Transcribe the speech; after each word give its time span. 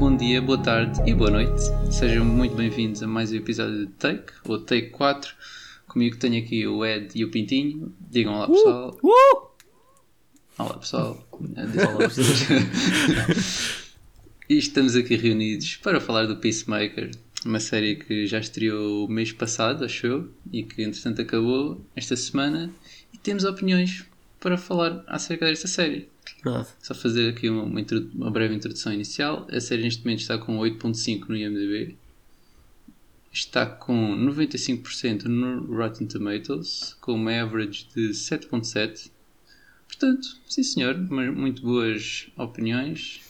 bom 0.00 0.16
dia, 0.16 0.40
boa 0.40 0.56
tarde 0.56 0.98
e 1.06 1.12
boa 1.12 1.30
noite. 1.30 1.60
Sejam 1.90 2.24
muito 2.24 2.54
bem-vindos 2.54 3.02
a 3.02 3.06
mais 3.06 3.32
um 3.32 3.36
episódio 3.36 3.84
de 3.84 3.92
Take, 3.92 4.32
ou 4.48 4.58
Take 4.58 4.88
4. 4.88 5.34
Comigo 5.86 6.16
tenho 6.16 6.42
aqui 6.42 6.66
o 6.66 6.82
Ed 6.86 7.10
e 7.14 7.22
o 7.22 7.30
Pintinho. 7.30 7.94
Digam 8.10 8.32
olá 8.32 8.46
pessoal. 8.48 8.98
Uh! 9.02 9.50
Olá 10.56 10.78
pessoal. 10.78 11.28
Diz 11.38 11.84
olá 11.84 11.98
pessoas. 11.98 13.84
e 14.48 14.56
estamos 14.56 14.96
aqui 14.96 15.16
reunidos 15.16 15.76
para 15.76 16.00
falar 16.00 16.24
do 16.24 16.38
Peacemaker, 16.38 17.10
uma 17.44 17.60
série 17.60 17.96
que 17.96 18.26
já 18.26 18.38
estreou 18.38 19.04
o 19.04 19.08
mês 19.08 19.32
passado, 19.32 19.84
acho 19.84 20.06
eu, 20.06 20.30
e 20.50 20.62
que 20.62 20.82
entretanto 20.82 21.20
acabou 21.20 21.84
esta 21.94 22.16
semana. 22.16 22.70
E 23.12 23.18
temos 23.18 23.44
opiniões 23.44 24.06
para 24.40 24.56
falar 24.56 25.04
acerca 25.06 25.44
desta 25.44 25.68
série. 25.68 26.08
Verdade. 26.42 26.68
Só 26.82 26.94
fazer 26.94 27.30
aqui 27.30 27.48
uma, 27.48 27.62
uma, 27.62 27.84
uma 28.14 28.30
breve 28.30 28.54
introdução 28.54 28.92
inicial. 28.92 29.46
A 29.50 29.60
série 29.60 29.82
neste 29.82 30.04
momento 30.04 30.20
está 30.20 30.38
com 30.38 30.58
8.5 30.58 31.28
no 31.28 31.36
IMDb. 31.36 31.96
Está 33.32 33.66
com 33.66 34.16
95% 34.16 35.24
no 35.24 35.76
Rotten 35.76 36.06
Tomatoes, 36.06 36.96
com 37.00 37.14
uma 37.14 37.32
average 37.40 37.86
de 37.94 38.08
7.7. 38.10 39.10
Portanto, 39.86 40.28
sim 40.46 40.62
senhor, 40.62 40.96
mas 41.10 41.32
muito 41.32 41.62
boas 41.62 42.28
opiniões. 42.36 43.20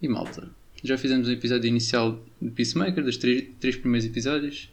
E 0.00 0.08
malta. 0.08 0.48
Já 0.84 0.96
fizemos 0.96 1.28
um 1.28 1.32
episódio 1.32 1.66
inicial 1.66 2.22
de 2.40 2.50
Peacemaker, 2.50 3.02
dos 3.02 3.16
três, 3.16 3.48
três 3.58 3.76
primeiros 3.76 4.08
episódios. 4.08 4.70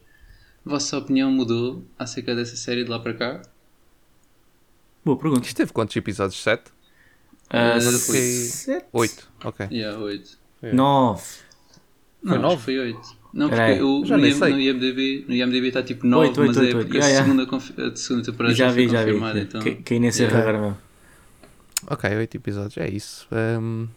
Vossa 0.63 0.97
opinião 0.97 1.31
mudou 1.31 1.83
acerca 1.97 2.35
dessa 2.35 2.55
série 2.55 2.83
de 2.83 2.89
lá 2.89 2.99
para 2.99 3.13
cá? 3.13 3.41
Boa 5.03 5.17
pergunta. 5.17 5.47
Isto 5.47 5.57
teve 5.57 5.71
quantos 5.71 5.95
episódios? 5.95 6.41
7? 6.41 6.74
Ah, 7.49 7.79
foi 7.79 8.17
sete? 8.19 8.85
8. 8.91 9.29
Ok. 9.45 9.67
Yeah, 9.71 9.99
8. 9.99 10.37
Nove. 10.73 11.21
Não, 12.23 12.39
nove? 12.41 12.57
que 12.57 12.61
foi 12.63 12.79
8. 12.79 13.25
Não, 13.33 13.49
porque 13.49 13.81
o, 13.81 14.05
já 14.05 14.17
no, 14.17 14.25
IM- 14.25 14.39
no 14.39 14.59
IMDB, 14.59 15.25
no 15.27 15.35
IMDB 15.35 15.67
está 15.67 15.83
tipo 15.83 16.07
9, 16.07 16.27
Oito, 16.29 16.41
oito, 16.41 16.47
mas 16.47 16.57
é 16.57 16.61
oito, 16.61 16.77
porque 16.77 16.93
oito. 16.97 17.03
a, 17.03 17.07
Yeah, 17.09 17.25
segunda, 17.25 17.91
a 17.91 17.95
segunda 17.95 18.25
temporada 18.25 18.55
Já 18.55 18.67
já, 18.67 18.73
foi 18.73 18.85
vi, 18.85 18.91
já 18.91 18.99
vi. 18.99 19.05
confirmada. 19.11 19.39
Então, 19.41 19.61
Que, 19.61 19.75
que 19.75 19.99
nem 19.99 20.11
se 20.11 20.23
Yeah. 20.23 20.39
agora 20.41 20.59
mesmo. 20.61 20.77
Ok, 21.87 22.09
8 22.15 22.37
episódios, 22.37 22.77
é 22.77 22.89
isso. 22.89 23.27
Um, 23.31 23.87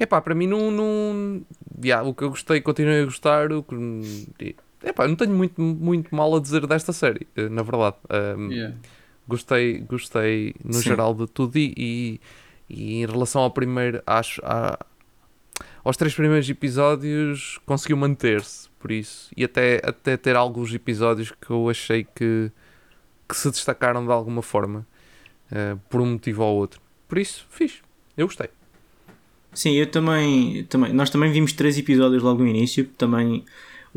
epá, 0.00 0.20
para 0.20 0.34
mim 0.34 0.46
não. 0.46 0.70
não 0.70 1.42
yeah, 1.84 2.06
o 2.06 2.14
que 2.14 2.24
eu 2.24 2.30
gostei, 2.30 2.60
continuei 2.60 3.02
a 3.02 3.04
gostar. 3.04 3.52
O 3.52 3.62
que, 3.62 4.56
epá, 4.82 5.06
não 5.06 5.14
tenho 5.14 5.32
muito, 5.32 5.60
muito 5.60 6.12
mal 6.14 6.34
a 6.34 6.40
dizer 6.40 6.66
desta 6.66 6.92
série, 6.92 7.26
eh, 7.36 7.48
na 7.50 7.62
verdade. 7.62 7.96
Um, 8.36 8.50
yeah. 8.50 8.74
Gostei, 9.28 9.78
gostei 9.80 10.54
no 10.64 10.72
Sim. 10.72 10.82
geral 10.82 11.14
de 11.14 11.26
tudo 11.28 11.56
e, 11.56 11.72
e, 11.76 12.20
e 12.70 13.02
em 13.02 13.06
relação 13.06 13.42
ao 13.42 13.50
primeiro, 13.50 14.02
acho. 14.06 14.40
a- 14.44 14.78
aos 15.84 15.96
três 15.96 16.14
primeiros 16.14 16.48
episódios 16.48 17.58
conseguiu 17.64 17.96
manter-se, 17.96 18.68
por 18.78 18.90
isso. 18.92 19.30
E 19.36 19.44
até, 19.44 19.80
até 19.82 20.16
ter 20.16 20.36
alguns 20.36 20.72
episódios 20.74 21.32
que 21.32 21.50
eu 21.50 21.68
achei 21.70 22.04
que, 22.04 22.50
que 23.28 23.34
se 23.36 23.50
destacaram 23.50 24.04
de 24.04 24.12
alguma 24.12 24.42
forma, 24.42 24.86
eh, 25.50 25.76
por 25.88 26.00
um 26.02 26.06
motivo 26.12 26.42
ou 26.44 26.56
outro. 26.56 26.80
Por 27.08 27.16
isso, 27.18 27.46
fiz. 27.50 27.80
Eu 28.16 28.26
gostei. 28.26 28.48
Sim, 29.54 29.72
eu 29.72 29.90
também, 29.90 30.64
também. 30.64 30.92
Nós 30.92 31.08
também 31.10 31.32
vimos 31.32 31.52
três 31.54 31.76
episódios 31.78 32.22
logo 32.22 32.42
no 32.42 32.48
início. 32.48 32.84
Também. 32.98 33.44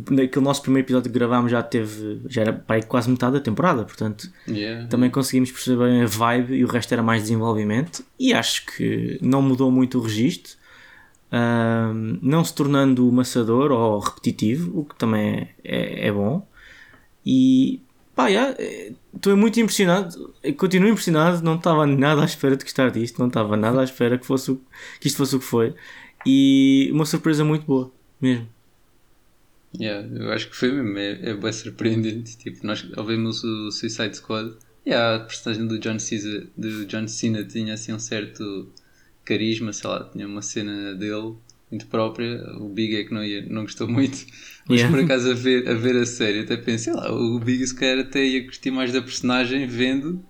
Naquele 0.10 0.44
nosso 0.44 0.62
primeiro 0.64 0.86
episódio 0.88 1.12
que 1.12 1.18
gravámos 1.20 1.52
já 1.52 1.62
teve. 1.62 2.22
Já 2.28 2.42
era 2.42 2.54
pá, 2.54 2.82
quase 2.82 3.10
metade 3.10 3.34
da 3.34 3.40
temporada, 3.40 3.84
portanto. 3.84 4.28
Yeah. 4.48 4.88
Também 4.88 5.10
conseguimos 5.10 5.52
perceber 5.52 5.86
bem 5.86 6.02
a 6.02 6.08
vibe 6.08 6.56
e 6.56 6.64
o 6.66 6.68
resto 6.68 6.92
era 6.94 7.04
mais 7.04 7.22
desenvolvimento. 7.22 8.04
E 8.20 8.34
acho 8.34 8.66
que 8.66 9.20
não 9.22 9.42
mudou 9.42 9.70
muito 9.72 10.00
o 10.00 10.02
registro. 10.02 10.54
Ahm, 11.32 12.18
não 12.22 12.44
se 12.44 12.54
tornando 12.54 13.12
maçador 13.12 13.72
ou 13.72 14.00
repetitivo, 14.00 14.80
o 14.80 14.86
que 14.86 14.96
também 14.96 15.50
é, 15.64 16.08
é, 16.08 16.12
bom. 16.12 16.48
E 17.26 17.82
pá, 18.16 18.30
já, 18.32 18.56
estou 19.16 19.36
muito 19.38 19.60
impressionado. 19.60 20.34
Eu 20.44 20.54
Continuo 20.56 20.90
impressionado. 20.90 21.42
Não 21.44 21.56
estava 21.56 21.86
nada 21.86 22.22
à 22.22 22.26
espera 22.26 22.56
de 22.58 22.64
gostar 22.64 22.90
disto. 22.92 23.20
Não 23.20 23.28
estava 23.28 23.56
nada 23.58 23.82
à 23.82 23.84
espera 23.84 24.18
que, 24.18 24.26
fosse 24.26 24.52
o- 24.52 24.62
que 25.00 25.08
isto 25.08 25.18
fosse 25.18 25.36
o 25.36 25.40
que 25.40 25.46
foi. 25.46 25.74
E 26.26 26.90
uma 26.94 27.06
surpresa 27.06 27.44
muito 27.44 27.66
boa, 27.66 27.92
mesmo. 28.22 28.48
Yeah, 29.80 30.08
eu 30.16 30.32
acho 30.32 30.50
que 30.50 30.56
foi 30.56 30.72
mesmo, 30.72 30.98
é, 30.98 31.30
é 31.32 31.34
bem 31.34 31.52
surpreendente. 31.52 32.38
Tipo, 32.38 32.66
nós 32.66 32.86
ouvimos 32.96 33.44
o 33.44 33.72
Suicide 33.72 34.16
Squad. 34.16 34.56
Yeah, 34.86 35.16
a 35.16 35.20
personagem 35.26 35.68
do 35.68 35.80
John, 35.80 35.98
Cena, 35.98 36.48
do 36.58 36.86
John 36.86 37.08
Cena 37.08 37.44
tinha 37.44 37.74
assim 37.74 37.94
um 37.94 38.00
certo 38.00 38.72
carisma, 39.26 39.72
sei 39.74 39.90
lá, 39.90 40.10
tinha 40.12 40.28
uma 40.28 40.42
cena 40.42 40.94
dele 40.94 41.36
muito 41.72 41.88
própria. 41.88 42.44
O 42.58 42.70
Big 42.70 42.96
é 42.96 43.04
que 43.04 43.14
não, 43.14 43.24
ia, 43.24 43.46
não 43.48 43.64
gostou 43.64 43.88
muito, 43.88 44.26
mas 44.68 44.82
Yeah. 44.82 44.96
por 44.96 45.04
acaso 45.04 45.32
a 45.32 45.34
ver, 45.34 45.68
a 45.68 45.74
ver 45.74 45.96
a 45.96 46.06
série, 46.06 46.42
até 46.42 46.58
pensei, 46.58 46.94
sei 46.94 46.94
lá, 46.94 47.12
o 47.12 47.40
Big 47.40 47.66
se 47.66 47.74
calhar 47.74 48.00
até 48.00 48.24
ia 48.24 48.44
curtir 48.44 48.72
mais 48.72 48.92
da 48.92 49.02
personagem 49.02 49.66
vendo. 49.66 50.24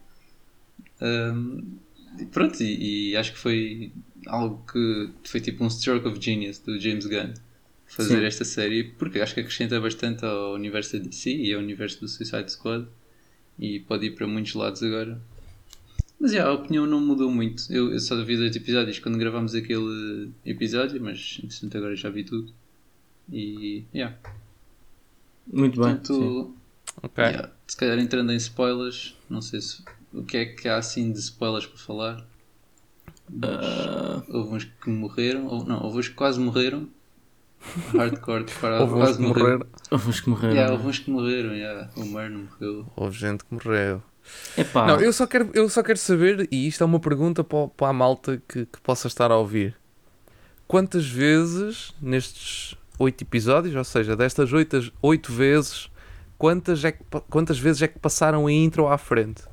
Um, 1.02 1.78
e 2.20 2.26
pronto, 2.26 2.62
e, 2.64 3.12
e 3.12 3.18
acho 3.18 3.34
que 3.34 3.40
foi 3.40 3.92
algo 4.28 4.64
que 4.72 5.10
foi 5.26 5.42
tipo 5.42 5.64
um 5.64 5.70
stroke 5.70 6.08
of 6.08 6.22
genius 6.22 6.60
do 6.60 6.80
James 6.80 7.06
Gunn 7.06 7.34
fazer 7.96 8.20
Sim. 8.20 8.26
esta 8.26 8.46
série, 8.46 8.84
porque 8.84 9.20
acho 9.20 9.34
que 9.34 9.40
acrescenta 9.42 9.80
bastante 9.80 10.26
ao 10.26 10.54
universo 10.54 10.98
da 10.98 11.04
DC 11.06 11.30
e 11.36 11.54
ao 11.54 11.60
universo 11.62 12.00
do 12.02 12.08
Suicide 12.08 12.52
Squad 12.52 12.88
e 13.60 13.80
pode 13.82 14.08
ir 14.08 14.12
para 14.16 14.28
muitos 14.28 14.54
lados 14.56 14.82
agora. 14.82 15.22
Mas 16.20 16.32
yeah, 16.32 16.50
a 16.50 16.54
opinião 16.56 16.86
não 16.86 17.00
mudou 17.02 17.30
muito. 17.30 17.64
Eu, 17.72 17.92
eu 17.92 18.00
só 18.00 18.16
vi 18.24 18.38
dois 18.38 18.56
episódios 18.56 18.98
quando 19.00 19.18
gravámos 19.18 19.54
aquele 19.54 20.32
episódio, 20.46 21.02
mas 21.02 21.40
entretanto 21.44 21.78
agora 21.78 21.96
já 21.96 22.10
vi 22.10 22.24
tudo. 22.24 22.54
E 23.32 23.84
yeah. 23.94 24.16
Muito 25.52 25.80
bem. 25.82 25.92
sim. 25.92 25.96
Portanto, 25.98 26.56
Ok. 27.02 27.24
yeah, 27.24 27.52
se 27.68 27.76
calhar 27.78 28.00
entrando 28.00 28.32
em 28.32 28.38
spoilers, 28.38 29.16
não 29.30 29.42
sei 29.42 29.62
se 29.62 29.84
o 30.14 30.24
que 30.24 30.38
é 30.38 30.46
que 30.46 30.68
há 30.68 30.78
assim 30.78 31.12
de 31.12 31.20
spoilers 31.20 31.66
para 31.66 31.78
falar. 31.78 32.28
Ah, 33.42 34.24
Houve 34.30 34.56
uns 34.56 34.64
que 34.66 34.90
morreram, 34.90 35.48
ou 35.48 35.66
não, 35.66 35.82
houve 35.84 36.00
uns 36.00 36.08
que 36.08 36.16
quase 36.16 36.40
morreram. 36.40 36.88
Hardcore 37.98 38.46
para 38.60 38.82
Houve 38.82 38.96
uns 38.96 39.18
que 39.18 39.22
morreram. 39.22 39.68
houve 39.92 40.10
uns 40.10 40.20
que 40.22 40.30
morreram. 40.30 40.54
Yeah, 40.54 40.74
houve 40.74 40.88
uns 40.88 41.00
que 41.00 41.12
morreram, 41.12 41.54
yeah. 41.54 41.90
o 41.96 42.06
Marno 42.06 42.50
morreu. 42.50 42.86
Houve 42.96 43.18
gente 43.18 43.44
que 43.44 43.54
morreu. 43.54 44.02
Epá, 44.58 44.88
Não, 44.88 45.02
eu 45.02 45.12
só, 45.12 45.28
quero, 45.28 45.50
eu 45.54 45.68
só 45.70 45.84
quero 45.84 46.00
saber, 46.00 46.48
e 46.52 46.68
isto 46.68 46.84
é 46.84 46.86
uma 46.86 47.00
pergunta 47.00 47.44
para, 47.44 47.68
para 47.68 47.90
a 47.90 47.94
malta 47.94 48.42
que, 48.48 48.66
que 48.66 48.82
possa 48.82 49.08
estar 49.08 49.32
a 49.32 49.38
ouvir. 49.38 49.76
Quantas 50.68 51.06
vezes 51.06 51.94
nestes 52.02 52.76
oito 52.98 53.22
episódios, 53.24 53.76
ou 53.76 53.84
seja, 53.84 54.16
destas 54.16 54.54
oito, 54.54 54.92
oito 55.02 55.32
vezes, 55.32 55.90
quantas, 56.38 56.84
é 56.86 56.92
que, 56.94 57.04
quantas 57.30 57.60
vezes 57.60 57.82
é 57.82 57.88
que 57.88 58.00
passaram 58.00 58.48
a 58.48 58.52
intro 58.52 58.88
à 58.88 58.98
frente? 58.98 59.44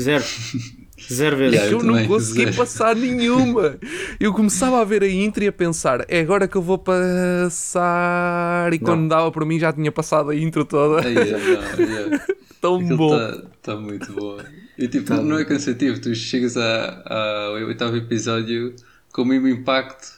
Zero. 0.00 0.24
Zero 1.12 1.36
vezes. 1.36 1.54
Yeah, 1.54 1.72
eu 1.72 1.78
eu 1.78 1.84
não 1.84 1.92
também, 1.94 2.08
consegui 2.08 2.44
zero. 2.46 2.56
passar 2.56 2.96
nenhuma. 2.96 3.76
Eu 4.18 4.32
começava 4.32 4.80
a 4.80 4.84
ver 4.84 5.02
a 5.02 5.08
intro 5.08 5.44
e 5.44 5.46
a 5.48 5.52
pensar, 5.52 6.04
é 6.08 6.20
agora 6.20 6.48
que 6.48 6.56
eu 6.56 6.62
vou 6.62 6.78
passar. 6.78 8.72
E 8.72 8.78
quando 8.78 9.08
dava 9.08 9.30
para 9.30 9.44
mim 9.44 9.58
já 9.58 9.72
tinha 9.72 9.92
passado 9.92 10.30
a 10.30 10.36
intro 10.36 10.64
toda. 10.64 11.06
Yeah, 11.08 11.38
yeah. 11.78 12.24
Tão 12.60 12.76
Aquilo 12.76 12.96
bom. 12.96 13.14
está 13.16 13.42
tá 13.62 13.76
muito 13.76 14.12
bom. 14.12 14.38
E 14.78 14.88
tipo, 14.88 15.06
Tá 15.06 15.16
não 15.16 15.36
bom. 15.36 15.38
é 15.38 15.44
cansativo, 15.44 16.00
tu 16.00 16.14
chegas 16.14 16.56
a- 16.56 17.02
a- 17.04 17.44
ao 17.48 17.54
oitavo 17.66 17.96
episódio 17.96 18.74
com 19.12 19.22
o 19.22 19.24
mesmo 19.26 19.48
impacto 19.48 20.08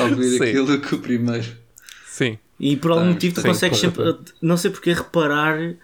ao 0.00 0.08
ver 0.08 0.38
Sim. 0.38 0.44
aquilo 0.44 0.80
que 0.80 0.94
o 0.94 0.98
primeiro. 0.98 1.46
Sim. 2.06 2.38
E 2.60 2.76
por 2.76 2.92
algum 2.92 3.02
Ah, 3.04 3.06
motivo 3.06 3.34
tu 3.34 3.40
sim, 3.40 3.48
consegues 3.48 3.78
sempre, 3.78 4.16
não 4.40 4.56
sei 4.56 4.70
porque, 4.70 4.92
reparar. 4.92 5.74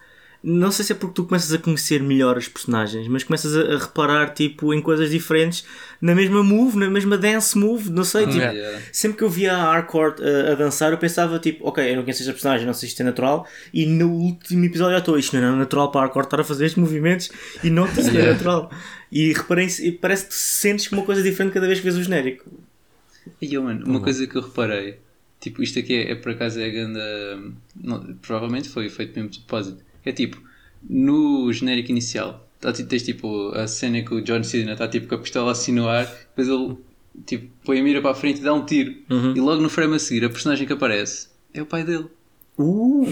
Não 0.43 0.71
sei 0.71 0.83
se 0.83 0.91
é 0.91 0.95
porque 0.95 1.13
tu 1.13 1.25
começas 1.25 1.53
a 1.53 1.57
conhecer 1.59 2.01
melhor 2.01 2.35
os 2.35 2.47
personagens, 2.47 3.07
mas 3.07 3.23
começas 3.23 3.55
a, 3.55 3.75
a 3.75 3.77
reparar 3.77 4.33
tipo, 4.33 4.73
em 4.73 4.81
coisas 4.81 5.11
diferentes 5.11 5.63
na 6.01 6.15
mesma 6.15 6.43
move, 6.43 6.77
na 6.79 6.89
mesma 6.89 7.15
dance 7.15 7.55
move, 7.55 7.91
não 7.91 8.03
sei. 8.03 8.25
tipo, 8.25 8.37
Yeah. 8.37 8.57
Yeah. 8.57 8.81
Sempre 8.91 9.19
que 9.19 9.23
eu 9.23 9.29
via 9.29 9.53
a 9.53 9.61
Hardcore 9.73 10.15
a, 10.19 10.51
a 10.53 10.55
dançar, 10.55 10.91
eu 10.91 10.97
pensava 10.97 11.37
tipo, 11.37 11.67
ok, 11.67 11.91
eu 11.91 11.95
não 11.95 12.01
conheço 12.01 12.21
esta 12.23 12.31
personagem, 12.33 12.65
não 12.65 12.73
sei 12.73 12.87
se 12.89 12.93
isto 12.93 13.01
é 13.01 13.05
natural. 13.05 13.47
E 13.71 13.85
no 13.85 14.09
último 14.09 14.65
episódio 14.65 14.93
já 14.93 14.97
estou, 14.99 15.19
isto 15.19 15.39
não 15.39 15.47
é 15.47 15.55
natural 15.57 15.91
para 15.91 16.01
a 16.01 16.03
Hardcore 16.05 16.25
estar 16.25 16.39
a 16.39 16.43
fazer 16.43 16.65
estes 16.65 16.81
movimentos 16.81 17.29
e 17.63 17.69
não 17.69 17.85
é 17.85 17.91
Yeah. 18.01 18.31
natural. 18.33 18.71
E 19.11 19.33
reparei, 19.33 19.67
e 19.81 19.91
parece 19.91 20.25
que 20.25 20.33
sentes 20.33 20.91
uma 20.91 21.03
coisa 21.03 21.21
diferente 21.21 21.53
cada 21.53 21.67
vez 21.67 21.77
que 21.79 21.83
vês 21.83 21.97
o 21.97 22.01
genérico. 22.03 22.49
E 23.39 23.53
eu, 23.53 23.61
mano, 23.61 23.85
uma 23.85 24.01
coisa 24.01 24.25
que 24.25 24.35
eu 24.35 24.41
reparei, 24.41 24.97
tipo, 25.39 25.61
isto 25.61 25.77
aqui 25.77 25.93
é, 25.93 26.11
é 26.13 26.15
por 26.15 26.31
acaso 26.31 26.59
é 26.59 26.65
a 26.65 26.69
grande. 26.69 26.99
não, 27.75 28.15
provavelmente 28.23 28.69
foi 28.69 28.89
feito 28.89 29.13
mesmo 29.15 29.29
de 29.29 29.39
propósito. 29.41 29.83
É 30.05 30.11
tipo, 30.11 30.41
no 30.89 31.51
genérico 31.53 31.91
inicial, 31.91 32.47
tá, 32.59 32.71
tens 32.73 33.03
tipo 33.03 33.49
a 33.55 33.67
cena 33.67 34.01
que 34.01 34.13
o 34.13 34.21
John 34.21 34.43
Cena 34.43 34.73
está 34.73 34.87
tipo 34.87 35.07
com 35.07 35.15
a 35.15 35.19
pistola 35.19 35.51
assim 35.51 35.71
no 35.71 35.87
ar, 35.87 36.05
depois 36.05 36.47
ele 36.47 36.77
tipo, 37.25 37.51
põe 37.63 37.79
a 37.79 37.83
mira 37.83 38.01
para 38.01 38.11
a 38.11 38.15
frente 38.15 38.39
e 38.39 38.43
dá 38.43 38.53
um 38.53 38.65
tiro. 38.65 38.95
Uhum. 39.09 39.33
E 39.35 39.39
logo 39.39 39.61
no 39.61 39.69
frame 39.69 39.95
a 39.95 39.99
seguir, 39.99 40.25
a 40.25 40.29
personagem 40.29 40.65
que 40.65 40.73
aparece 40.73 41.29
é 41.53 41.61
o 41.61 41.65
pai 41.65 41.83
dele. 41.83 42.07
Uh! 42.57 43.05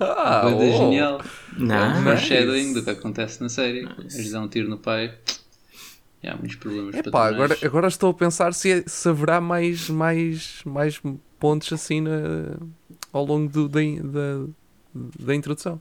Ah, 0.00 0.40
Coisa 0.42 0.56
oh. 0.74 0.78
genial. 0.78 1.20
É 1.20 1.62
um 1.62 1.66
Nice. 1.66 2.02
foreshadowing 2.04 2.72
do 2.72 2.82
que 2.82 2.90
acontece 2.90 3.40
na 3.40 3.48
série. 3.48 3.86
Eles 4.00 4.30
dão 4.32 4.44
um 4.44 4.48
tiro 4.48 4.68
no 4.68 4.78
pai. 4.78 5.14
E 6.22 6.26
há 6.28 6.34
muitos 6.36 6.56
problemas 6.56 6.94
Epá, 6.96 7.10
patronais. 7.10 7.34
agora, 7.52 7.58
agora 7.66 7.88
estou 7.88 8.10
a 8.10 8.14
pensar 8.14 8.52
se, 8.54 8.70
é- 8.72 8.84
se 8.86 9.08
haverá 9.08 9.40
mais, 9.40 9.88
mais, 9.88 10.60
mais 10.64 11.00
pontos 11.38 11.72
assim 11.72 12.00
na, 12.00 12.56
ao 13.12 13.24
longo 13.24 13.48
do, 13.50 13.68
da, 13.68 13.80
da, 14.02 14.46
da 15.26 15.34
introdução. 15.34 15.80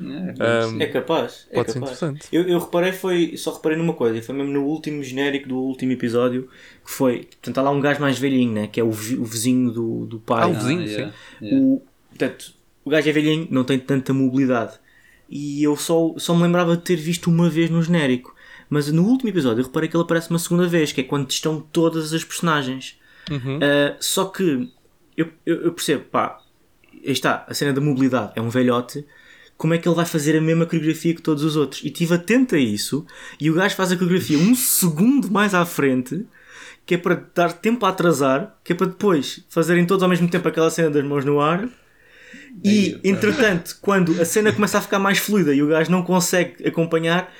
É, 0.00 0.66
Um, 0.66 0.80
É 0.80 0.86
capaz. 0.86 1.46
É 1.50 1.54
Pode 1.56 1.72
ser 1.72 1.80
capaz. 1.80 1.96
interessante. 1.96 2.28
Eu, 2.32 2.42
eu 2.48 2.58
reparei, 2.58 2.92
foi, 2.92 3.36
só 3.36 3.52
reparei 3.54 3.78
numa 3.78 3.94
coisa, 3.94 4.20
foi 4.22 4.34
mesmo 4.34 4.52
no 4.52 4.64
último 4.64 5.02
genérico 5.02 5.48
do 5.48 5.56
último 5.56 5.92
episódio, 5.92 6.48
que 6.84 6.90
foi, 6.90 7.20
portanto, 7.24 7.58
há 7.58 7.62
lá 7.62 7.70
um 7.70 7.80
gajo 7.80 8.00
mais 8.00 8.18
velhinho, 8.18 8.52
né? 8.52 8.66
Que 8.66 8.80
é 8.80 8.84
o, 8.84 8.88
o 8.88 8.92
vizinho 8.92 9.70
do, 9.70 10.06
do 10.06 10.18
pai. 10.18 10.42
Ah, 10.42 10.48
o 10.48 10.54
vizinho, 10.54 10.82
yeah, 10.82 11.12
sim. 11.12 11.46
yeah. 11.46 11.64
O, 11.64 11.82
portanto, 12.08 12.54
o 12.84 12.90
gajo 12.90 13.08
é 13.08 13.12
velhinho, 13.12 13.48
não 13.50 13.64
tem 13.64 13.78
tanta 13.78 14.12
mobilidade. 14.12 14.78
E 15.28 15.62
eu 15.62 15.76
só, 15.76 16.14
só 16.18 16.34
me 16.34 16.42
lembrava 16.42 16.76
de 16.76 16.82
ter 16.82 16.96
visto 16.96 17.28
uma 17.28 17.48
vez 17.48 17.70
no 17.70 17.82
genérico. 17.82 18.34
Mas 18.68 18.90
no 18.90 19.04
último 19.04 19.30
episódio 19.30 19.60
eu 19.60 19.66
reparei 19.66 19.88
que 19.88 19.96
ele 19.96 20.02
aparece 20.04 20.30
uma 20.30 20.38
segunda 20.38 20.66
vez, 20.66 20.92
que 20.92 21.00
é 21.00 21.04
quando 21.04 21.30
estão 21.30 21.60
todas 21.60 22.12
as 22.12 22.24
personagens. 22.24 22.98
Uhum. 23.30 23.56
Uh, 23.56 23.96
só 24.00 24.26
que 24.26 24.70
eu, 25.16 25.28
eu, 25.46 25.62
eu 25.62 25.72
percebo, 25.72 26.04
pá, 26.04 26.40
aí 26.92 27.12
está, 27.12 27.44
a 27.48 27.54
cena 27.54 27.72
da 27.72 27.80
mobilidade 27.80 28.32
é 28.36 28.40
um 28.40 28.48
velhote. 28.48 29.04
Como 29.64 29.72
é 29.72 29.78
que 29.78 29.88
ele 29.88 29.96
vai 29.96 30.04
fazer 30.04 30.36
a 30.36 30.42
mesma 30.42 30.66
coreografia 30.66 31.14
que 31.14 31.22
todos 31.22 31.42
os 31.42 31.56
outros? 31.56 31.82
E 31.82 31.86
estive 31.86 32.12
atento 32.12 32.54
a 32.54 32.58
isso. 32.58 33.06
E 33.40 33.50
o 33.50 33.54
gajo 33.54 33.74
faz 33.74 33.90
a 33.90 33.96
coreografia 33.96 34.36
um 34.36 34.54
segundo 34.54 35.32
mais 35.32 35.54
à 35.54 35.64
frente, 35.64 36.26
que 36.84 36.96
é 36.96 36.98
para 36.98 37.24
dar 37.34 37.50
tempo 37.50 37.86
a 37.86 37.88
atrasar, 37.88 38.58
que 38.62 38.74
é 38.74 38.76
para 38.76 38.88
depois 38.88 39.42
fazerem 39.48 39.86
todos 39.86 40.02
ao 40.02 40.08
mesmo 40.10 40.28
tempo 40.28 40.46
aquela 40.46 40.68
cena 40.68 40.90
das 40.90 41.02
mãos 41.02 41.24
no 41.24 41.40
ar. 41.40 41.66
E, 42.62 43.00
entretanto, 43.02 43.78
quando 43.80 44.20
a 44.20 44.26
cena 44.26 44.52
começa 44.52 44.76
a 44.76 44.82
ficar 44.82 44.98
mais 44.98 45.16
fluida 45.16 45.54
e 45.54 45.62
o 45.62 45.68
gajo 45.68 45.90
não 45.90 46.02
consegue 46.02 46.68
acompanhar, 46.68 47.32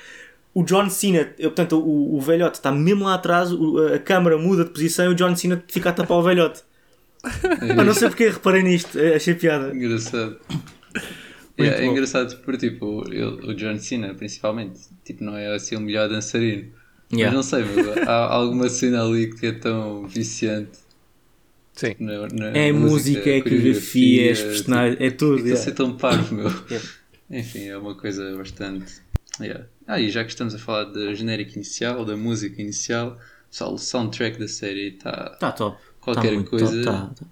o 0.51 0.63
John 0.63 0.89
Cena, 0.89 1.29
eu, 1.37 1.51
portanto, 1.51 1.77
o, 1.77 2.15
o 2.15 2.19
velhote 2.19 2.57
está 2.57 2.71
mesmo 2.71 3.05
lá 3.05 3.13
atrás, 3.13 3.49
a 3.93 3.99
câmara 3.99 4.35
muda 4.35 4.63
de 4.63 4.71
posição 4.71 5.05
e 5.05 5.09
o 5.09 5.13
John 5.13 5.35
Cena 5.35 5.63
fica 5.67 5.91
a 5.91 5.93
tapar 5.93 6.17
o 6.17 6.23
velhote. 6.23 6.63
Pá, 7.21 7.83
não 7.83 7.93
sei 7.93 8.09
porque 8.09 8.29
reparei 8.29 8.63
nisto, 8.63 8.97
eh, 8.97 9.13
achei 9.13 9.35
piada. 9.35 9.75
Engraçado. 9.75 10.37
Yeah, 11.57 11.81
é 11.83 11.85
engraçado 11.85 12.37
porque 12.43 12.69
tipo, 12.69 13.03
ele- 13.07 13.23
o 13.23 13.53
John 13.55 13.77
Cena 13.79 14.13
principalmente, 14.13 14.79
tipo, 15.05 15.23
não 15.23 15.37
é 15.37 15.53
assim 15.55 15.75
o 15.75 15.79
melhor 15.81 16.09
dançarino. 16.09 16.71
Yeah. 17.13 17.25
Mas 17.25 17.33
não 17.33 17.43
sei, 17.43 17.63
há 18.07 18.33
alguma 18.33 18.67
cena 18.67 19.03
ali 19.03 19.33
que 19.33 19.45
é 19.47 19.51
tão 19.53 20.05
viciante. 20.07 20.79
Sim. 21.73 21.95
Na, 21.99 22.27
na 22.27 22.47
É 22.57 22.69
a 22.69 22.73
música, 22.73 23.29
é 23.29 23.37
a 23.37 23.43
coreografia, 23.43 24.31
as 24.31 24.41
personagens, 24.41 24.97
é 25.01 25.11
tudo. 25.11 25.37
Fica 25.37 25.43
a 25.43 25.49
yeah. 25.51 25.63
ser 25.63 25.71
tão 25.73 25.97
parvo, 25.97 26.35
meu. 26.35 26.49
Yeah. 26.69 26.89
Enfim, 27.29 27.67
é 27.67 27.77
uma 27.77 27.95
coisa 27.95 28.35
bastante. 28.37 29.01
Yeah. 29.39 29.65
Ah, 29.87 29.99
e 29.99 30.09
já 30.09 30.23
que 30.23 30.29
estamos 30.29 30.53
a 30.55 30.59
falar 30.59 30.85
do 30.85 31.13
genérico 31.15 31.53
inicial, 31.55 32.05
da 32.05 32.15
música 32.15 32.61
inicial, 32.61 33.19
só 33.49 33.73
o 33.73 33.77
soundtrack 33.77 34.39
da 34.39 34.47
série 34.47 34.89
está 34.95 35.29
Tá 35.39 35.51
top. 35.51 35.77
qualquer 35.99 36.35
tá 36.43 36.49
coisa. 36.49 36.83
top, 36.83 36.83
tá, 36.83 37.13
tá. 37.15 37.25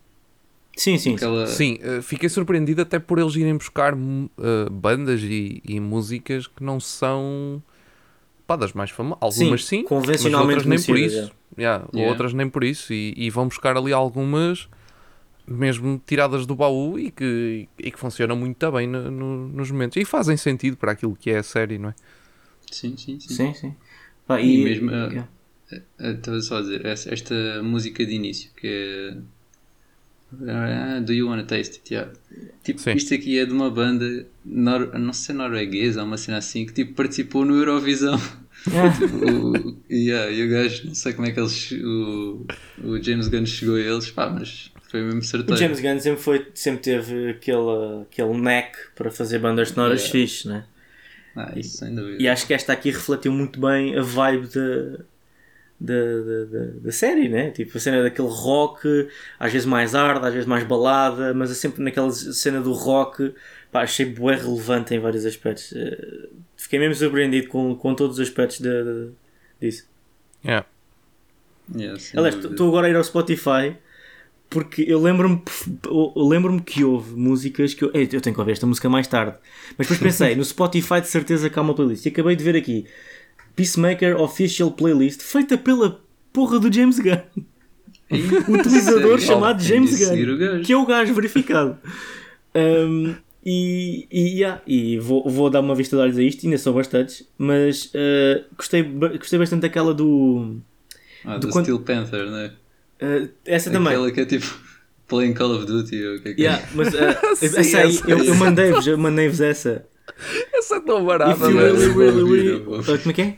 Sim, 0.75 0.97
sim. 0.97 1.11
sim. 1.11 1.15
aquela... 1.15 1.47
Sim, 1.47 1.77
eh, 1.81 2.01
fiquei 2.01 2.29
surpreendido 2.29 2.81
até 2.81 2.99
por 2.99 3.19
eles 3.19 3.35
irem 3.35 3.55
buscar 3.55 3.93
eh, 3.93 4.69
bandas 4.71 5.21
e, 5.21 5.61
e 5.63 5.79
músicas 5.79 6.47
que 6.47 6.63
não 6.63 6.79
são 6.79 7.61
pá, 8.47 8.55
das 8.55 8.73
mais 8.73 8.89
famosas. 8.89 9.19
Algumas 9.21 9.65
sim, 9.65 9.83
convencionalmente 9.83 10.65
mas 10.65 10.65
outras 10.65 10.65
nem 10.65 10.83
por 10.83 10.97
isso. 10.97 11.31
Yeah, 11.57 11.85
Yeah. 11.93 12.09
Outras 12.11 12.33
nem 12.33 12.49
por 12.49 12.63
isso. 12.63 12.91
E, 12.93 13.13
e 13.15 13.29
vão 13.29 13.47
buscar 13.47 13.77
ali 13.77 13.93
algumas 13.93 14.67
mesmo 15.45 16.01
tiradas 16.05 16.45
do 16.45 16.55
baú 16.55 16.97
e 16.97 17.11
que, 17.11 17.67
e 17.77 17.91
que 17.91 17.99
funcionam 17.99 18.35
muito 18.35 18.71
bem 18.71 18.87
no- 18.87 19.11
no- 19.11 19.47
nos 19.49 19.69
momentos. 19.69 19.97
E 19.97 20.05
fazem 20.05 20.37
sentido 20.37 20.77
para 20.77 20.93
aquilo 20.93 21.15
que 21.15 21.29
é 21.29 21.37
a 21.37 21.43
série, 21.43 21.77
não 21.77 21.89
é? 21.89 21.95
Sim, 22.71 22.95
sim, 22.97 23.19
sim. 23.19 23.33
Sim, 23.33 23.53
sim. 23.53 23.75
Pá, 24.25 24.39
E 24.41 24.55
e, 24.55 24.63
mesmo, 24.63 24.89
yeah. 24.89 25.27
Eh, 25.71 26.11
Estava 26.11 26.41
só 26.41 26.57
a 26.57 26.61
dizer, 26.61 26.85
esta, 26.85 27.13
esta 27.13 27.61
música 27.63 28.05
de 28.05 28.13
início 28.13 28.51
que 28.55 28.67
é. 28.67 29.17
Ah, 30.47 30.99
Do 30.99 31.13
you 31.13 31.27
wanna 31.27 31.43
taste 31.43 31.75
it? 31.77 31.93
Yeah. 31.93 32.11
Tipo, 32.63 32.79
Sim. 32.79 32.93
isto 32.93 33.13
aqui 33.13 33.37
é 33.39 33.45
de 33.45 33.51
uma 33.53 33.69
banda, 33.69 34.25
nor, 34.45 34.97
não 34.97 35.13
sei, 35.13 35.35
norueguesa 35.35 36.01
ou 36.01 36.07
uma 36.07 36.17
cena 36.17 36.37
assim, 36.37 36.65
que 36.65 36.73
tipo 36.73 36.93
participou 36.93 37.45
no 37.45 37.55
Eurovisão. 37.55 38.19
o, 38.67 39.75
yeah, 39.91 40.31
e 40.31 40.45
o 40.45 40.49
gajo, 40.49 40.87
não 40.87 40.95
sei 40.95 41.13
como 41.13 41.27
é 41.27 41.31
que 41.31 41.39
eles. 41.39 41.71
O, 41.71 42.45
o 42.83 43.01
James 43.03 43.27
Gunn 43.27 43.45
chegou 43.45 43.75
a 43.75 43.79
eles, 43.79 44.09
pá, 44.11 44.29
mas 44.29 44.71
foi 44.89 45.01
mesmo 45.01 45.19
O 45.19 45.23
certeiro. 45.23 45.59
James 45.59 45.79
Gunn 45.81 45.99
sempre, 45.99 46.21
foi, 46.21 46.47
sempre 46.53 46.81
teve 46.81 47.29
aquele, 47.31 48.03
aquele 48.09 48.33
knack 48.33 48.77
para 48.95 49.11
fazer 49.11 49.39
bandas 49.39 49.69
sonoras 49.69 50.01
Yeah. 50.01 50.11
fixe, 50.11 50.47
né? 50.47 50.65
Ah, 51.35 51.51
isso 51.57 51.77
sem 51.77 51.93
dúvida. 51.95 52.21
E 52.21 52.27
acho 52.27 52.45
que 52.45 52.53
esta 52.53 52.71
aqui 52.73 52.91
refletiu 52.91 53.31
muito 53.31 53.59
bem 53.59 53.97
a 53.97 54.01
vibe 54.03 54.47
da, 54.47 55.03
da, 55.83 55.93
da, 55.93 56.45
da, 56.45 56.65
da 56.85 56.91
série, 56.91 57.27
né? 57.27 57.51
Tipo, 57.51 57.77
a 57.77 57.81
cena 57.81 58.01
daquele 58.01 58.29
rock, 58.29 59.09
às 59.39 59.51
vezes 59.51 59.65
mais 59.67 59.93
hard, 59.93 60.23
às 60.23 60.33
vezes 60.33 60.47
mais 60.47 60.63
balada, 60.63 61.33
mas 61.33 61.51
é 61.51 61.53
sempre 61.53 61.83
naquela 61.83 62.09
cena 62.11 62.61
do 62.61 62.71
rock, 62.71 63.33
pá, 63.71 63.81
achei 63.83 64.05
bué 64.05 64.35
relevante 64.35 64.93
em 64.95 64.99
vários 64.99 65.25
aspectos. 65.25 65.73
Eh, 65.73 66.29
Fiquei 66.55 66.79
mesmo 66.79 66.95
surpreendido 66.95 67.49
com, 67.49 67.75
com 67.75 67.93
todos 67.93 68.17
os 68.17 68.27
aspectos 68.27 68.61
da- 68.61 68.83
da- 68.83 69.09
disso. 69.59 69.85
Yeah. 70.45 70.65
Yeah, 71.75 71.99
sem 71.99 72.17
Aliás, 72.19 72.35
estou 72.43 72.67
agora 72.69 72.87
a 72.87 72.89
ir 72.89 72.95
ao 72.95 73.03
Spotify 73.03 73.75
porque 74.49 74.85
eu 74.87 75.01
lembro-me 75.01 75.41
eu 75.85 76.13
lembro-me 76.27 76.61
que 76.61 76.83
houve 76.83 77.15
músicas 77.15 77.73
que 77.73 77.83
eu, 77.83 77.91
eu 77.93 78.21
tenho 78.21 78.33
que 78.35 78.39
ouvir 78.39 78.51
esta 78.51 78.67
música 78.67 78.87
mais 78.89 79.07
tarde. 79.07 79.37
Mas 79.77 79.87
depois 79.87 79.99
pensei, 79.99 80.35
no 80.35 80.45
Spotify 80.45 81.01
de 81.01 81.07
certeza 81.07 81.49
que 81.49 81.57
há 81.57 81.61
uma 81.61 81.73
playlist. 81.73 82.05
E 82.05 82.09
acabei 82.09 82.35
de 82.35 82.43
ver 82.43 82.55
aqui 82.55 82.85
Peacemaker 83.55 84.19
Official 84.19 84.71
Playlist 84.71 85.21
feita 85.21 85.57
pela 85.57 86.01
porra 86.31 86.59
do 86.59 86.71
James 86.73 86.99
Gunn. 86.99 87.17
O 88.47 88.53
utilizador 88.53 89.19
Sério? 89.19 89.19
chamado 89.19 89.63
James 89.63 89.97
Gunn, 89.97 90.61
que 90.61 90.71
é 90.71 90.77
o 90.77 90.85
gajo 90.85 91.13
verificado. 91.15 91.77
Um, 92.53 93.15
e, 93.43 94.07
e, 94.11 94.39
yeah, 94.39 94.61
e 94.67 94.99
vou, 94.99 95.27
vou 95.27 95.49
dar 95.49 95.61
uma 95.61 95.73
vista 95.73 95.95
de 95.95 96.01
olhos 96.03 96.17
a 96.17 96.21
isto, 96.23 96.45
ainda 96.45 96.57
são 96.59 96.73
bastantes, 96.73 97.27
mas 97.37 97.85
uh, 97.87 98.43
gostei, 98.55 98.83
gostei 98.83 99.39
bastante 99.39 99.61
daquela 99.61 99.93
do. 99.95 100.57
Ah, 101.25 101.37
do 101.37 101.47
do 101.47 101.51
quando- 101.51 101.65
Steel 101.65 101.79
Panther, 101.79 102.29
né? 102.29 102.51
uh, 103.01 103.29
essa 103.45 103.71
também. 103.71 103.93
Aquela 103.93 104.11
que 104.11 104.21
é 104.21 104.25
tipo 104.25 104.45
Playing 105.07 105.33
Call 105.33 105.55
of 105.55 105.65
Duty 105.65 106.05
ou 106.05 106.15
o 106.17 106.21
que 106.21 106.29
é 106.29 106.33
que 106.35 106.41
Yeah, 106.41 106.63
mas 106.75 106.89
uh, 106.93 106.97
Sim, 107.35 107.45
essa 107.47 107.77
aí, 107.79 107.95
essa 107.95 108.09
eu, 108.09 108.23
eu 108.23 108.35
mandei-vos 108.35 108.85
eu 108.85 108.97
mandei-vos 108.97 109.41
essa. 109.41 109.85
Essa 110.53 110.77
é 110.77 110.79
tão 110.81 111.05
barata, 111.05 111.31
If 111.31 111.41
you 111.41 111.57
really, 111.57 111.87
really, 111.93 112.23
really, 112.23 112.59
como 112.63 113.11
é 113.11 113.13
que 113.13 113.21
é? 113.21 113.37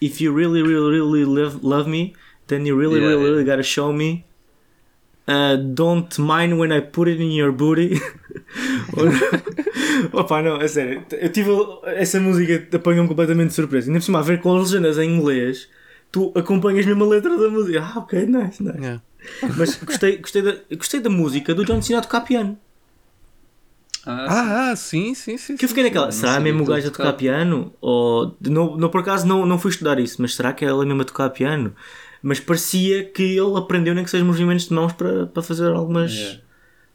If 0.00 0.20
you 0.20 0.34
really, 0.34 0.62
really, 0.62 1.00
really 1.00 1.24
love, 1.24 1.58
love 1.62 1.88
me, 1.88 2.14
then 2.46 2.66
you 2.66 2.76
really, 2.76 3.00
Yeah, 3.00 3.08
really, 3.10 3.24
really 3.24 3.44
yeah. 3.44 3.56
gotta 3.56 3.62
show 3.62 3.92
me. 3.92 4.24
Uh, 5.28 5.56
don't 5.56 6.18
mind 6.18 6.58
when 6.58 6.72
I 6.72 6.80
put 6.80 7.06
it 7.08 7.20
in 7.20 7.30
your 7.30 7.52
booty. 7.52 8.00
Opa, 10.12 10.42
não, 10.42 10.56
é 10.60 10.66
sério. 10.66 11.04
Eu 11.12 11.28
tive 11.28 11.50
essa 11.84 12.18
música 12.18 12.76
apanhou-me 12.76 13.08
completamente 13.08 13.48
de 13.50 13.54
surpresa. 13.54 13.88
Ainda 13.88 14.00
por 14.00 14.04
cima, 14.04 14.18
a 14.18 14.22
ver 14.22 14.40
com 14.40 14.56
as 14.56 14.72
legendas 14.72 14.98
em 14.98 15.08
inglês, 15.14 15.68
tu 16.10 16.32
acompanhas 16.34 16.84
mesmo 16.86 17.04
a 17.04 17.08
letra 17.08 17.36
da 17.36 17.48
música. 17.48 17.80
Ah, 17.80 17.98
ok, 17.98 18.26
nice, 18.26 18.62
nice. 18.62 18.78
Yeah. 18.78 19.02
Mas 19.56 19.76
gostei, 19.76 20.16
gostei, 20.16 20.42
da, 20.42 20.56
gostei 20.74 21.00
da 21.00 21.10
música 21.10 21.54
do 21.54 21.64
John 21.64 21.82
Cena 21.82 21.98
a 21.98 22.02
tocar 22.02 22.22
piano. 22.22 22.58
Ah, 24.06 24.26
Ah, 24.28 24.70
ah, 24.70 24.76
sim, 24.76 25.14
sim, 25.14 25.36
sim. 25.36 25.56
Que 25.56 25.64
eu 25.64 25.68
fiquei 25.68 25.84
naquela, 25.84 26.10
será 26.10 26.40
mesmo 26.40 26.62
o 26.62 26.66
gajo 26.66 26.88
a 26.88 26.90
tocar 26.90 27.12
piano? 27.14 27.72
Ou, 27.80 28.36
não, 28.40 28.76
não, 28.76 28.88
por 28.88 29.00
acaso 29.02 29.26
não, 29.26 29.44
não 29.44 29.58
fui 29.58 29.70
estudar 29.70 29.98
isso, 29.98 30.20
mas 30.22 30.34
será 30.34 30.52
que 30.52 30.64
ela 30.64 30.82
é 30.82 30.86
mesmo 30.86 31.02
a 31.02 31.04
tocar 31.04 31.28
piano? 31.30 31.74
Mas 32.22 32.40
parecia 32.40 33.04
que 33.04 33.22
ele 33.22 33.56
aprendeu 33.56 33.94
nem 33.94 34.04
que 34.04 34.10
sejam 34.10 34.26
movimentos 34.26 34.68
de 34.68 34.74
mãos 34.74 34.92
para, 34.92 35.26
para 35.26 35.42
fazer 35.42 35.68
algumas 35.72 36.12
Yeah. 36.12 36.40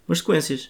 umas 0.07 0.17
sequências. 0.19 0.69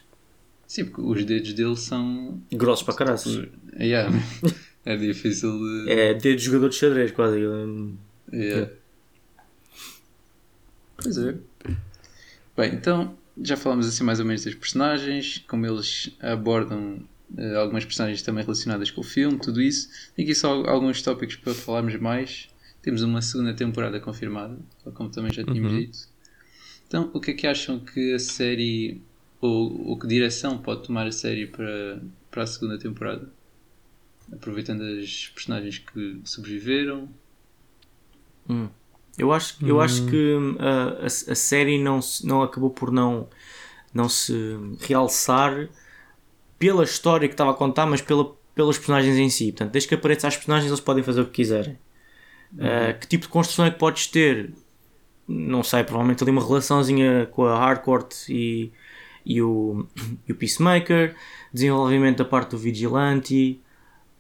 Sim, 0.68 0.86
porque 0.86 1.02
os 1.02 1.24
dedos 1.26 1.54
dele 1.54 1.76
são. 1.76 2.42
Grossos 2.54 2.84
para 2.86 2.96
caraças. 2.96 3.48
Yeah. 3.80 4.12
É 4.88 4.96
difícil 4.96 5.50
de. 5.52 5.90
É 5.92 6.14
dedo 6.14 6.36
de 6.38 6.44
jogador 6.44 6.70
de 6.70 6.76
xadrez, 6.76 7.12
quase. 7.12 7.44
Hum, 7.44 7.98
Yeah. 8.32 8.72
Pois 11.02 11.18
é. 11.18 11.36
Bem, 12.56 12.74
então 12.76 13.16
já 13.42 13.58
falámos 13.58 13.88
assim 13.88 14.04
mais 14.04 14.20
ou 14.20 14.26
menos 14.26 14.44
dos 14.44 14.56
personagens, 14.56 15.44
como 15.48 15.66
eles 15.66 16.16
abordam 16.20 17.00
eh, 17.38 17.56
algumas 17.56 17.86
personagens 17.86 18.22
também 18.22 18.44
relacionadas 18.44 18.92
com 18.92 19.02
o 19.02 19.04
filme, 19.04 19.40
tudo 19.40 19.62
isso. 19.62 19.90
Tem 20.16 20.24
aqui 20.26 20.36
só 20.36 20.66
alguns 20.66 21.02
tópicos 21.02 21.36
para 21.36 21.54
falarmos 21.54 21.96
mais. 22.00 22.48
Temos 22.82 23.02
uma 23.02 23.22
segunda 23.22 23.54
temporada 23.54 24.00
confirmada, 24.00 24.58
como 24.94 25.10
também 25.10 25.32
já 25.34 25.44
tínhamos 25.44 25.72
Uhum. 25.72 25.80
dito. 25.80 25.98
Então, 26.88 27.10
o 27.14 27.20
que 27.20 27.32
é 27.32 27.34
que 27.34 27.48
acham 27.48 27.80
que 27.80 28.14
a 28.14 28.20
série, 28.20 29.02
ou, 29.42 29.90
ou 29.90 30.00
que 30.00 30.08
direção 30.08 30.58
pode 30.60 30.84
tomar 30.84 31.08
a 31.08 31.12
série 31.12 31.48
para, 31.48 32.02
para 32.32 32.44
a 32.44 32.48
segunda 32.48 32.78
temporada? 32.78 33.30
Aproveitando 34.32 34.84
as 34.84 35.28
personagens 35.30 35.80
que 35.80 36.22
sobreviveram. 36.26 37.10
hum. 38.50 38.70
Eu 39.18 39.32
acho, 39.32 39.58
eu 39.66 39.80
acho 39.80 40.06
que 40.08 40.36
hum, 40.36 40.58
a, 40.60 41.04
a, 41.04 41.06
a 41.06 41.36
série 41.36 41.82
não, 41.82 42.00
não 42.24 42.42
acabou 42.42 42.70
por 42.70 42.92
não, 42.92 43.28
não 43.94 44.10
se 44.10 44.58
realçar 44.82 45.70
pela 46.60 46.84
história 46.84 47.28
que 47.28 47.34
estava 47.34 47.52
a 47.52 47.54
contar, 47.54 47.86
mas 47.86 48.02
pela, 48.02 48.36
pelos 48.54 48.78
personagens 48.78 49.18
em 49.18 49.30
si. 49.30 49.52
Portanto, 49.52 49.72
desde 49.72 49.88
que 49.88 49.96
apareçam 49.96 50.28
as 50.28 50.36
personagens, 50.36 50.70
eles 50.70 50.82
podem 50.82 51.04
fazer 51.04 51.22
o 51.22 51.26
que 51.26 51.32
quiserem. 51.32 51.78
Uh, 52.54 52.98
que 53.00 53.08
tipo 53.08 53.24
de 53.24 53.30
construção 53.30 53.66
é 53.66 53.72
que 53.72 53.80
podes 53.80 54.08
ter 54.08 54.54
não 55.28 55.64
sei, 55.64 55.84
provavelmente 55.84 56.24
ali 56.24 56.32
uma 56.32 56.46
relaçãozinha 56.46 57.28
com 57.32 57.46
a 57.46 57.58
Hardcore 57.58 58.06
e, 58.30 58.72
e, 59.26 59.42
o, 59.42 59.88
e 60.28 60.32
o 60.32 60.36
Peacemaker, 60.36 61.16
desenvolvimento 61.52 62.18
da 62.20 62.26
parte 62.26 62.52
do 62.52 62.58
Vigilante, 62.58 63.60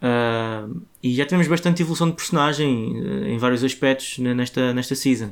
uh, 0.06 0.82
e 1.02 1.16
já 1.16 1.26
tivemos 1.26 1.48
bastante 1.48 1.82
evolução 1.82 2.10
de 2.10 2.16
personagem 2.16 3.02
uh, 3.02 3.26
em 3.26 3.38
vários 3.38 3.64
aspectos 3.64 4.20
nesta, 4.20 4.74
nesta 4.74 4.96
season. 4.96 5.32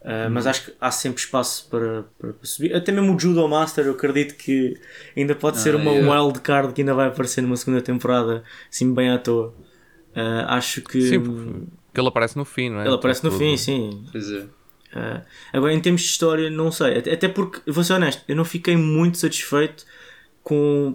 Uh, 0.00 0.30
Mas 0.30 0.46
acho 0.46 0.64
que 0.64 0.72
há 0.80 0.90
sempre 0.90 1.20
espaço 1.20 1.68
para, 1.68 2.04
para, 2.18 2.32
subir. 2.42 2.74
Até 2.74 2.90
mesmo 2.90 3.14
o 3.14 3.20
Judo 3.20 3.46
Master, 3.46 3.84
eu 3.84 3.92
acredito 3.92 4.34
que 4.34 4.78
ainda 5.14 5.34
pode 5.34 5.58
ser 5.58 5.74
uma 5.74 5.90
yeah. 5.90 6.22
wild 6.22 6.40
card 6.40 6.72
que 6.72 6.80
ainda 6.80 6.94
vai 6.94 7.08
aparecer 7.08 7.42
numa 7.42 7.56
segunda 7.56 7.82
temporada, 7.82 8.42
assim, 8.72 8.94
bem 8.94 9.10
à 9.10 9.18
toa. 9.18 9.54
Uh, 10.16 10.46
acho 10.48 10.80
que. 10.80 11.02
Sim, 11.02 11.20
porque 11.20 12.00
ele 12.00 12.08
aparece 12.08 12.36
no 12.36 12.46
fim, 12.46 12.70
não 12.70 12.80
é? 12.80 12.86
Ele 12.86 12.94
aparece 12.94 13.22
no 13.22 13.30
fim, 13.30 13.56
sim. 13.58 14.04
Pois 14.10 14.30
é. 14.30 14.38
Uh, 14.38 15.22
agora, 15.52 15.72
em 15.74 15.80
termos 15.80 16.00
de 16.00 16.08
história, 16.08 16.48
não 16.48 16.72
sei. 16.72 16.98
Até, 16.98 17.12
até 17.12 17.28
porque, 17.28 17.60
vou 17.70 17.84
ser 17.84 17.92
honesto, 17.92 18.24
eu 18.26 18.34
não 18.34 18.44
fiquei 18.44 18.76
muito 18.76 19.18
satisfeito 19.18 19.84
com 20.42 20.94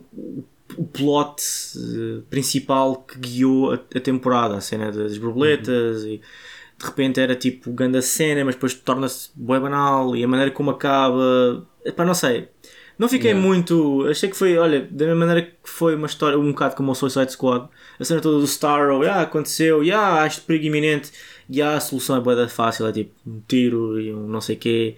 o 0.77 0.86
plot 0.86 1.41
principal 2.29 2.95
que 2.98 3.19
guiou 3.19 3.74
a, 3.74 3.75
a, 3.75 4.00
temporada, 4.00 4.55
a 4.55 4.62
cena 4.62 4.91
das 4.91 5.17
borboletas 5.17 6.03
uhum. 6.03 6.10
e 6.10 6.22
de 6.77 6.86
repente 6.86 7.19
era 7.19 7.36
tipo 7.36 7.72
grande 7.72 8.01
cena, 8.01 8.43
mas 8.43 8.55
depois 8.55 8.74
torna-se 8.74 9.29
bem 9.36 9.60
banal 9.60 10.15
e 10.15 10.24
a 10.24 10.27
maneira 10.27 10.51
como 10.51 10.72
acaba. 10.72 11.65
Epá, 11.86 12.03
não 12.03 12.13
sei. 12.13 12.50
Não 12.98 13.10
fiquei 13.10 13.31
yeah. 13.31 13.48
muito. 13.48 14.05
Achei 14.10 14.29
que 14.29 14.36
foi, 14.36 14.57
olha, 14.57 14.81
da 14.89 15.05
mesma 15.05 15.25
maneira 15.25 15.41
que 15.41 15.69
foi 15.69 15.95
uma 15.95 16.07
história 16.07 16.38
um 16.39 16.51
bocado 16.51 16.75
como 16.75 16.91
o 16.91 16.95
Suicide 16.95 17.31
Squad, 17.31 17.67
a 18.00 18.03
cena 18.03 18.22
toda 18.22 18.39
do 18.39 18.45
Starro, 18.45 19.03
ah, 19.03 19.22
aconteceu, 19.22 19.81
ah, 19.93 20.24
acho 20.24 20.41
perigo 20.41 20.65
iminente, 20.65 21.12
e 21.50 21.62
ah, 21.62 21.75
a 21.75 21.79
solução 21.79 22.15
é 22.15 22.22
boa 22.22 22.48
fácil, 22.48 22.88
é 22.88 22.91
tipo 22.93 23.12
um 23.27 23.41
tiro 23.48 24.00
e 24.00 24.13
um 24.13 24.27
não 24.27 24.39
sei 24.39 24.55
quê, 24.55 24.95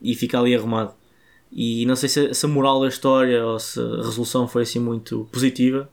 e 0.00 0.14
fica 0.14 0.38
ali 0.38 0.54
arrumado. 0.54 0.94
E 1.52 1.84
não 1.86 1.96
sei 1.96 2.08
se, 2.08 2.32
se 2.32 2.46
a 2.46 2.48
moral 2.48 2.80
da 2.80 2.88
história 2.88 3.44
ou 3.44 3.58
se 3.58 3.80
a 3.80 3.96
resolução 3.96 4.46
foi 4.46 4.62
assim 4.62 4.78
muito 4.78 5.28
positiva, 5.32 5.88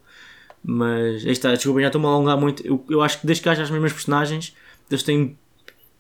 mas 0.63 1.25
aí 1.25 1.31
está, 1.31 1.53
desculpa, 1.53 1.81
já 1.81 1.87
estou-me 1.87 2.07
a 2.07 2.09
alongar 2.09 2.37
muito. 2.37 2.65
Eu, 2.65 2.83
eu 2.89 3.01
acho 3.01 3.21
que 3.21 3.25
desde 3.25 3.41
que 3.41 3.49
haja 3.49 3.63
as 3.63 3.71
mesmas 3.71 3.93
personagens 3.93 4.55
eles 4.89 5.03
têm 5.03 5.37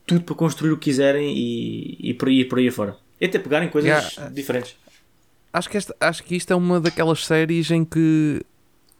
tudo 0.05 0.21
para 0.21 0.35
construir 0.35 0.71
o 0.71 0.77
que 0.77 0.85
quiserem 0.85 1.35
e, 1.35 1.97
e 1.99 2.13
por 2.13 2.29
aí 2.29 2.45
por 2.45 2.59
aí 2.59 2.67
afora. 2.67 2.97
E 3.19 3.25
até 3.25 3.39
pegarem 3.39 3.69
coisas 3.69 3.89
yeah. 4.13 4.29
diferentes. 4.29 4.75
Acho 5.51 5.69
que, 5.69 5.77
esta, 5.77 5.95
acho 5.99 6.23
que 6.23 6.35
isto 6.35 6.51
é 6.53 6.55
uma 6.55 6.79
daquelas 6.79 7.25
séries 7.25 7.71
em 7.71 7.83
que 7.83 8.41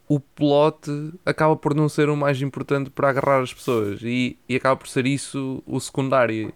o 0.07 0.19
plot 0.19 0.89
acaba 1.25 1.55
por 1.55 1.75
não 1.75 1.87
ser 1.87 2.09
o 2.09 2.15
mais 2.15 2.41
importante 2.41 2.89
para 2.89 3.09
agarrar 3.09 3.41
as 3.41 3.53
pessoas 3.53 3.99
e, 4.01 4.37
e 4.47 4.55
acaba 4.55 4.75
por 4.75 4.87
ser 4.87 5.05
isso 5.05 5.61
o 5.67 5.79
secundário. 5.79 6.51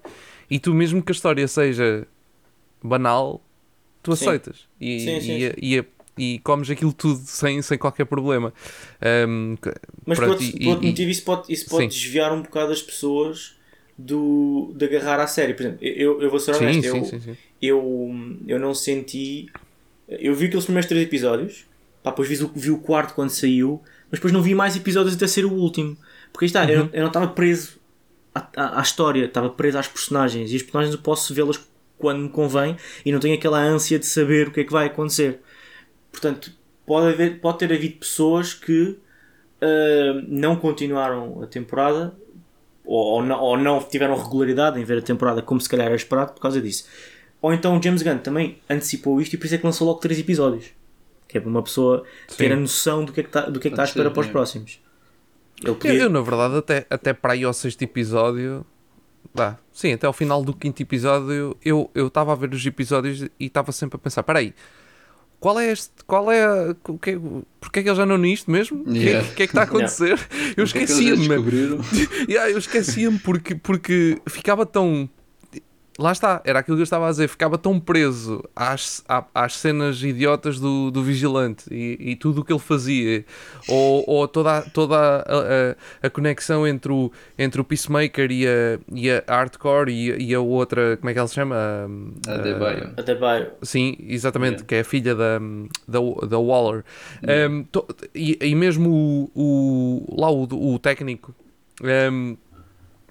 E 0.49 0.59
tu, 0.59 0.73
mesmo 0.73 1.03
que 1.03 1.11
a 1.11 1.13
história 1.13 1.47
seja 1.47 2.07
banal, 2.81 3.41
tu 4.01 4.15
sim. 4.15 4.25
aceitas 4.25 4.67
e, 4.79 4.99
sim, 4.99 5.21
sim, 5.21 5.53
e, 5.57 5.77
e, 5.77 5.85
e, 6.17 6.39
comes 6.39 6.69
aquilo 6.69 6.93
tudo 6.93 7.19
sem, 7.25 7.61
sem 7.61 7.77
qualquer 7.77 8.05
problema. 8.05 8.53
Um, 9.27 9.55
Mas 10.05 10.17
pronto, 10.17 10.37
por 10.37 10.43
outro, 10.43 10.59
por 10.59 10.81
motivo, 10.81 11.11
isso 11.11 11.23
pode, 11.23 11.53
isso 11.53 11.69
pode 11.69 11.87
desviar 11.87 12.33
um 12.33 12.41
bocado 12.41 12.71
as 12.71 12.81
pessoas 12.81 13.55
do, 13.97 14.73
de 14.75 14.85
agarrar 14.85 15.19
à 15.19 15.27
série. 15.27 15.53
Por 15.53 15.63
exemplo, 15.63 15.79
eu, 15.81 16.21
eu 16.21 16.29
vou 16.29 16.39
ser 16.39 16.55
honesto, 16.55 16.85
eu, 16.85 17.37
eu, 17.61 18.37
eu 18.47 18.59
não 18.59 18.73
senti. 18.73 19.49
Eu 20.07 20.35
vi 20.35 20.47
aqueles 20.47 20.65
primeiros 20.65 20.89
três 20.89 21.03
episódios, 21.03 21.65
pá, 22.03 22.09
depois 22.09 22.27
vi, 22.27 22.35
vi 22.55 22.71
o 22.71 22.79
quarto 22.79 23.13
quando 23.13 23.29
saiu, 23.29 23.81
mas 24.09 24.19
depois 24.19 24.33
não 24.33 24.41
vi 24.41 24.53
mais 24.53 24.75
episódios 24.75 25.15
até 25.15 25.27
ser 25.27 25.45
o 25.45 25.53
último. 25.53 25.97
Porque 26.31 26.45
aí 26.45 26.47
está, 26.47 26.63
uhum. 26.63 26.69
eu, 26.69 26.89
eu 26.91 27.01
não 27.01 27.07
estava 27.07 27.27
preso 27.27 27.79
à, 28.33 28.47
à, 28.55 28.79
à, 28.79 28.81
história, 28.81 29.25
estava 29.25 29.49
preso 29.49 29.77
às 29.77 29.87
personagens 29.87 30.51
e 30.51 30.55
as 30.55 30.61
personagens 30.61 30.95
eu 30.95 31.01
posso 31.01 31.33
vê-las 31.33 31.59
quando 32.01 32.19
me 32.23 32.29
convém 32.29 32.75
e 33.05 33.11
não 33.11 33.19
tenho 33.19 33.35
aquela 33.35 33.59
ânsia 33.59 33.99
de 33.99 34.07
saber 34.07 34.47
o 34.47 34.51
que 34.51 34.61
é 34.61 34.63
que 34.63 34.71
vai 34.71 34.87
acontecer. 34.87 35.39
Portanto, 36.11 36.51
pode, 36.85 37.13
haver, 37.13 37.39
pode 37.39 37.59
ter 37.59 37.71
havido 37.71 37.97
pessoas 37.97 38.53
que 38.53 38.97
uh, 39.61 40.25
não 40.27 40.55
continuaram 40.55 41.41
a 41.41 41.47
temporada 41.47 42.13
ou, 42.83 43.15
ou, 43.15 43.23
não, 43.23 43.39
ou 43.39 43.57
não 43.57 43.79
tiveram 43.79 44.17
regularidade 44.17 44.79
em 44.79 44.83
ver 44.83 44.97
a 44.97 45.01
temporada 45.01 45.41
como 45.41 45.61
se 45.61 45.69
calhar 45.69 45.85
era 45.85 45.95
esperado 45.95 46.33
por 46.33 46.41
causa 46.41 46.59
disso. 46.59 46.85
Ou 47.41 47.53
então 47.53 47.77
o 47.77 47.81
James 47.81 48.01
Gunn 48.01 48.17
também 48.17 48.57
antecipou 48.69 49.21
isto 49.21 49.33
e 49.33 49.37
por 49.37 49.45
isso 49.45 49.55
é 49.55 49.57
que 49.57 49.65
lançou 49.65 49.87
logo 49.87 49.99
3 49.99 50.19
episódios. 50.19 50.71
Que 51.27 51.37
é 51.37 51.41
para 51.41 51.49
uma 51.49 51.63
pessoa 51.63 52.03
Sim. 52.27 52.37
ter 52.37 52.51
a 52.51 52.55
noção 52.55 53.05
do 53.05 53.13
que 53.13 53.21
é 53.21 53.23
que 53.23 53.29
está, 53.29 53.41
do 53.41 53.59
que 53.59 53.67
é 53.67 53.71
que 53.71 53.73
está 53.73 53.83
à 53.83 53.85
espera 53.85 54.11
para 54.11 54.21
os 54.21 54.27
próximos. 54.27 54.79
Eu, 55.63 55.75
podia... 55.75 55.93
eu, 55.93 56.01
eu, 56.03 56.09
na 56.09 56.21
verdade, 56.21 56.57
até, 56.57 56.85
até 56.89 57.13
para 57.13 57.33
aí 57.33 57.43
ao 57.43 57.53
sexto 57.53 57.81
episódio, 57.83 58.65
Dá. 59.33 59.57
Sim, 59.71 59.93
até 59.93 60.05
ao 60.05 60.13
final 60.13 60.43
do 60.43 60.53
quinto 60.53 60.81
episódio 60.81 61.55
eu 61.63 61.89
estava 61.95 62.33
a 62.33 62.35
ver 62.35 62.53
os 62.53 62.65
episódios 62.65 63.21
e 63.21 63.45
estava 63.45 63.71
sempre 63.71 63.95
a 63.95 63.99
pensar: 63.99 64.23
peraí, 64.23 64.53
qual 65.41 65.59
é 65.59 65.71
este? 65.71 65.91
Qual 66.05 66.31
é. 66.31 66.45
A, 66.45 66.75
o 66.87 66.99
que, 66.99 67.19
porque 67.59 67.79
é 67.79 67.83
que 67.83 67.89
eles 67.89 67.97
já 67.97 68.05
não 68.05 68.17
nisto 68.17 68.51
mesmo? 68.51 68.83
O 68.85 68.93
yeah. 68.93 69.27
que, 69.27 69.35
que, 69.35 69.43
é 69.43 69.47
que 69.47 69.51
está 69.51 69.61
a 69.61 69.63
acontecer? 69.63 70.19
Yeah. 70.31 70.53
Eu 70.55 70.63
esquecia-me. 70.63 71.25
É 71.25 72.31
yeah, 72.31 72.51
eu 72.51 72.57
esquecia-me 72.59 73.17
porque, 73.17 73.55
porque 73.55 74.21
ficava 74.27 74.65
tão 74.67 75.09
lá 75.99 76.11
está, 76.11 76.41
era 76.45 76.59
aquilo 76.59 76.77
que 76.77 76.81
eu 76.81 76.85
estava 76.85 77.07
a 77.07 77.11
dizer, 77.11 77.27
ficava 77.27 77.57
tão 77.57 77.79
preso 77.79 78.43
às, 78.55 79.03
às 79.33 79.55
cenas 79.55 80.01
idiotas 80.01 80.59
do, 80.59 80.89
do 80.89 81.03
vigilante 81.03 81.65
e, 81.71 82.11
e 82.11 82.15
tudo 82.15 82.41
o 82.41 82.45
que 82.45 82.51
ele 82.53 82.59
fazia, 82.59 83.25
ou, 83.67 84.03
ou 84.07 84.27
toda, 84.27 84.61
toda 84.61 84.95
a, 84.95 85.21
a, 85.21 86.07
a, 86.07 86.09
conexão 86.09 86.67
entre 86.67 86.91
o, 86.91 87.11
entre 87.37 87.59
o 87.59 87.63
Peacemaker 87.63 88.31
e 88.31 88.47
a, 88.47 88.79
e 88.93 89.11
a 89.11 89.23
Hardcore 89.27 89.91
e, 89.91 90.29
e 90.29 90.33
a 90.33 90.39
outra, 90.39 90.97
como 90.97 91.09
é 91.09 91.13
que 91.13 91.19
ela 91.19 91.27
se 91.27 91.35
chama? 91.35 91.55
A 92.27 92.37
Debaio. 92.37 92.93
A 92.97 93.01
Debaio. 93.01 93.51
Sim, 93.61 93.97
exatamente, 93.99 94.55
yeah. 94.55 94.67
que 94.67 94.75
é 94.75 94.79
a 94.79 94.85
filha 94.85 95.15
da, 95.15 95.39
da, 95.87 95.99
da 96.27 96.39
Waller. 96.39 96.83
Yeah. 97.23 97.53
Um, 97.53 97.63
to, 97.63 97.85
e, 98.15 98.37
e 98.41 98.55
mesmo 98.55 98.89
o, 98.89 99.31
o, 99.35 100.15
lá 100.19 100.31
o, 100.31 100.43
o 100.43 100.79
técnico. 100.79 101.33
Um, 101.83 102.37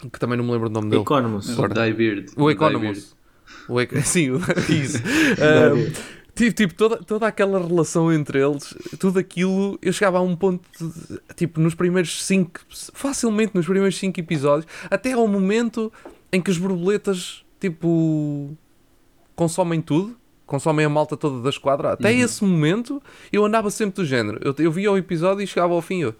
que 0.09 0.19
também 0.19 0.39
não 0.39 0.45
me 0.45 0.53
lembro 0.53 0.69
o 0.69 0.73
nome 0.73 0.91
dele. 0.91 1.03
Economus. 1.03 1.59
O 1.59 1.69
Diebeard. 1.69 2.27
O 2.37 2.51
Economus. 2.51 3.17
O 3.69 3.81
e... 3.81 3.89
Sim, 4.03 4.33
isso. 4.69 4.99
um, 5.39 5.93
tipo, 6.35 6.53
tipo 6.55 6.75
toda, 6.75 6.97
toda 6.99 7.27
aquela 7.27 7.65
relação 7.65 8.13
entre 8.13 8.43
eles, 8.43 8.75
tudo 8.99 9.19
aquilo, 9.19 9.79
eu 9.83 9.93
chegava 9.93 10.19
a 10.19 10.23
um 10.23 10.35
ponto, 10.35 10.63
de, 10.79 11.21
tipo, 11.35 11.61
nos 11.61 11.75
primeiros 11.75 12.25
cinco, 12.25 12.61
facilmente 12.69 13.55
nos 13.55 13.67
primeiros 13.67 13.99
cinco 13.99 14.19
episódios, 14.21 14.67
até 14.91 15.13
ao 15.13 15.27
momento 15.27 15.93
em 16.33 16.41
que 16.41 16.51
as 16.51 16.59
borboletas, 16.59 17.45
tipo, 17.59 18.57
consomem 19.35 19.81
tudo, 19.81 20.17
consomem 20.47 20.85
a 20.85 20.89
malta 20.89 21.17
toda 21.17 21.43
da 21.43 21.51
esquadra. 21.51 21.93
Até 21.93 22.11
uhum. 22.11 22.19
esse 22.19 22.45
momento, 22.45 23.03
eu 23.33 23.45
andava 23.45 23.71
sempre 23.71 24.03
do 24.03 24.05
género. 24.05 24.41
Eu, 24.43 24.55
eu 24.59 24.73
via 24.73 24.91
o 24.91 24.97
episódio 24.97 25.43
e 25.43 25.47
chegava 25.47 25.75
ao 25.75 25.83
fim. 25.83 26.03
Eu, 26.03 26.15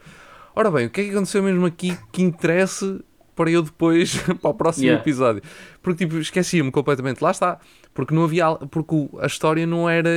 Ora 0.55 0.71
bem, 0.71 0.87
o 0.87 0.91
que 0.91 1.01
é 1.01 1.05
que 1.05 1.11
aconteceu 1.11 1.43
mesmo 1.43 1.65
aqui 1.65 1.97
que 2.11 2.23
interessa 2.23 3.01
para 3.41 3.51
eu 3.51 3.63
depois 3.63 4.19
para 4.43 4.51
o 4.51 4.55
próximo 4.55 4.85
yeah. 4.85 5.03
episódio. 5.03 5.43
Porque 5.81 6.05
tipo, 6.05 6.19
esquecia-me 6.19 6.71
completamente. 6.71 7.23
Lá 7.23 7.31
está. 7.31 7.59
Porque 7.95 8.15
não 8.15 8.25
havia. 8.25 8.55
Porque 8.71 9.09
a 9.19 9.27
história 9.27 9.67
não 9.67 9.89
era. 9.89 10.11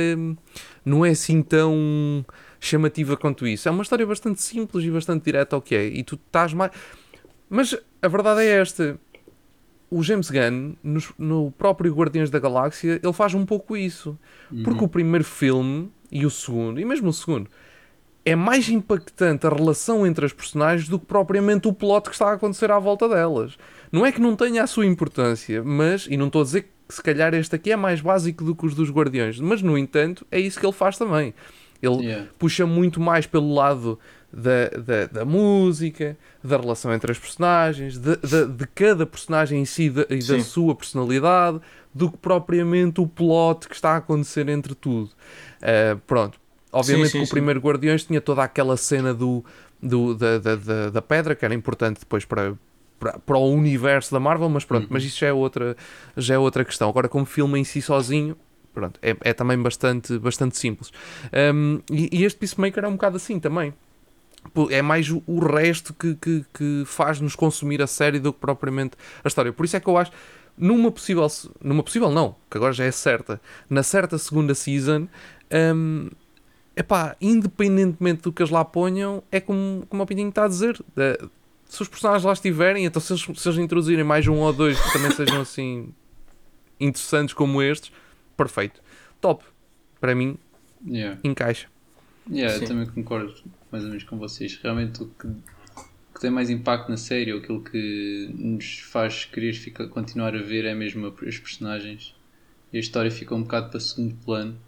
Não 0.84 1.06
é 1.06 1.10
assim 1.10 1.42
tão 1.42 2.22
chamativa 2.60 3.16
quanto 3.16 3.46
isso. 3.46 3.66
É 3.66 3.70
uma 3.70 3.82
história 3.82 4.06
bastante 4.06 4.42
simples 4.42 4.84
e 4.84 4.90
bastante 4.90 5.24
direta 5.24 5.56
ao 5.56 5.62
que 5.62 5.74
é. 5.74 5.86
E 5.86 6.04
tu 6.04 6.16
estás 6.16 6.52
mais. 6.52 6.70
Mas 7.48 7.74
a 8.02 8.08
verdade 8.08 8.42
é 8.42 8.60
esta. 8.60 9.00
O 9.90 10.02
James 10.02 10.28
Gunn, 10.28 10.74
no, 10.82 11.00
no 11.18 11.50
próprio 11.52 11.94
Guardiões 11.94 12.28
da 12.28 12.38
Galáxia, 12.38 13.00
ele 13.02 13.12
faz 13.14 13.32
um 13.32 13.46
pouco 13.46 13.74
isso. 13.74 14.18
Uhum. 14.52 14.64
Porque 14.64 14.84
o 14.84 14.88
primeiro 14.88 15.24
filme 15.24 15.90
e 16.12 16.26
o 16.26 16.30
segundo, 16.30 16.78
e 16.78 16.84
mesmo 16.84 17.08
o 17.08 17.12
segundo, 17.12 17.48
é 18.24 18.34
mais 18.34 18.68
impactante 18.68 19.46
a 19.46 19.50
relação 19.50 20.06
entre 20.06 20.24
as 20.24 20.32
personagens 20.32 20.88
do 20.88 20.98
que 20.98 21.06
propriamente 21.06 21.68
o 21.68 21.72
plot 21.72 22.08
que 22.08 22.14
está 22.14 22.30
a 22.30 22.32
acontecer 22.32 22.70
à 22.70 22.78
volta 22.78 23.08
delas. 23.08 23.56
Não 23.92 24.04
é 24.04 24.10
que 24.10 24.20
não 24.20 24.34
tenha 24.34 24.62
a 24.62 24.66
sua 24.66 24.86
importância, 24.86 25.62
mas, 25.62 26.06
e 26.08 26.16
não 26.16 26.26
estou 26.26 26.40
a 26.40 26.44
dizer 26.44 26.62
que 26.62 26.94
se 26.94 27.02
calhar 27.02 27.34
este 27.34 27.54
aqui 27.54 27.70
é 27.70 27.76
mais 27.76 28.00
básico 28.00 28.44
do 28.44 28.54
que 28.54 28.66
os 28.66 28.74
dos 28.74 28.90
Guardiões, 28.90 29.38
mas 29.40 29.62
no 29.62 29.76
entanto 29.76 30.26
é 30.30 30.40
isso 30.40 30.58
que 30.58 30.66
ele 30.66 30.72
faz 30.72 30.96
também. 30.96 31.34
Ele 31.82 32.06
yeah. 32.06 32.28
puxa 32.38 32.64
muito 32.64 32.98
mais 32.98 33.26
pelo 33.26 33.52
lado 33.52 33.98
da, 34.32 34.68
da, 34.68 35.06
da, 35.06 35.24
música, 35.24 36.16
da 36.42 36.56
relação 36.56 36.92
entre 36.92 37.12
as 37.12 37.18
personagens, 37.18 37.98
de, 37.98 38.16
de, 38.16 38.46
de 38.46 38.66
cada 38.68 39.06
personagem 39.06 39.60
em 39.60 39.64
si 39.64 39.90
de, 39.90 40.06
e 40.10 40.18
da 40.18 40.40
sua 40.40 40.74
personalidade, 40.74 41.60
do 41.94 42.10
que 42.10 42.16
propriamente 42.16 43.00
o 43.00 43.06
plot 43.06 43.68
que 43.68 43.74
está 43.74 43.90
a 43.90 43.96
acontecer 43.98 44.48
entre 44.48 44.74
tudo. 44.74 45.10
Uh, 45.60 45.96
pronto, 46.06 46.40
Obviamente 46.74 47.10
sim, 47.10 47.18
sim, 47.18 47.24
que 47.24 47.26
o 47.26 47.30
primeiro 47.30 47.60
Guardiões 47.60 48.04
tinha 48.04 48.20
toda 48.20 48.42
aquela 48.42 48.76
cena 48.76 49.14
do, 49.14 49.44
do, 49.80 50.14
da, 50.14 50.38
da, 50.38 50.56
da, 50.56 50.90
da 50.90 51.02
pedra, 51.02 51.34
que 51.34 51.44
era 51.44 51.54
importante 51.54 52.00
depois 52.00 52.24
para, 52.24 52.54
para, 52.98 53.18
para 53.18 53.38
o 53.38 53.52
universo 53.52 54.12
da 54.12 54.18
Marvel, 54.18 54.48
mas 54.48 54.64
pronto, 54.64 54.84
uhum. 54.84 54.88
mas 54.90 55.04
isso 55.04 55.20
já 55.20 55.28
é, 55.28 55.32
outra, 55.32 55.76
já 56.16 56.34
é 56.34 56.38
outra 56.38 56.64
questão. 56.64 56.88
Agora, 56.88 57.08
como 57.08 57.24
filme 57.24 57.60
em 57.60 57.64
si 57.64 57.80
sozinho, 57.80 58.36
pronto, 58.72 58.98
é, 59.00 59.16
é 59.20 59.32
também 59.32 59.56
bastante, 59.56 60.18
bastante 60.18 60.58
simples. 60.58 60.90
Um, 61.54 61.80
e, 61.92 62.08
e, 62.12 62.24
este 62.24 62.38
Peacemaker 62.38 62.84
é 62.84 62.88
um 62.88 62.92
bocado 62.92 63.16
assim 63.16 63.38
também. 63.38 63.72
É 64.70 64.82
mais 64.82 65.10
o, 65.10 65.38
resto 65.38 65.94
que, 65.94 66.14
que, 66.16 66.44
que 66.52 66.82
faz-nos 66.84 67.34
consumir 67.34 67.80
a 67.80 67.86
série 67.86 68.18
do 68.18 68.30
que 68.30 68.40
propriamente 68.40 68.92
a 69.22 69.28
história. 69.28 69.50
Por 69.52 69.64
isso 69.64 69.76
é 69.76 69.80
que 69.80 69.88
eu 69.88 69.96
acho 69.96 70.12
numa 70.56 70.90
possível, 70.90 71.26
numa 71.62 71.82
possível 71.82 72.10
não, 72.10 72.36
que 72.50 72.56
agora 72.58 72.72
já 72.72 72.84
é 72.84 72.90
certa, 72.90 73.40
na 73.70 73.82
certa 73.82 74.18
segunda 74.18 74.54
season, 74.54 75.08
um, 75.74 76.10
epá, 76.76 77.16
independentemente 77.20 78.22
do 78.22 78.32
que 78.32 78.42
eles 78.42 78.50
lá 78.50 78.64
ponham, 78.64 79.22
é 79.30 79.40
como, 79.40 79.86
como 79.88 80.02
o 80.02 80.06
Pintinho 80.06 80.28
está 80.28 80.44
a 80.44 80.48
dizer, 80.48 80.80
é, 80.96 81.18
se 81.66 81.82
os 81.82 81.88
personagens 81.88 82.24
lá 82.24 82.32
estiverem, 82.32 82.84
então 82.84 83.00
se 83.00 83.12
eles, 83.12 83.22
se 83.40 83.48
eles 83.48 83.58
introduzirem 83.58 84.04
mais 84.04 84.26
um 84.28 84.36
ou 84.38 84.52
dois 84.52 84.80
que 84.80 84.92
também 84.92 85.10
sejam 85.12 85.40
assim 85.40 85.88
interessantes 86.78 87.34
como 87.34 87.62
estes, 87.62 87.92
perfeito. 88.36 88.80
Top. 89.20 89.44
Para 90.00 90.14
mim, 90.14 90.36
Yeah. 90.86 91.18
encaixa. 91.24 91.68
Yeah, 92.30 92.54
eu 92.54 92.60
Sim. 92.60 92.66
também 92.66 92.86
concordo 92.86 93.34
mais 93.72 93.84
ou 93.84 93.90
menos 93.90 94.04
com 94.04 94.18
vocês. 94.18 94.58
Realmente 94.62 95.02
o 95.02 95.06
que, 95.06 95.26
o 95.26 95.34
que 96.14 96.20
tem 96.20 96.30
mais 96.30 96.50
impacto 96.50 96.90
na 96.90 96.96
série, 96.96 97.32
ou 97.32 97.38
aquilo 97.38 97.62
que 97.62 98.30
nos 98.34 98.80
faz 98.80 99.24
querer 99.24 99.54
ficar, 99.54 99.86
continuar 99.88 100.34
a 100.34 100.42
ver 100.42 100.64
é 100.66 100.74
mesmo 100.74 101.06
a- 101.06 101.10
os 101.10 101.38
personagens. 101.38 102.14
E 102.72 102.76
a 102.76 102.80
história 102.80 103.10
fica 103.10 103.34
um 103.34 103.42
bocado 103.42 103.70
para 103.70 103.80
segundo 103.80 104.14
plano. 104.24 104.58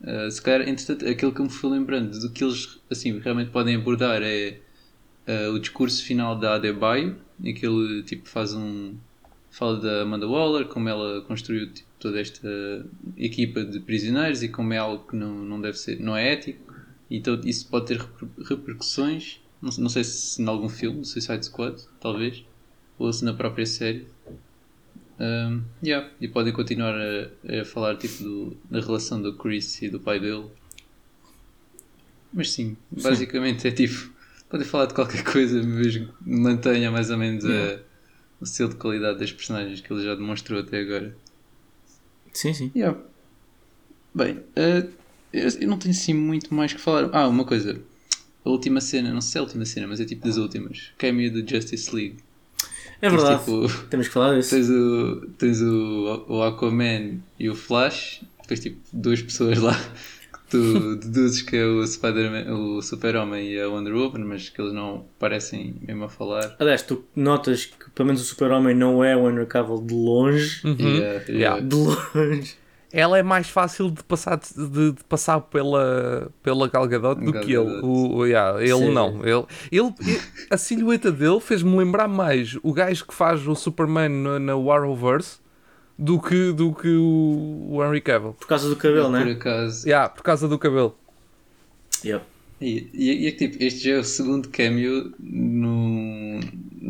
Uh, 0.00 0.30
se 0.30 0.40
calhar, 0.40 0.68
entretanto, 0.68 1.06
aquilo 1.08 1.32
que 1.32 1.42
me 1.42 1.50
fui 1.50 1.70
lembrando 1.70 2.18
do 2.20 2.30
que 2.30 2.44
eles 2.44 2.80
assim, 2.90 3.18
realmente 3.18 3.50
podem 3.50 3.74
abordar 3.76 4.22
é 4.22 4.60
uh, 5.26 5.52
o 5.52 5.58
discurso 5.58 6.04
final 6.04 6.38
da 6.38 6.54
Adebayo, 6.54 7.16
em 7.42 7.52
que 7.54 7.66
ele 7.66 8.02
tipo, 8.04 8.28
faz 8.28 8.54
um. 8.54 8.94
fala 9.50 9.80
da 9.80 10.02
Amanda 10.02 10.26
Waller, 10.26 10.66
como 10.68 10.88
ela 10.88 11.22
construiu 11.22 11.72
tipo, 11.72 11.88
toda 11.98 12.20
esta 12.20 12.48
equipa 13.16 13.64
de 13.64 13.80
prisioneiros 13.80 14.42
e 14.42 14.48
como 14.48 14.72
é 14.72 14.78
algo 14.78 15.06
que 15.08 15.16
não, 15.16 15.32
não 15.44 15.60
deve 15.60 15.76
ser, 15.78 16.00
não 16.00 16.16
é 16.16 16.32
ético. 16.32 16.72
Então 17.10 17.40
isso 17.44 17.68
pode 17.68 17.86
ter 17.86 17.98
reper- 17.98 18.28
repercussões. 18.44 19.40
Não, 19.60 19.70
não 19.78 19.88
sei 19.88 20.04
se 20.04 20.40
em 20.40 20.46
algum 20.46 20.68
filme, 20.68 21.04
Suicide 21.04 21.44
Squad, 21.44 21.82
talvez, 22.00 22.44
ou 22.98 23.12
se 23.12 23.24
na 23.24 23.32
própria 23.34 23.66
série. 23.66 24.06
Um, 25.20 25.62
yeah. 25.82 26.08
E 26.20 26.28
podem 26.28 26.52
continuar 26.52 26.94
a, 26.94 27.60
a 27.60 27.64
falar 27.64 27.96
tipo, 27.96 28.22
do, 28.22 28.56
da 28.70 28.80
relação 28.80 29.20
do 29.20 29.34
Chris 29.36 29.82
e 29.82 29.88
do 29.88 29.98
pai 29.98 30.20
dele. 30.20 30.46
Mas 32.32 32.52
sim, 32.52 32.76
basicamente 32.90 33.66
é 33.66 33.70
tipo. 33.70 34.10
Podem 34.48 34.66
falar 34.66 34.86
de 34.86 34.94
qualquer 34.94 35.24
coisa, 35.24 35.62
mas 35.62 36.00
mantenha 36.20 36.90
mais 36.90 37.10
ou 37.10 37.18
menos 37.18 37.44
a- 37.44 37.80
o 38.40 38.46
selo 38.46 38.70
de 38.70 38.76
qualidade 38.76 39.18
das 39.18 39.32
personagens 39.32 39.80
que 39.80 39.92
ele 39.92 40.04
já 40.04 40.14
demonstrou 40.14 40.60
até 40.60 40.80
agora. 40.80 41.16
Sim, 42.32 42.54
sim. 42.54 42.70
Yeah. 42.74 42.98
Bem, 44.14 44.40
eu, 44.54 45.48
eu 45.60 45.68
não 45.68 45.78
tenho 45.78 45.92
assim 45.94 46.14
muito 46.14 46.54
mais 46.54 46.72
que 46.72 46.80
falar. 46.80 47.10
Ah, 47.12 47.26
uma 47.28 47.44
coisa. 47.44 47.80
A 48.44 48.48
última 48.50 48.80
cena, 48.80 49.12
não 49.12 49.20
sei 49.20 49.32
se 49.32 49.38
é 49.38 49.40
a 49.40 49.44
última 49.44 49.64
cena, 49.66 49.86
mas 49.88 50.00
é 50.00 50.04
tipo 50.04 50.24
das 50.26 50.36
últimas. 50.36 50.92
Cameo 50.96 51.30
do 51.32 51.48
Justice 51.48 51.94
League. 51.94 52.16
É 53.00 53.08
Tens, 53.08 53.22
verdade. 53.22 53.44
tipo, 53.44 53.86
Temos 53.88 54.08
que 54.08 54.14
falar 54.14 54.34
disso. 54.36 54.50
tens 54.50 54.68
o, 54.70 55.26
tens 55.38 55.60
o, 55.62 56.24
o 56.28 56.42
Aquaman 56.42 57.18
e 57.38 57.48
o 57.48 57.54
Flash. 57.54 58.22
Depois 58.42 58.60
tipo 58.60 58.78
duas 58.92 59.20
pessoas 59.22 59.58
lá 59.58 59.74
que 60.32 60.38
tu 60.50 60.96
deduzes 60.96 61.42
que 61.42 61.56
é 61.56 61.64
o 61.64 61.86
Spider-Man, 61.86 62.52
o 62.52 62.80
Super-Homem 62.82 63.52
e 63.52 63.60
a 63.60 63.68
Wonder 63.68 63.94
Woman, 63.94 64.24
mas 64.24 64.48
que 64.48 64.60
eles 64.60 64.72
não 64.72 65.04
parecem 65.18 65.76
mesmo 65.86 66.04
a 66.04 66.08
falar. 66.08 66.56
Aliás, 66.58 66.82
tu 66.82 67.04
notas 67.14 67.66
que 67.66 67.90
pelo 67.90 68.06
menos 68.06 68.22
o 68.22 68.24
Super-Homem 68.24 68.74
não 68.74 69.04
é 69.04 69.14
o 69.16 69.28
Henry 69.30 69.46
Cavill 69.46 69.82
de 69.82 69.94
longe. 69.94 70.66
Uhum. 70.66 70.76
Yeah, 70.78 71.24
Yeah. 71.28 71.30
yeah. 71.30 71.60
De 71.60 71.76
longe. 71.76 72.54
Ela 72.90 73.18
é 73.18 73.22
mais 73.22 73.48
fácil 73.50 73.90
de 73.90 74.02
passar, 74.02 74.36
de, 74.38 74.92
de 74.92 75.04
passar 75.04 75.40
pela, 75.42 76.30
pela 76.42 76.68
Gal 76.68 76.86
Gadot 76.88 77.20
do 77.22 77.32
Gal 77.32 77.42
que 77.42 77.52
ele. 77.52 77.80
O, 77.82 78.16
o- 78.16 78.26
yeah, 78.26 78.58
ele 78.62 78.72
Sim. 78.72 78.92
não. 78.92 79.20
Ele, 79.26 79.44
ele, 79.70 79.92
ele- 80.00 80.20
a 80.50 80.56
silhueta 80.56 81.12
dele 81.12 81.38
fez-me 81.40 81.76
lembrar 81.76 82.08
mais 82.08 82.56
o 82.62 82.72
gajo 82.72 83.04
que 83.06 83.12
faz 83.14 83.46
o 83.46 83.54
Superman 83.54 84.08
na, 84.08 84.38
na 84.38 84.52
Arrowverse 84.54 85.38
do 85.98 86.18
que, 86.18 86.52
do 86.52 86.72
que 86.72 86.88
o, 86.88 87.66
o 87.72 87.84
Henry 87.84 88.00
Cavill. 88.00 88.32
Por 88.34 88.46
causa 88.46 88.68
do 88.70 88.76
cabelo, 88.76 89.10
Por 89.10 89.12
né? 89.24 89.32
acaso. 89.32 89.86
Yeah, 89.86 90.08
por 90.08 90.22
causa 90.22 90.48
do 90.48 90.58
cabelo. 90.58 90.96
Yep. 92.04 92.24
E, 92.60 92.88
e, 92.92 93.24
e 93.24 93.26
é 93.28 93.30
que 93.32 93.48
tipo, 93.48 93.62
este 93.62 93.84
já 93.88 93.94
é 93.96 93.98
o 93.98 94.04
segundo 94.04 94.48
cameo 94.48 95.12
no, 95.20 95.68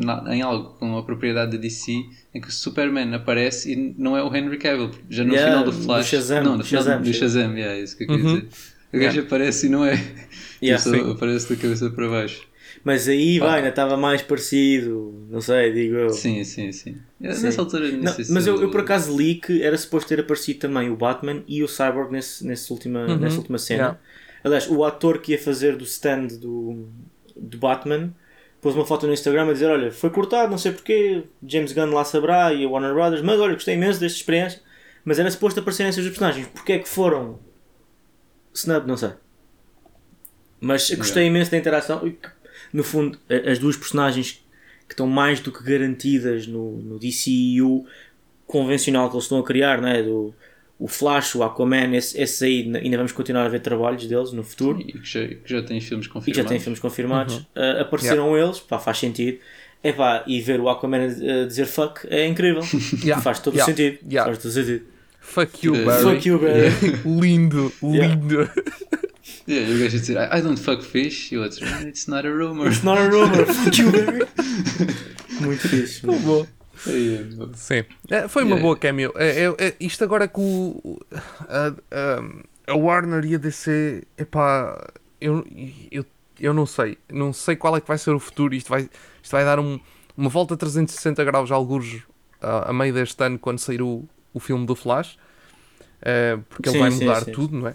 na- 0.05 0.25
em 0.35 0.43
algo 0.43 0.71
com 0.79 0.97
a 0.97 1.03
propriedade 1.03 1.53
da 1.53 1.59
DC 1.59 1.93
em 2.35 2.41
que 2.41 2.49
o 2.49 2.53
Superman 2.53 3.15
aparece 3.15 3.73
e 3.73 3.95
não 3.99 4.17
é 4.17 4.23
o 4.23 4.35
Henry 4.35 4.59
Cavill. 4.59 4.91
Já 5.11 5.25
no 5.25 5.33
Yeah, 5.35 5.51
final 5.59 5.65
do 5.65 5.77
do 5.77 5.85
Flash. 5.85 6.07
Shazam, 6.09 6.43
não, 6.45 6.53
no 6.53 6.59
do 6.59 6.65
final 6.65 6.83
Shazam, 6.85 7.03
do. 7.03 7.13
Shazam, 7.13 7.53
yeah, 7.59 7.75
é 7.79 7.83
isso 7.83 7.97
que 7.97 8.05
eu 8.05 8.09
queria 8.09 8.25
Uhum. 8.25 8.35
dizer. 8.37 8.49
O 8.93 8.99
gajo 8.99 9.21
aparece 9.21 9.67
e 9.67 9.69
não 9.69 9.85
é. 9.85 9.93
Yeah, 10.63 10.83
Tipo, 10.83 11.05
só 11.05 11.11
aparece 11.13 11.55
da 11.55 11.61
cabeça 11.61 11.91
para 11.91 12.09
baixo. 12.09 12.43
Mas 12.85 13.07
aí, 13.09 13.39
vai, 13.39 13.59
ainda 13.59 13.69
estava 13.69 13.97
mais 13.97 14.23
parecido. 14.23 15.27
Não 15.31 15.41
sei, 15.41 15.73
digo 15.73 15.95
eu. 15.97 16.11
Sim, 16.11 16.43
sim, 16.45 16.73
sim. 16.73 16.97
É, 17.21 17.33
Sim. 17.33 17.43
Nessa 17.45 17.61
altura, 17.61 17.91
Não, 17.93 18.13
se 18.13 18.33
mas 18.33 18.47
eu, 18.47 18.57
o- 18.57 18.63
eu 18.63 18.71
por 18.71 18.81
acaso 18.81 19.17
li 19.17 19.37
que 19.37 19.63
era 19.63 19.77
suposto 19.77 20.09
ter 20.09 20.21
aparecido 20.21 20.59
também 20.61 20.89
o 20.91 20.97
Batman 20.97 21.43
e 21.47 21.63
o 21.63 21.69
Cyborg 21.69 22.11
nesse, 22.13 22.47
nesse 22.47 22.73
última, 22.73 23.01
Uhum. 23.07 23.17
nessa 23.19 23.37
última 23.39 23.59
cena. 23.59 23.79
Yeah. 23.83 23.99
Aliás, 24.45 24.69
o 24.71 24.85
ator 24.85 25.19
que 25.19 25.33
ia 25.33 25.39
fazer 25.39 25.77
do 25.77 25.85
stand 25.85 26.29
do, 26.41 26.89
do 27.37 27.59
Batman 27.59 28.13
pôs 28.61 28.75
uma 28.75 28.85
foto 28.85 29.07
no 29.07 29.13
Instagram 29.13 29.49
a 29.49 29.53
dizer: 29.53 29.67
Olha, 29.67 29.91
foi 29.91 30.11
cortado, 30.11 30.51
não 30.51 30.59
sei 30.59 30.73
porquê, 30.73 31.25
James 31.47 31.73
Gunn 31.73 31.93
lá 31.93 32.05
saberá 32.05 32.53
e 32.53 32.65
a 32.65 32.69
Warner 32.69 32.95
Brothers, 32.95 33.23
mas 33.23 33.39
olha, 33.41 33.55
gostei 33.55 33.75
imenso 33.75 34.01
desta 34.01 34.19
experiência. 34.19 34.61
Mas 35.05 35.19
era 35.19 35.31
suposto 35.31 35.61
aparecerem 35.61 35.91
esses 35.91 36.05
personagens. 36.05 36.47
Porquê 36.49 36.75
é 36.75 36.79
que 36.79 36.89
foram 36.89 37.39
snub? 38.53 38.87
Não 38.87 38.97
sei. 38.97 39.13
Mas 40.61 40.91
gostei 40.91 41.27
imenso 41.27 41.51
da 41.51 41.57
interação. 41.57 42.13
No 42.73 42.85
fundo, 42.85 43.19
as 43.47 43.59
duas 43.59 43.77
personagens 43.77 44.45
que 44.87 44.95
estão 44.95 45.07
mais 45.07 45.41
do 45.41 45.53
que 45.53 45.63
garantidas 45.63 46.47
no, 46.47 46.73
no 46.79 46.99
DCU 46.99 47.87
convencional 48.47 49.09
que 49.09 49.17
eles 49.17 49.25
estão 49.25 49.39
a 49.39 49.45
criar, 49.45 49.81
não 49.81 49.89
é? 49.89 50.03
Do, 50.03 50.35
o 50.79 50.87
Flash, 50.87 51.35
o 51.35 51.43
Aquaman, 51.43 51.95
esse, 51.97 52.21
esse 52.21 52.45
aí 52.45 52.73
ainda- 52.75 52.97
vamos 52.97 53.13
continuar 53.13 53.45
a 53.47 53.49
ver 53.49 53.61
trabalhos 53.61 54.07
deles 54.07 54.33
no 54.33 54.45
futuro 54.45 54.81
E 54.81 54.93
que 54.93 55.01
já, 55.05 55.27
que 55.27 55.41
já 55.47 55.63
tem 55.63 55.81
filmes 55.81 56.07
e 56.07 56.09
confirmados. 56.09 56.43
já 56.45 56.49
tem 56.49 56.61
filmes 56.61 56.79
confirmados. 56.79 57.37
Uh, 57.37 57.81
apareceram 57.81 58.37
eles, 58.39 58.61
pá, 58.61 58.79
faz 58.79 58.99
sentido. 58.99 59.39
Epá, 59.83 60.25
e 60.27 60.41
ver 60.41 60.61
o 60.61 60.69
Aquaman 60.69 60.99
a, 60.99 61.43
a 61.43 61.47
dizer 61.47 61.67
fuck 61.67 62.01
é 62.11 62.27
incrível. 62.27 62.63
Yeah, 63.05 63.21
Faz 63.23 63.39
todo 63.41 63.55
o 63.55 63.57
yeah, 63.57 63.73
sentido. 63.73 63.99
yeah. 64.11 64.31
Faz 64.31 64.39
todo 64.43 64.51
o 64.51 64.55
sentido. 64.55 64.85
Fuck 65.21 65.67
you, 65.67 65.75
Uh, 65.75 65.85
Barry. 65.85 66.03
Fuck 66.15 66.29
you, 66.29 66.39
Barry. 66.39 66.71
lindo, 67.21 67.73
Yeah. 67.83 68.15
lindo. 68.15 68.51
Yeah, 69.47 69.67
e 69.71 69.75
o 69.77 69.79
gajo 69.79 69.97
a 69.97 70.01
dizer 70.01 70.17
I, 70.17 70.39
I 70.39 70.43
don't 70.43 70.61
fuck 70.61 70.83
fish. 70.85 71.33
E 71.33 71.39
o 71.39 71.43
outro 71.43 71.65
"Ah, 71.67 71.83
It's 71.83 72.07
not 72.07 72.27
a 72.27 72.31
rumor. 72.31 72.67
It's 72.69 72.83
not 72.83 72.99
a 73.01 73.09
rumor. 73.09 73.47
Fuck 73.47 73.81
you, 73.81 73.91
Barry. 73.93 74.27
Muito 75.41 75.69
fixe. 75.69 76.05
Muito 76.07 76.21
bom. 76.23 76.47
Sim, 77.55 77.85
É, 78.11 78.29
foi 78.29 78.45
uma 78.45 78.57
boa 78.57 78.77
cameo. 78.77 79.13
É, 79.17 79.45
é- 79.45 79.55
é- 79.69 79.77
isto 79.81 80.03
agora 80.05 80.27
com 80.29 80.43
o- 80.85 80.99
a, 81.49 81.73
a- 82.71 82.75
Warner 82.77 83.25
e 83.25 83.35
a 83.35 83.39
DC, 83.39 84.05
epá, 84.17 84.79
eu, 85.21 85.45
eu, 85.91 86.05
eu 86.41 86.53
não 86.55 86.67
sei. 86.67 86.99
Não 87.13 87.33
sei 87.33 87.57
qual 87.57 87.77
é 87.77 87.81
que 87.81 87.89
vai 87.89 87.99
ser 87.99 88.11
o 88.11 88.21
futuro. 88.21 88.55
Isto 88.55 88.69
vai, 88.71 88.83
isto 89.23 89.33
vai 89.33 89.45
dar 89.45 89.59
um- 89.59 89.81
uma 90.17 90.29
volta 90.31 90.55
a 90.55 90.57
360 90.57 91.25
graus, 91.25 91.51
alguns 91.51 92.03
a, 92.41 92.71
a 92.71 92.73
meio 92.73 92.93
deste 92.95 93.23
ano, 93.25 93.39
quando 93.39 93.59
sair 93.59 93.83
o, 93.83 94.05
o 94.33 94.41
filme 94.41 94.67
do 94.67 94.75
Flash. 94.75 95.19
Porque 96.49 96.69
ele 96.69 96.77
Sim, 96.77 96.81
vai 96.81 96.91
sim, 96.93 97.05
mudar 97.05 97.25
sim. 97.25 97.33
tudo, 97.33 97.57
não 97.59 97.69
é? 97.69 97.73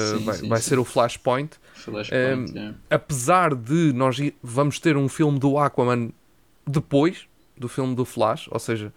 Sim, 0.00 0.24
vai 0.24 0.34
sim, 0.36 0.48
vai 0.48 0.60
sim. 0.60 0.68
ser 0.68 0.78
o 0.78 0.84
Flashpoint. 0.84 1.56
Flashpoint, 1.74 2.52
yeah. 2.52 2.76
apesar 2.90 3.54
de 3.54 3.92
nós 3.94 4.18
vamos 4.42 4.78
ter 4.78 4.96
um 4.96 5.08
filme 5.08 5.38
do 5.38 5.56
Aquaman 5.56 6.10
depois 6.66 7.26
do 7.60 7.68
filme 7.68 7.94
do 7.94 8.04
Flash, 8.04 8.48
ou 8.50 8.58
seja, 8.58 8.92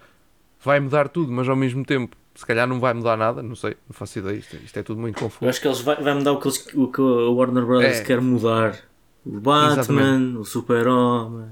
vai 0.63 0.80
mudar 0.80 1.10
tudo, 1.10 1.32
mas 1.32 1.47
ao 1.47 1.56
mesmo 1.56 1.84
tempo, 1.86 2.15
se 2.34 2.45
calhar 2.45 2.65
não 2.67 2.80
vai 2.80 2.93
mudar 2.95 3.15
nada, 3.17 3.43
não 3.43 3.56
sei, 3.56 3.76
não 3.88 3.93
faço 3.93 4.17
ideia, 4.17 4.38
isto, 4.38 4.56
isto 4.56 4.80
é 4.80 4.82
tudo 4.82 4.99
muito 4.99 5.17
Eu 5.17 5.23
confuso. 5.23 5.47
acho 5.49 5.62
que 5.62 5.67
eles 5.67 5.82
vai, 5.82 6.02
vai 6.02 6.13
mudar 6.15 6.32
o 6.32 6.39
que, 6.39 6.47
eles, 6.47 6.67
o 6.73 6.88
que 6.88 7.02
a 7.02 7.30
Warner 7.30 7.65
Brothers 7.65 7.97
É. 7.99 8.04
quer 8.04 8.21
mudar. 8.21 8.80
O 9.26 9.39
Batman, 9.39 9.73
Exatamente. 9.73 10.38
o 10.38 10.43
Super-Homem. 10.45 11.47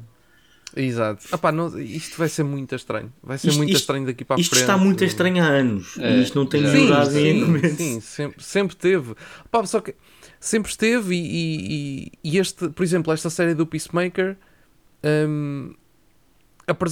Exato. 0.76 1.26
Epá, 1.34 1.52
não- 1.52 1.78
isto 1.80 2.18
vai 2.18 2.30
ser 2.30 2.44
muito 2.44 2.74
estranho. 2.76 3.12
Vai 3.22 3.38
ser 3.38 3.50
Isto- 3.50 3.58
muito 3.58 3.70
isto- 3.72 3.82
estranho 3.82 4.06
daqui 4.06 4.24
para 4.24 4.38
a 4.38 4.40
Isto 4.40 4.52
frente. 4.52 4.62
está 4.62 4.78
muito 4.78 5.04
estranho 5.04 5.44
há 5.44 5.48
anos. 5.48 5.98
É, 5.98 6.16
e 6.18 6.24
isto 6.24 6.38
não 6.40 6.46
tem 6.46 6.62
melhorado 6.62 7.12
Sim, 7.12 7.60
sim, 7.60 7.76
sim, 7.76 8.00
sempre, 8.02 8.42
sempre 8.44 8.76
teve. 8.78 9.14
Pá, 9.52 9.66
só 9.66 9.82
que 9.82 9.94
sempre 10.40 10.72
esteve 10.72 11.14
e, 11.16 11.20
e- 12.06 12.12
e- 12.24 12.38
este, 12.38 12.70
por 12.70 12.84
exemplo, 12.84 13.12
esta 13.12 13.30
série 13.30 13.54
do 13.54 13.66
Peacemaker 13.66 14.38
hum, 15.04 15.74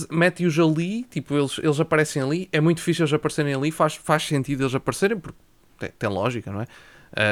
mete-os 0.10 0.58
ali, 0.60 1.04
tipo, 1.04 1.36
eles, 1.36 1.58
eles 1.62 1.80
aparecem 1.80 2.22
ali, 2.22 2.50
é 2.52 2.60
muito 2.62 2.82
fixe 2.82 3.02
eles 3.02 3.14
aparecerem 3.14 3.54
ali, 3.54 3.72
faz, 3.72 3.96
faz 3.96 4.24
sentido 4.24 4.64
eles 4.64 4.76
aparecerem, 4.76 5.18
porque 5.20 5.38
tem, 5.78 5.90
tem 5.98 6.10
lógica, 6.10 6.52
não 6.52 6.62
é? 6.62 6.68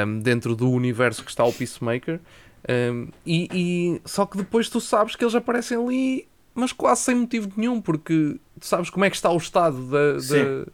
Hum, 0.06 0.20
dentro 0.20 0.56
do 0.56 0.70
universo 0.70 1.22
que 1.24 1.30
está 1.30 1.44
o 1.44 1.52
Peacemaker. 1.52 2.20
Hum, 2.68 3.08
e, 3.24 3.48
e- 3.52 4.00
só 4.04 4.26
que 4.26 4.36
depois 4.36 4.68
tu 4.68 4.80
sabes 4.80 5.14
que 5.14 5.24
eles 5.24 5.34
aparecem 5.34 5.78
ali, 5.78 6.28
mas 6.54 6.72
quase 6.72 7.02
sem 7.02 7.14
motivo 7.14 7.48
nenhum, 7.56 7.80
porque 7.80 8.36
tu 8.58 8.66
sabes 8.66 8.90
como 8.90 9.04
é 9.04 9.10
que 9.10 9.16
está 9.16 9.30
o 9.30 9.36
estado 9.36 9.80
da, 9.86 10.12
da, 10.14 10.66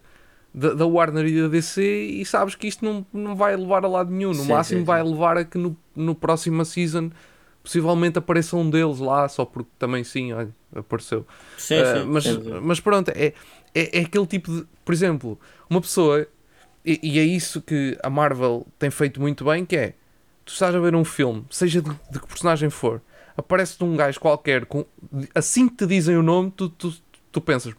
da, 0.54 0.74
da 0.74 0.87
Warner 0.87 1.26
e 1.26 1.42
da 1.42 1.48
DC 1.48 1.82
e 1.82 2.24
sabes 2.24 2.54
que 2.54 2.66
isto 2.66 2.84
não, 2.84 3.04
não 3.12 3.37
vai 3.37 3.54
levar 3.56 3.84
a 3.84 3.88
lado 3.88 4.10
nenhum. 4.10 4.32
No 4.32 4.44
Sim, 4.44 4.44
máximo 4.44 4.80
sim, 4.80 4.84
vai 4.87 5.02
sim. 5.02 5.10
levar 5.10 5.37
a 5.37 5.44
que 5.44 5.58
no, 5.58 5.76
no 5.94 6.14
próximo 6.14 6.64
season 6.64 7.10
possivelmente 7.64 8.18
apareça 8.18 8.57
um 8.57 8.68
deles 8.68 8.98
lá, 8.98 9.27
só 9.27 9.44
porque 9.44 9.70
também 9.79 10.05
sim, 10.05 10.33
olha, 10.35 10.55
apareceu. 10.77 11.27
Sim, 11.57 11.77
Uh, 11.81 11.87
sim. 11.87 12.05
mas, 12.07 12.24
dúvida. 12.24 12.61
mas 12.61 12.79
pronto, 12.79 13.09
é, 13.09 13.33
é, 13.74 13.98
é 13.98 14.03
aquele 14.03 14.27
tipo 14.27 14.53
de. 14.55 14.66
Por 14.85 14.92
exemplo, 14.92 15.40
uma 15.68 15.81
pessoa, 15.81 16.29
e, 16.85 17.00
e 17.03 17.18
é 17.18 17.24
isso 17.24 17.62
que 17.62 17.98
a 18.03 18.11
Marvel 18.11 18.66
tem 18.79 18.90
feito 18.90 19.18
muito 19.18 19.44
bem, 19.46 19.64
que 19.64 19.77
é 19.77 19.94
tu 20.44 20.53
estás 20.53 20.74
a 20.74 20.79
ver 20.79 20.94
um 20.94 21.05
filme, 21.05 21.44
seja 21.50 21.81
de, 21.81 21.90
de 22.11 22.20
que 22.20 22.27
personagem 22.27 22.68
for, 22.68 23.00
aparece-te 23.35 23.83
um 23.83 23.96
gajo 23.96 24.20
qualquer, 24.20 24.66
com, 24.66 24.85
assim 25.35 25.66
que 25.66 25.77
te 25.77 25.87
dizem 25.87 26.16
o 26.18 26.22
nome, 26.22 26.53
tu, 26.55 26.68
tu, 26.68 26.94
tu 27.33 27.40
pensas, 27.40 27.74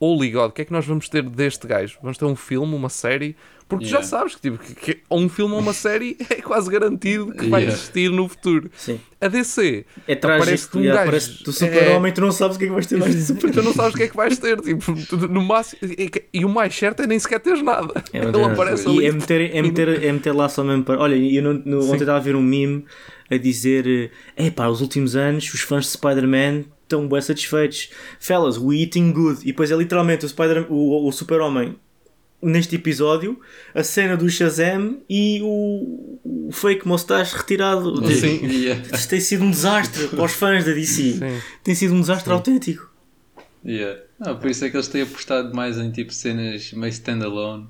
holy 0.00 0.30
god, 0.30 0.50
o 0.50 0.52
que 0.52 0.62
é 0.62 0.64
que 0.64 0.72
nós 0.72 0.86
vamos 0.86 1.08
ter 1.08 1.22
deste 1.22 1.66
gajo? 1.66 1.98
Vamos 2.02 2.16
ter 2.18 2.24
um 2.24 2.34
filme, 2.36 2.74
uma 2.74 2.88
série? 2.88 3.36
Porque 3.68 3.84
tu 3.84 3.88
já 3.88 3.98
Yeah. 3.98 4.08
sabes 4.08 4.34
que, 4.34 4.40
tipo, 4.40 4.58
que, 4.58 4.74
que 4.74 5.02
um 5.08 5.28
filme 5.28 5.54
ou 5.54 5.60
uma 5.60 5.72
série 5.72 6.16
é 6.28 6.36
quase 6.42 6.68
garantido 6.68 7.26
que 7.32 7.46
vai 7.48 7.60
Yeah. 7.60 7.72
existir 7.78 8.10
no 8.10 8.28
futuro. 8.28 8.68
Sim. 8.76 8.98
A 9.20 9.28
DC, 9.28 9.86
É 10.08 10.16
trágico. 10.16 10.76
um 10.78 10.80
Um 10.80 10.84
gajo. 10.86 10.98
Aparece 11.02 11.44
do 11.44 11.50
É- 11.50 11.52
super-homem, 11.52 12.12
tu 12.12 12.20
não 12.20 12.32
sabes 12.32 12.56
o 12.56 12.58
que 12.58 12.64
é 12.64 12.68
que 12.68 12.74
vais 12.74 12.86
ter 12.86 12.96
mais 12.98 13.14
de 13.14 13.22
super 13.22 13.52
tu 13.52 13.62
não 13.62 13.72
sabes 13.72 13.94
o 13.94 13.96
que 13.96 14.02
é 14.02 14.08
que 14.08 14.16
vais 14.16 14.36
ter. 14.38 14.60
Tipo, 14.60 14.94
tu- 15.06 15.28
no 15.28 15.40
máximo, 15.42 15.78
e, 15.84 16.10
e 16.32 16.44
o 16.44 16.48
mais 16.48 16.74
certo 16.74 17.02
é 17.02 17.06
nem 17.06 17.16
sequer 17.20 17.38
teres 17.38 17.62
nada. 17.62 18.02
É 18.12 18.18
Ele 18.18 18.42
aparece 18.44 18.88
e 18.88 18.90
ali. 18.90 19.06
é 19.06 19.12
meter, 19.12 19.54
é, 19.54 19.62
meter, 19.62 20.02
é 20.02 20.12
meter 20.12 20.32
lá 20.32 20.48
só 20.48 20.64
mesmo 20.64 20.82
para. 20.82 20.98
Olha, 20.98 21.14
eu 21.14 21.40
não, 21.42 21.52
no, 21.64 21.84
ontem 21.84 22.00
estava 22.00 22.18
a 22.18 22.20
ver 22.20 22.34
um 22.34 22.42
meme 22.42 22.84
a 23.30 23.36
dizer: 23.36 24.10
é 24.36 24.50
pá, 24.50 24.66
os 24.66 24.80
últimos 24.80 25.14
anos 25.14 25.44
os 25.54 25.60
fãs 25.60 25.84
de 25.84 25.92
Spider-Man 25.92 26.64
estão 26.94 27.08
bem 27.08 27.20
satisfeitos. 27.20 27.90
Fellas, 28.18 28.58
we 28.58 28.76
eating 28.82 29.12
good. 29.12 29.40
E 29.42 29.46
depois 29.46 29.70
é 29.70 29.76
literalmente 29.76 30.24
o, 30.24 30.28
Spider 30.28 30.66
o, 30.70 31.06
o 31.06 31.12
Super-Homem 31.12 31.76
neste 32.42 32.74
episódio, 32.76 33.38
a 33.74 33.82
cena 33.84 34.16
do 34.16 34.26
Shazam 34.30 34.98
e 35.10 35.40
o, 35.42 36.18
o 36.24 36.50
fake 36.52 36.88
mustache 36.88 37.36
retirado. 37.36 38.00
De- 38.00 38.14
Sim. 38.14 38.46
Yeah. 38.46 38.82
Isto 38.94 39.08
tem 39.10 39.20
sido 39.20 39.44
um 39.44 39.50
desastre 39.50 40.08
para 40.08 40.24
os 40.24 40.32
fãs 40.32 40.64
da 40.64 40.72
DC. 40.72 41.12
Sim. 41.14 41.20
Tem 41.62 41.74
sido 41.74 41.94
um 41.94 42.00
desastre 42.00 42.32
autêntico. 42.32 42.90
Yeah. 43.64 44.00
Não, 44.18 44.38
por 44.38 44.50
isso 44.50 44.64
é 44.64 44.70
que 44.70 44.76
eles 44.76 44.88
têm 44.88 45.02
apostado 45.02 45.54
mais 45.54 45.76
em 45.78 45.90
tipo 45.90 46.12
cenas 46.14 46.72
meio 46.72 46.90
standalone. 46.90 47.64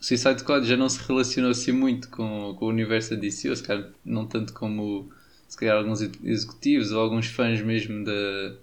O 0.00 0.04
Suicide 0.04 0.40
Squad 0.40 0.66
já 0.66 0.76
não 0.76 0.88
se 0.88 1.00
relacionou 1.06 1.50
assim 1.52 1.72
muito 1.72 2.08
com, 2.10 2.54
com 2.58 2.66
o 2.66 2.68
universo 2.68 3.10
da 3.10 3.16
DC, 3.16 3.48
ou 3.48 3.56
se 3.56 3.62
calhar 3.62 3.88
não 4.04 4.26
tanto 4.26 4.52
como 4.52 5.08
se 5.48 5.56
calhar 5.56 5.76
alguns 5.76 6.00
ex- 6.02 6.10
executivos 6.24 6.90
ou 6.90 7.00
alguns 7.00 7.26
fãs 7.28 7.60
mesmo 7.62 8.04
da, 8.04 8.54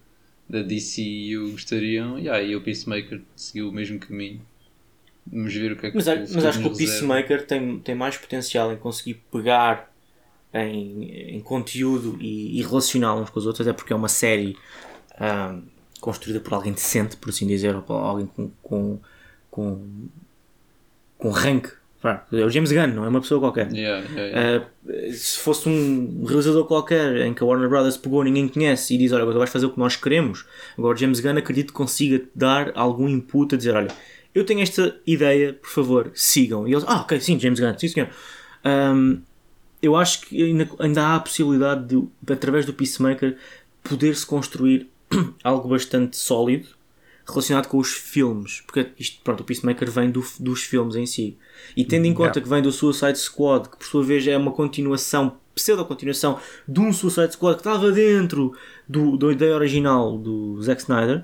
da 0.49 0.61
DCU 0.61 1.51
gostariam. 1.51 2.17
Yeah, 2.17 2.41
e 2.41 2.55
o 2.55 2.61
Peacemaker 2.61 3.21
seguiu 3.35 3.69
o 3.69 3.71
mesmo 3.71 3.99
caminho. 3.99 4.41
Vamos 5.25 5.53
ver 5.53 5.71
o 5.71 5.77
que 5.77 5.87
é 5.87 5.91
que 5.91 5.95
Mas, 5.95 6.05
mas 6.05 6.45
acho 6.45 6.59
que 6.59 6.67
o. 6.67 6.75
Peacemaker 6.75 7.45
tem, 7.45 7.79
tem 7.79 7.95
mais 7.95 8.17
potencial 8.17 8.73
em 8.73 8.77
conseguir 8.77 9.23
pegar 9.31 9.91
em, 10.53 11.35
em 11.35 11.41
conteúdo 11.41 12.17
e, 12.19 12.59
e 12.59 12.61
relacioná-lo 12.61 13.21
uns 13.21 13.29
com 13.29 13.39
os 13.39 13.45
outros, 13.45 13.65
até 13.67 13.75
porque 13.75 13.93
é 13.93 13.95
uma 13.95 14.09
série 14.09 14.55
ahm, 15.19 15.61
construída 15.99 16.39
por 16.39 16.53
alguém 16.53 16.73
decente, 16.73 17.17
por 17.17 17.29
assim 17.29 17.47
dizer, 17.47 17.75
ou 17.75 17.81
por 17.81 17.93
alguém 17.93 18.25
com, 18.27 18.51
com, 18.61 18.99
com, 19.49 20.07
com 21.17 21.29
rank. 21.29 21.69
É 22.03 22.43
o 22.43 22.49
James 22.49 22.71
Gunn, 22.71 22.87
não 22.87 23.05
é 23.05 23.07
uma 23.07 23.21
pessoa 23.21 23.39
qualquer. 23.39 23.71
Yeah, 23.71 24.05
yeah, 24.13 24.39
yeah. 24.39 24.65
Uh, 24.83 25.13
se 25.13 25.39
fosse 25.39 25.69
um 25.69 26.25
realizador 26.25 26.65
qualquer 26.65 27.21
em 27.21 27.33
que 27.33 27.41
a 27.41 27.45
Warner 27.45 27.69
Brothers 27.69 27.95
pegou 27.95 28.23
ninguém 28.23 28.47
conhece 28.49 28.93
e 28.93 28.97
diz: 28.97 29.13
Olha, 29.13 29.21
agora 29.21 29.37
vais 29.37 29.49
fazer 29.49 29.67
o 29.67 29.69
que 29.69 29.79
nós 29.79 29.95
queremos, 29.95 30.45
agora 30.77 30.97
James 30.97 31.21
Gunn 31.21 31.37
acredito 31.37 31.67
que 31.67 31.73
consiga 31.73 32.21
dar 32.35 32.73
algum 32.75 33.07
input 33.07 33.55
a 33.55 33.57
dizer: 33.57 33.73
Olha, 33.73 33.87
eu 34.35 34.45
tenho 34.45 34.59
esta 34.59 34.95
ideia, 35.07 35.53
por 35.53 35.69
favor, 35.69 36.11
sigam. 36.13 36.67
E 36.67 36.73
eles: 36.73 36.83
Ah, 36.85 37.01
ok, 37.01 37.19
sim, 37.21 37.39
James 37.39 37.59
Gunn, 37.59 37.77
sim 37.77 37.87
senhor. 37.87 38.09
Um, 38.65 39.21
eu 39.81 39.95
acho 39.95 40.21
que 40.21 40.41
ainda, 40.43 40.69
ainda 40.79 41.03
há 41.03 41.15
a 41.15 41.19
possibilidade 41.19 41.85
de, 41.87 42.33
através 42.33 42.65
do 42.65 42.73
Peacemaker, 42.73 43.37
poder-se 43.81 44.25
construir 44.25 44.89
algo 45.43 45.69
bastante 45.69 46.17
sólido 46.17 46.67
relacionado 47.25 47.67
com 47.67 47.77
os 47.77 47.91
filmes, 47.93 48.61
porque 48.65 48.87
isto, 48.99 49.21
pronto, 49.23 49.41
o 49.41 49.43
Peacemaker 49.43 49.89
vem 49.89 50.11
do- 50.11 50.25
dos 50.39 50.63
filmes 50.63 50.95
em 50.95 51.05
si. 51.05 51.37
E 51.75 51.85
tendo 51.85 52.05
em 52.05 52.13
conta 52.13 52.23
Yeah. 52.37 52.41
que 52.41 52.49
vem 52.49 52.61
do 52.61 52.71
Suicide 52.71 53.17
Squad, 53.17 53.69
que 53.69 53.77
por 53.77 53.85
sua 53.87 54.03
vez 54.03 54.27
é 54.27 54.35
uma 54.37 54.51
continuação, 54.51 55.37
pseudo-continuação 55.55 56.39
de 56.67 56.79
um 56.79 56.91
Suicide 56.91 57.31
Squad 57.33 57.55
que 57.55 57.61
estava 57.61 57.91
dentro 57.91 58.53
do, 58.89 59.15
da 59.17 59.31
ideia 59.31 59.55
original 59.55 60.17
do 60.17 60.61
Zack 60.61 60.81
Snyder, 60.81 61.23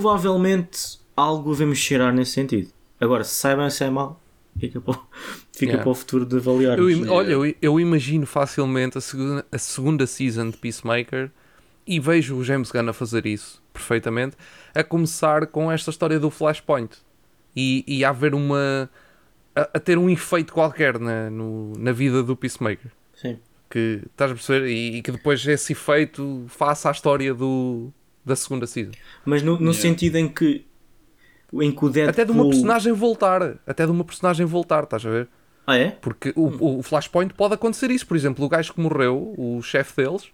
provavelmente 0.00 0.98
algo 1.16 1.52
devemos 1.52 1.78
cheirar 1.78 2.12
nesse 2.14 2.32
sentido. 2.32 2.68
Agora, 3.00 3.24
se 3.24 3.34
sai 3.34 3.56
bem, 3.56 3.70
se 3.70 3.78
sai 3.78 3.90
mal, 3.90 4.20
fica 4.58 4.80
para, 4.80 4.94
o- 4.94 5.02
fica 5.52 5.72
Yeah. 5.72 5.82
para 5.82 5.90
o 5.90 5.94
futuro 5.94 6.26
de 6.26 6.36
avaliar. 6.36 6.78
Eu 6.78 7.12
olha, 7.12 7.30
eu, 7.32 7.54
eu 7.62 7.80
imagino 7.80 8.26
facilmente 8.26 8.98
a 8.98 9.00
segunda, 9.00 9.46
a 9.50 9.58
segunda 9.58 10.06
season 10.06 10.50
de 10.50 10.56
Peacemaker 10.58 11.30
e 11.86 11.98
vejo 11.98 12.36
o 12.36 12.44
James 12.44 12.70
Gunn 12.70 12.88
a 12.88 12.92
fazer 12.92 13.26
isso 13.26 13.62
perfeitamente, 13.76 14.36
a 14.74 14.82
começar 14.82 15.46
com 15.46 15.70
esta 15.70 15.90
história 15.90 16.18
do 16.18 16.30
Flashpoint 16.30 16.96
e, 17.54 17.84
e 17.86 18.04
a 18.04 18.10
haver 18.10 18.34
uma. 18.34 18.90
a, 19.54 19.62
a 19.74 19.80
ter 19.80 19.96
um 19.98 20.10
efeito 20.10 20.52
qualquer 20.52 20.98
na, 20.98 21.30
no- 21.30 21.72
na 21.78 21.92
vida 21.92 22.22
do 22.22 22.34
Peacemaker. 22.36 22.90
Sim. 23.14 23.38
Que 23.70 24.02
estás 24.10 24.30
a 24.30 24.34
perceber? 24.34 24.68
E, 24.68 24.96
e 24.98 25.02
que 25.02 25.10
depois 25.10 25.44
esse 25.46 25.72
efeito 25.72 26.44
faça 26.48 26.88
a 26.88 26.92
história 26.92 27.34
do, 27.34 27.90
da 28.24 28.36
segunda 28.36 28.66
season. 28.66 28.92
Mas 29.24 29.42
no, 29.42 29.52
no 29.54 29.58
Yeah. 29.72 29.80
sentido 29.80 30.16
em 30.16 30.28
que 30.28 30.64
em 31.54 31.70
que 31.72 31.84
o 31.84 31.88
Deadpool... 31.88 32.10
Até 32.10 32.24
de 32.24 32.32
uma 32.32 32.48
personagem 32.48 32.92
voltar. 32.92 33.56
Até 33.66 33.84
de 33.86 33.90
uma 33.92 34.04
personagem 34.04 34.44
voltar, 34.44 34.84
estás 34.84 35.06
a 35.06 35.10
ver? 35.10 35.28
Ah, 35.66 35.76
é? 35.76 35.90
Porque 35.90 36.32
o, 36.36 36.78
o 36.78 36.82
Flashpoint 36.82 37.32
pode 37.34 37.54
acontecer 37.54 37.90
isso. 37.90 38.06
Por 38.06 38.16
exemplo, 38.16 38.44
o 38.44 38.48
gajo 38.48 38.72
que 38.74 38.80
morreu, 38.80 39.34
o 39.38 39.60
chefe 39.62 39.96
deles, 40.02 40.30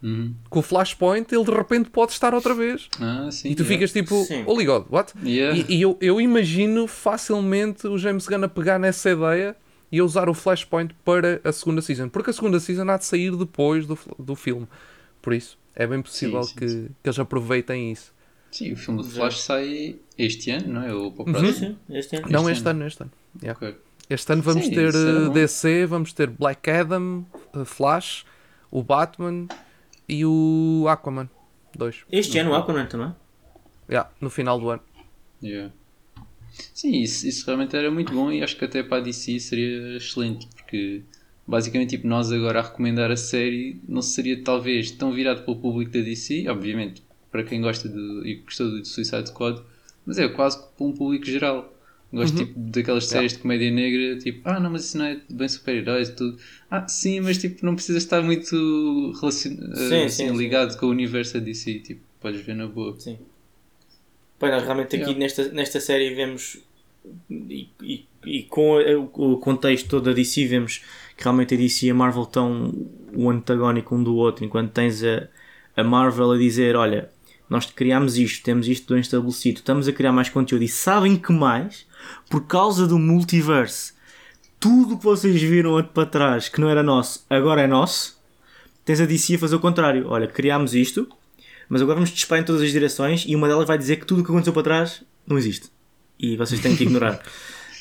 Uhum. 0.00 0.32
com 0.48 0.60
o 0.60 0.62
Flashpoint, 0.62 1.26
ele 1.34 1.44
de 1.44 1.50
repente 1.50 1.90
pode 1.90 2.12
estar 2.12 2.32
outra 2.32 2.54
vez. 2.54 2.88
Ah, 3.00 3.28
sim. 3.32 3.50
E 3.50 3.54
tu 3.54 3.62
yeah. 3.62 3.74
ficas 3.74 3.92
tipo, 3.92 4.24
Sim. 4.24 4.44
holy 4.46 4.64
god, 4.64 4.86
what? 4.90 5.12
Yeah. 5.24 5.58
E, 5.58 5.76
e 5.76 5.82
eu, 5.82 5.96
eu 6.00 6.20
imagino 6.20 6.86
facilmente 6.86 7.86
o 7.86 7.98
James 7.98 8.26
Gunn 8.28 8.44
a 8.44 8.48
pegar 8.48 8.78
nessa 8.78 9.10
ideia 9.10 9.56
e 9.90 9.98
a 9.98 10.04
usar 10.04 10.28
o 10.28 10.34
Flashpoint 10.34 10.94
para 11.04 11.40
a 11.42 11.50
segunda 11.50 11.82
season. 11.82 12.08
Porque 12.08 12.30
a 12.30 12.32
segunda 12.32 12.60
season 12.60 12.88
há 12.90 12.96
de 12.96 13.04
sair 13.06 13.34
depois 13.34 13.86
do, 13.86 13.98
do 14.18 14.36
filme. 14.36 14.68
Por 15.20 15.32
isso, 15.34 15.58
é 15.74 15.86
bem 15.86 16.00
possível 16.00 16.42
Sim, 16.44 16.48
sim, 16.50 16.54
que, 16.56 16.68
sim. 16.68 16.88
que 17.02 17.08
eles 17.08 17.18
aproveitem 17.18 17.90
isso. 17.90 18.12
Sim, 18.50 18.72
o 18.72 18.76
filme 18.76 19.02
de 19.02 19.10
Flash 19.10 19.40
sai 19.40 19.96
este 20.16 20.50
ano, 20.50 20.74
não 20.74 20.82
é? 20.82 20.94
Ou 20.94 21.12
para 21.12 21.24
o 21.24 21.44
Uhum. 21.44 21.52
Sim, 21.52 21.76
este 21.90 22.16
ano. 22.16 22.26
Não 22.30 22.40
Este 22.48 22.52
este 22.52 22.68
ano, 22.68 22.86
este 22.86 23.02
ano. 23.02 23.10
Yeah. 23.42 23.58
Ok. 23.60 23.76
Este 24.08 24.32
ano 24.32 24.42
vamos 24.42 24.64
Sim, 24.64 24.70
ter 24.70 24.94
eh, 24.94 25.24
bom. 25.26 25.32
DC, 25.32 25.86
vamos 25.86 26.12
ter 26.14 26.28
Black 26.30 26.70
Adam, 26.70 27.26
eh, 27.54 27.64
Flash, 27.64 28.24
o 28.70 28.82
Batman 28.82 29.46
e 30.08 30.24
o 30.24 30.86
Aquaman. 30.88 31.28
Dois. 31.76 32.04
Este 32.10 32.38
ano 32.38 32.50
o 32.50 32.54
Aquaman 32.54 32.86
também. 32.86 33.14
Yeah, 33.88 34.10
no 34.20 34.30
final 34.30 34.58
do 34.58 34.70
ano. 34.70 34.82
Yeah. 35.42 35.72
Sim, 36.74 37.02
isso, 37.02 37.26
isso 37.26 37.46
realmente 37.46 37.76
era 37.76 37.90
muito 37.90 38.12
bom 38.12 38.32
e 38.32 38.42
acho 38.42 38.56
que 38.56 38.64
até 38.64 38.82
para 38.82 38.98
a 38.98 39.00
DC 39.00 39.38
seria 39.38 39.96
excelente, 39.96 40.46
porque 40.48 41.02
basicamente 41.46 41.90
tipo, 41.90 42.06
nós 42.06 42.32
agora 42.32 42.60
a 42.60 42.62
recomendar 42.62 43.10
a 43.10 43.16
série 43.16 43.80
não 43.88 44.02
seria 44.02 44.42
talvez 44.42 44.90
tão 44.90 45.12
virado 45.12 45.42
para 45.42 45.52
o 45.52 45.56
público 45.56 45.92
da 45.92 46.00
DC, 46.00 46.48
obviamente 46.48 47.02
para 47.30 47.44
quem 47.44 47.60
gosta 47.60 47.88
de, 47.88 48.22
e 48.24 48.36
gostou 48.36 48.70
do 48.70 48.84
Suicide 48.84 49.28
Squad, 49.28 49.60
mas 50.04 50.18
é 50.18 50.28
quase 50.28 50.58
para 50.58 50.86
um 50.86 50.92
público 50.92 51.26
geral. 51.26 51.72
Gosto 52.10 52.38
tipo, 52.38 52.58
daquelas 52.58 53.06
séries 53.06 53.34
de 53.34 53.38
comédia 53.40 53.70
negra, 53.70 54.18
tipo, 54.18 54.40
ah 54.44 54.58
não, 54.58 54.70
mas 54.70 54.86
isso 54.86 54.96
não 54.96 55.04
é 55.04 55.20
bem 55.28 55.48
super-heróis 55.48 56.08
e 56.08 56.16
tudo. 56.16 56.38
Ah, 56.70 56.88
sim, 56.88 57.20
mas 57.20 57.36
tipo, 57.36 57.64
não 57.66 57.74
precisas 57.74 58.02
estar 58.02 58.22
muito 58.22 59.12
relacion... 59.20 59.52
Sim, 59.52 60.04
assim, 60.04 60.08
sim, 60.08 60.28
sim. 60.28 60.36
ligado 60.36 60.78
com 60.78 60.86
o 60.86 60.90
universo 60.90 61.38
DC, 61.38 61.80
tipo, 61.80 62.00
podes 62.18 62.40
ver 62.40 62.54
na 62.54 62.66
boa. 62.66 62.98
Sim. 62.98 63.18
Nós 64.40 64.62
realmente 64.62 64.96
aqui 64.96 65.04
Yeah. 65.04 65.18
nesta, 65.18 65.48
nesta 65.48 65.80
série 65.80 66.14
vemos 66.14 66.58
e, 67.30 67.68
e, 67.82 68.06
e 68.24 68.42
com 68.44 68.76
o, 68.76 69.32
o 69.34 69.38
contexto 69.38 69.88
todo 69.88 70.04
da 70.04 70.12
DC 70.12 70.46
vemos 70.46 70.82
que 71.16 71.24
realmente 71.24 71.54
a 71.54 71.58
DC 71.58 71.86
e 71.86 71.90
a 71.90 71.94
Marvel 71.94 72.22
estão 72.22 72.72
o 73.14 73.28
antagónico 73.30 73.94
um 73.94 74.02
do 74.02 74.16
outro, 74.16 74.44
enquanto 74.44 74.72
tens 74.72 75.02
a, 75.02 75.28
a 75.76 75.82
Marvel 75.82 76.32
a 76.32 76.38
dizer, 76.38 76.76
olha, 76.76 77.10
nós 77.48 77.66
criámos 77.66 78.16
isto, 78.16 78.44
temos 78.44 78.68
isto 78.68 78.92
bem 78.92 79.00
estabelecido, 79.00 79.58
estamos 79.58 79.88
a 79.88 79.92
criar 79.92 80.12
mais 80.12 80.28
conteúdo 80.28 80.62
e 80.62 80.68
sabem 80.68 81.16
que 81.16 81.32
mais, 81.32 81.86
por 82.28 82.46
causa 82.46 82.86
do 82.86 82.98
multiverse, 82.98 83.92
tudo 84.60 84.94
o 84.94 84.98
que 84.98 85.04
vocês 85.04 85.40
viram 85.40 85.82
para 85.82 86.06
trás 86.06 86.48
que 86.48 86.60
não 86.60 86.68
era 86.68 86.82
nosso, 86.82 87.24
agora 87.30 87.62
é 87.62 87.66
nosso, 87.66 88.20
tens 88.84 89.00
a 89.00 89.06
DC 89.06 89.36
a 89.36 89.38
fazer 89.38 89.56
o 89.56 89.60
contrário, 89.60 90.06
olha, 90.08 90.26
criámos 90.26 90.74
isto, 90.74 91.08
mas 91.68 91.82
agora 91.82 91.96
vamos 91.96 92.10
disparar 92.10 92.42
em 92.42 92.46
todas 92.46 92.62
as 92.62 92.70
direções 92.70 93.24
e 93.26 93.36
uma 93.36 93.46
delas 93.46 93.66
vai 93.66 93.76
dizer 93.76 93.96
que 93.96 94.06
tudo 94.06 94.20
o 94.20 94.24
que 94.24 94.30
aconteceu 94.30 94.52
para 94.52 94.62
trás 94.62 95.02
não 95.26 95.36
existe. 95.36 95.70
E 96.18 96.36
vocês 96.36 96.60
têm 96.60 96.74
que 96.74 96.84
ignorar. 96.84 97.22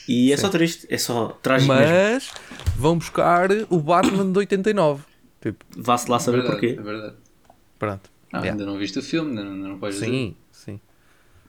E 0.07 0.31
é 0.31 0.37
só 0.37 0.47
triste, 0.47 0.87
é 0.89 0.97
só 0.97 1.37
trágico 1.41 1.73
mesmo. 1.73 1.93
Mas 1.93 2.31
vão 2.77 2.97
buscar 2.97 3.49
o 3.69 3.77
Batman 3.79 4.31
de 4.31 4.37
89. 4.37 5.03
Tipo, 5.41 5.65
Vá-se 5.75 6.09
lá 6.09 6.19
saber 6.19 6.43
verdade, 6.43 6.59
porquê. 6.59 6.79
É 6.79 6.83
verdade. 6.83 7.15
pronto. 7.77 8.16
Ah, 8.33 8.39
Yeah. 8.39 8.51
ainda 8.51 8.65
não 8.65 8.77
viste 8.77 8.99
o 8.99 9.01
filme, 9.01 9.29
ainda 9.29 9.43
não, 9.43 9.51
ainda 9.53 9.67
não 9.69 9.77
podes 9.79 9.95
dizer. 9.99 10.07
Sim, 10.11 10.35
sim. 10.51 10.79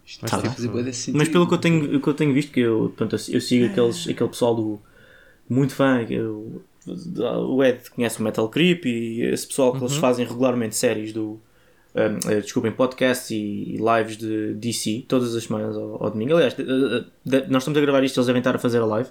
Isto 0.07 0.21
Mas 0.23 0.33
está 0.33 0.49
a 0.49 0.55
fazer 0.55 0.69
bué 0.69 0.83
de 0.83 0.93
sentido. 0.95 1.19
Mas 1.19 1.29
pelo 1.29 1.47
que 1.49 1.55
eu 1.55 1.59
tenho, 1.59 2.01
que 2.01 2.09
eu 2.09 2.15
tenho 2.15 2.33
visto, 2.33 2.53
que 2.53 2.61
eu, 2.61 2.93
portanto, 2.97 3.13
eu 3.31 3.41
sigo 3.41 3.67
aqueles, 3.67 4.09
aquele 4.09 4.31
pessoal 4.31 4.55
do 4.55 4.81
muito 5.49 5.75
fã, 5.75 6.03
eu 6.09 6.63
o 6.87 7.63
Ed 7.63 7.91
conhece 7.91 8.19
o 8.19 8.23
Metal 8.23 8.49
Creep 8.49 8.87
e 8.87 9.21
esse 9.23 9.47
pessoal 9.47 9.73
que 9.73 9.79
eles 9.79 9.97
fazem 9.97 10.27
regularmente 10.27 10.75
séries 10.75 11.13
do. 11.13 11.39
Um, 11.95 12.31
eh, 12.31 12.41
desculpem, 12.41 12.71
podcasts 12.71 13.31
e, 13.31 13.35
e 13.37 13.77
lives 13.79 14.17
de 14.17 14.55
DC 14.55 15.05
todas 15.09 15.35
as 15.35 15.45
semanas 15.45 15.77
ao, 15.77 16.03
ao 16.05 16.11
domingo. 16.11 16.35
Aliás, 16.35 16.55
de- 16.55 16.63
de- 16.65 17.07
de- 17.25 17.47
nós 17.51 17.63
estamos 17.63 17.77
a 17.77 17.81
gravar 17.83 18.03
isto, 18.05 18.19
eles 18.19 18.27
devem 18.27 18.41
estar 18.41 18.55
a 18.55 18.59
fazer 18.59 18.79
a 18.79 18.85
live 18.87 19.09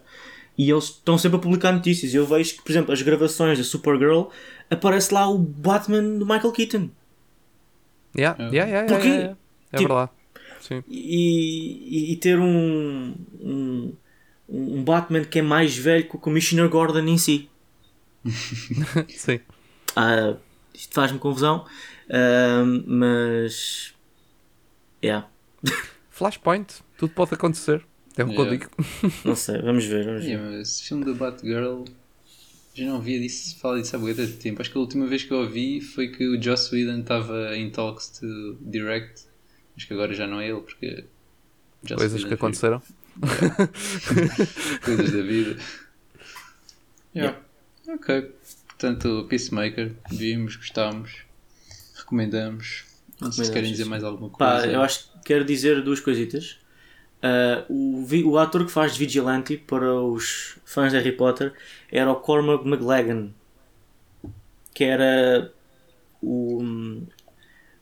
e 0.57 0.69
eles 0.71 0.85
estão 0.85 1.17
sempre 1.17 1.37
a 1.37 1.39
publicar 1.41 1.71
notícias. 1.73 2.13
Eu 2.13 2.25
vejo 2.25 2.55
que, 2.55 2.61
por 2.63 2.71
exemplo, 2.71 2.93
as 2.93 3.01
gravações 3.01 3.57
da 3.57 3.63
Supergirl 3.63 4.23
aparece 4.71 5.13
lá 5.13 5.27
o 5.29 5.37
Batman 5.37 6.01
do 6.17 6.25
Michael 6.25 6.51
Keaton. 6.51 6.89
Yeah, 8.17 8.35
yeah, 8.39 8.53
yeah, 8.53 8.69
yeah, 8.69 8.87
Porquê? 8.87 9.07
yeah, 9.07 9.21
yeah. 9.23 9.37
É 9.71 9.77
Tipo- 9.77 9.93
verdade. 9.93 10.11
Sim. 10.61 10.83
e, 10.87 12.09
e- 12.09 12.13
e 12.13 12.15
ter 12.17 12.39
um, 12.39 13.15
um, 13.39 13.93
um 14.49 14.83
Batman 14.83 15.23
que 15.23 15.39
é 15.39 15.41
mais 15.41 15.77
velho 15.77 16.09
que 16.09 16.15
o 16.15 16.19
Commissioner 16.19 16.67
Gordon 16.69 17.07
em 17.07 17.17
si. 17.17 17.49
Sim. 19.15 19.39
Ah, 19.95 20.35
isto 20.73 20.93
faz-me 20.93 21.19
confusão, 21.19 21.65
ah, 22.09 22.63
mas. 22.85 23.93
Yeah, 25.03 25.27
Flashpoint, 26.09 26.81
tudo 26.97 27.13
pode 27.13 27.33
acontecer. 27.35 27.85
É 28.17 28.23
o 28.23 28.29
que 28.29 28.37
eu 28.39 28.49
digo. 28.49 28.65
não 29.23 29.35
sei, 29.35 29.61
vamos 29.61 29.85
ver. 29.85 30.05
Vamos 30.05 30.23
ver. 30.23 30.31
Yeah, 30.31 30.49
mas 30.49 30.67
esse 30.69 30.83
filme 30.83 31.05
da 31.05 31.13
Batgirl 31.13 31.83
já 32.77 32.85
não 32.85 32.97
ouvia 32.97 33.19
disso, 33.19 33.57
fala 33.57 33.81
disso 33.81 33.95
há 33.95 33.99
muito 33.99 34.37
tempo. 34.37 34.61
Acho 34.61 34.71
que 34.71 34.77
a 34.77 34.81
última 34.81 35.07
vez 35.07 35.23
que 35.23 35.31
eu 35.31 35.39
ouvi 35.39 35.81
foi 35.81 36.09
que 36.09 36.27
o 36.27 36.39
Joss 36.41 36.73
Whedon 36.73 36.99
estava 36.99 37.57
em 37.57 37.71
talks 37.71 38.19
to 38.19 38.55
direct. 38.61 39.23
Acho 39.75 39.87
que 39.87 39.93
agora 39.93 40.13
já 40.13 40.27
não 40.27 40.39
é 40.39 40.49
ele, 40.49 40.61
porque. 40.61 41.05
Joss 41.83 41.97
Coisas 41.97 42.21
Whedon 42.21 42.27
que 42.27 42.33
aconteceram. 42.35 42.79
fez 42.79 44.77
Coisas 44.85 45.11
da 45.11 45.21
vida. 45.23 45.57
Yeah. 47.15 47.39
Ok. 47.87 48.31
Portanto, 48.67 49.25
Peacemaker, 49.27 49.95
vimos, 50.11 50.55
gostámos, 50.55 51.23
recomendamos. 51.95 52.85
Não 53.19 53.31
sei 53.31 53.45
se 53.45 53.51
querem 53.51 53.71
dizer 53.71 53.85
mais 53.85 54.03
alguma 54.03 54.29
coisa. 54.29 54.53
Pá, 54.53 54.67
eu 54.67 54.83
acho 54.83 55.11
que 55.13 55.19
quero 55.25 55.43
dizer 55.43 55.81
duas 55.81 55.99
coisitas. 55.99 56.59
Ah, 57.21 57.65
o, 57.69 58.05
o 58.25 58.37
ator 58.37 58.65
que 58.65 58.71
faz 58.71 58.93
de 58.93 58.99
Vigilante 58.99 59.57
para 59.57 59.93
os 59.93 60.57
fãs 60.63 60.91
de 60.91 60.97
Harry 60.97 61.11
Potter 61.11 61.53
era 61.91 62.11
o 62.11 62.15
Cormac 62.15 62.65
McLagan, 62.65 63.29
que 64.73 64.83
era 64.83 65.51
o, 66.21 66.61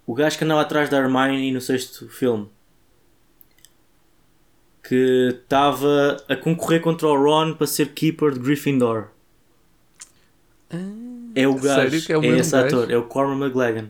o 0.05 0.13
gajo 0.13 0.37
que 0.37 0.43
andava 0.43 0.61
atrás 0.61 0.89
da 0.89 0.97
Hermione 0.97 1.51
no 1.51 1.61
sexto 1.61 2.07
filme. 2.09 2.49
Que 4.81 5.29
estava 5.41 6.23
a 6.29 6.35
concorrer 6.35 6.79
contra 6.79 7.07
o 7.07 7.15
Ron 7.15 7.55
para 7.55 7.65
ser 7.65 7.93
Keeper 7.93 8.33
de 8.33 8.39
Gryffindor. 8.39 9.07
É 11.33 11.47
o 11.47 11.55
gajo, 11.55 12.11
é 12.11 12.17
o 12.17 12.23
é, 12.23 12.27
esse 12.37 12.51
gajo? 12.51 12.67
ator, 12.67 12.91
é 12.91 12.95
o 12.97 13.03
Cormac 13.03 13.41
McLagan. 13.41 13.89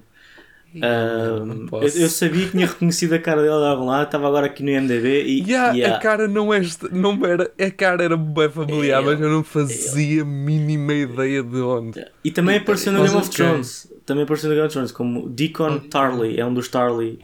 Um, 0.84 1.68
eu, 1.82 1.88
eu 1.88 2.10
sabia 2.10 2.46
que 2.46 2.52
tinha 2.52 2.68
reconhecido 2.68 3.14
a 3.14 3.20
cara 3.20 3.42
dele 3.42 3.54
de 3.58 3.66
algum 3.66 3.86
lado, 3.86 4.06
estava 4.06 4.28
agora 4.28 4.46
aqui 4.48 4.62
no 4.64 4.70
IMDB 4.70 5.24
e. 5.24 5.40
Yeah, 5.50 5.74
yeah. 5.74 5.98
A 5.98 6.00
cara 6.00 6.28
não, 6.28 6.54
é, 6.54 6.62
não 6.92 7.26
era. 7.26 7.52
A 7.60 7.72
cara 7.72 8.04
era 8.04 8.18
bem 8.18 8.50
familiar, 8.50 9.02
Ele- 9.02 9.12
mas 9.12 9.22
eu 9.22 9.30
não 9.30 9.44
fazia 9.44 10.22
a 10.22 10.26
mínima 10.26 10.94
ideia 10.94 11.42
de 11.44 11.58
onde. 11.62 12.06
E 12.24 12.32
também 12.32 12.58
apareceu 12.58 12.92
no 12.94 13.04
Game 13.04 13.16
of. 13.16 13.30
Thrones. 13.30 13.92
Também 14.06 14.24
apareceu 14.24 14.50
no 14.50 14.56
Game 14.56 14.66
of 14.68 14.74
Thrones 14.74 14.92
como 14.92 15.30
Deacon 15.30 15.80
Tarley, 15.80 16.40
é 16.40 16.46
um 16.46 16.54
dos 16.54 16.68
Tarley. 16.68 17.20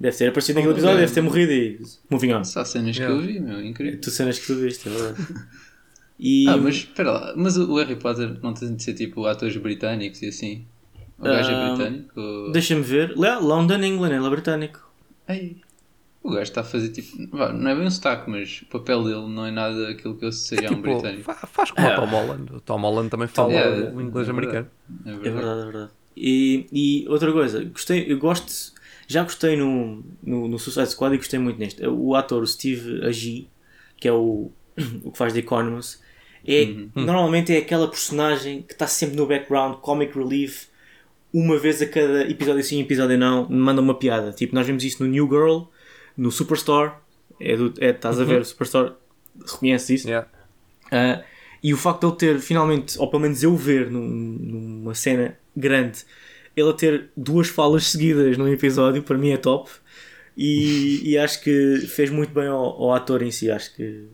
Deve 0.00 0.16
ter 0.16 0.28
aparecido 0.28 0.56
naquele 0.56 0.72
Ok. 0.72 0.82
episódio, 0.82 1.00
deve 1.00 1.12
ter 1.14 1.20
morrido 1.20 1.52
e. 1.52 1.80
Moving 2.10 2.32
on. 2.34 2.44
Só 2.44 2.64
cenas 2.64 2.96
Yeah. 2.96 3.14
que 3.16 3.22
eu 3.22 3.26
vi, 3.34 3.40
meu, 3.40 3.62
incrível. 3.64 4.00
Tu 4.00 4.10
cenas 4.10 4.38
que 4.38 4.46
tu 4.46 4.56
viste, 4.56 4.88
é 4.88 4.92
verdade. 4.92 5.16
E. 6.18 6.48
Ah, 6.48 6.56
mas 6.56 6.76
espera 6.76 7.10
lá, 7.10 7.34
mas 7.36 7.56
o 7.56 7.72
o 7.72 7.76
Harry 7.78 7.96
Potter 7.96 8.36
não 8.40 8.54
tem 8.54 8.72
de 8.76 8.82
ser 8.84 8.94
tipo 8.94 9.26
atores 9.26 9.56
britânicos 9.56 10.22
e 10.22 10.28
assim? 10.28 10.64
O 11.18 11.22
gajo 11.24 11.50
é 11.50 11.68
britânico? 11.68 12.20
Ou... 12.20 12.52
Deixa-me 12.52 12.82
ver. 12.82 13.14
London, 13.16 13.82
England, 13.82 14.12
ele 14.14 14.26
é 14.26 14.30
britânico. 14.30 14.80
Ei, 15.28 15.56
o 16.22 16.30
gajo 16.30 16.42
está 16.42 16.60
a 16.62 16.64
fazer 16.64 16.88
tipo. 16.90 17.16
não 17.36 17.70
é 17.70 17.74
bem 17.74 17.86
um 17.86 17.90
sotaque, 17.90 18.28
mas 18.30 18.62
o 18.62 18.66
papel 18.66 19.04
dele 19.04 19.28
não 19.28 19.46
é 19.46 19.50
nada 19.50 19.88
aquilo 19.90 20.16
que 20.16 20.24
eu 20.24 20.32
seria 20.32 20.70
um 20.70 20.74
Tipo, 20.76 20.82
britânico. 20.82 21.22
fa- 21.22 21.34
faz 21.46 21.70
como 21.70 21.86
Ah. 21.86 21.92
o 21.92 22.00
Tom 22.00 22.06
Holland. 22.10 22.52
O 22.54 22.60
Tom 22.60 22.80
Holland 22.80 23.10
também 23.10 23.28
fala 23.28 23.52
Yeah, 23.52 23.94
o 23.94 24.00
inglês 24.00 24.26
é 24.28 24.30
americano. 24.30 24.66
É 25.06 25.10
É 25.10 25.16
verdade. 25.16 25.60
é 25.60 25.64
verdade. 25.64 25.90
E, 26.16 26.66
e 26.72 27.08
outra 27.08 27.32
coisa, 27.32 27.64
gostei, 27.64 28.10
eu 28.10 28.18
gosto, 28.18 28.72
já 29.08 29.22
gostei 29.24 29.56
no, 29.56 30.04
no, 30.22 30.46
no 30.48 30.58
Suicide 30.58 30.88
Squad 30.90 31.14
e 31.14 31.18
gostei 31.18 31.38
muito 31.40 31.58
neste. 31.58 31.84
O 31.86 32.14
ator, 32.14 32.42
o 32.42 32.46
Steve 32.46 33.04
Agee, 33.04 33.48
que 33.96 34.06
é 34.08 34.12
o, 34.12 34.50
o 35.04 35.10
que 35.10 35.18
faz 35.18 35.32
The 35.32 35.40
Economist, 35.40 35.98
é, 36.46 36.64
Uhum. 36.64 36.90
normalmente 37.04 37.54
é 37.54 37.58
aquela 37.58 37.88
personagem 37.88 38.62
que 38.62 38.74
está 38.74 38.86
sempre 38.86 39.16
no 39.16 39.26
background, 39.26 39.76
comic 39.76 40.16
relief, 40.16 40.66
uma 41.34 41.58
vez 41.58 41.82
a 41.82 41.86
cada 41.86 42.22
episódio 42.30 42.62
sim, 42.62 42.80
episódio 42.80 43.18
não, 43.18 43.48
manda 43.50 43.80
uma 43.80 43.98
piada. 43.98 44.30
Tipo, 44.32 44.54
nós 44.54 44.64
vimos 44.66 44.84
isso 44.84 45.02
no 45.04 45.10
New 45.10 45.26
Girl, 45.28 45.62
no 46.16 46.30
Superstore, 46.30 46.92
é 47.40 47.56
do, 47.56 47.74
é, 47.80 47.90
estás 47.90 48.20
a 48.20 48.24
ver, 48.24 48.40
o 48.40 48.44
Superstore 48.44 48.92
reconhece 49.44 49.94
isso. 49.94 50.06
Yeah. 50.08 50.28
Ah, 50.92 51.22
e 51.62 51.74
o 51.74 51.76
facto 51.76 52.02
de 52.02 52.06
ele 52.06 52.16
ter 52.16 52.40
finalmente, 52.40 52.96
ou 52.98 53.10
pelo 53.10 53.22
menos 53.22 53.42
eu 53.42 53.56
ver 53.56 53.90
num- 53.90 54.38
numa 54.40 54.94
cena 54.94 55.36
grande, 55.56 56.04
ele 56.56 56.70
a 56.70 56.72
ter 56.72 57.10
duas 57.16 57.48
falas 57.48 57.86
seguidas 57.86 58.38
num 58.38 58.46
episódio, 58.46 59.02
para 59.02 59.18
mim 59.18 59.30
é 59.30 59.36
top. 59.36 59.68
E, 60.36 61.00
e 61.10 61.18
acho 61.18 61.42
que 61.42 61.78
fez 61.88 62.10
muito 62.10 62.32
bem 62.32 62.46
ao, 62.46 62.64
ao 62.64 62.92
ator 62.94 63.22
em 63.22 63.30
si. 63.30 63.50
Acho 63.50 63.74
que 63.74 64.04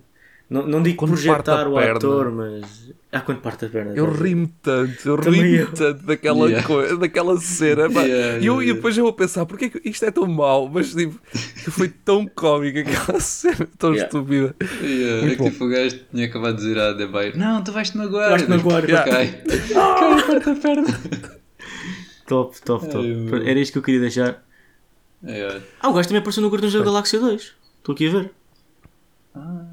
não, 0.51 0.67
não 0.67 0.83
digo 0.83 0.97
Quando 0.99 1.13
parte 1.13 1.25
projetar 1.45 1.69
o 1.69 1.75
perna. 1.77 1.97
ator, 1.97 2.33
mas. 2.33 2.91
Ah, 3.13 3.21
quando 3.21 3.41
parte 3.41 3.65
a 3.65 3.69
perna. 3.69 3.93
Eu 3.95 4.07
tá. 4.07 4.23
ri-me 4.23 4.47
tanto, 4.63 5.09
eu 5.09 5.17
ri-me 5.17 5.67
tanto 5.67 6.05
daquela, 6.07 6.47
Yeah. 6.49 6.67
coisa, 6.67 6.97
daquela 6.97 7.37
cena. 7.41 7.91
pá. 7.91 8.03
Yeah, 8.03 8.39
e, 8.39 8.47
eu, 8.47 8.55
yeah, 8.55 8.65
e 8.71 8.75
depois 8.75 8.97
eu 8.99 9.05
vou 9.05 9.13
pensar, 9.13 9.47
porquê 9.47 9.69
que 9.71 9.81
isto 9.89 10.05
é 10.05 10.11
tão 10.11 10.27
mau? 10.27 10.69
Mas 10.69 10.93
tipo, 10.95 11.19
foi 11.71 11.89
tão 11.89 12.27
cómico 12.27 12.79
aquela 12.79 13.19
cena, 13.23 13.67
tão 13.79 13.91
Yeah. 13.95 14.07
estúpida. 14.07 14.55
Yeah, 14.83 15.27
é 15.33 15.37
que 15.37 15.51
tipo 15.51 15.65
o 15.65 15.69
gajo 15.69 15.99
tinha 16.13 16.27
acabado 16.27 16.57
de 16.57 16.63
dizer 16.63 16.79
à 16.79 16.93
Debaio: 16.93 17.37
Não, 17.37 17.65
tu 17.65 17.73
vais-te 17.73 17.97
magoar. 17.97 18.31
Vais-te 18.31 18.49
magoar. 18.51 18.85
Yeah. 18.85 19.11
cai. 19.11 19.27
Cai, 19.45 20.23
parte 20.27 20.51
a 20.51 20.55
perna. 20.55 21.01
Top, 22.27 22.61
top, 22.63 22.89
top. 22.89 23.07
Era 23.45 23.59
isto 23.59 23.73
que 23.73 23.79
eu 23.79 23.83
queria 23.83 24.01
deixar. 24.01 24.45
Ah, 25.81 25.89
o 25.89 25.93
gajo 25.93 26.09
também 26.09 26.21
apareceu 26.21 26.43
no 26.43 26.49
Guardiões 26.49 26.73
da 26.75 26.83
Galáxia 26.85 27.19
2. 27.19 27.55
Estou 27.79 27.93
aqui 27.93 28.07
a 28.09 28.11
ver. 28.13 28.31
ah, 29.35 29.65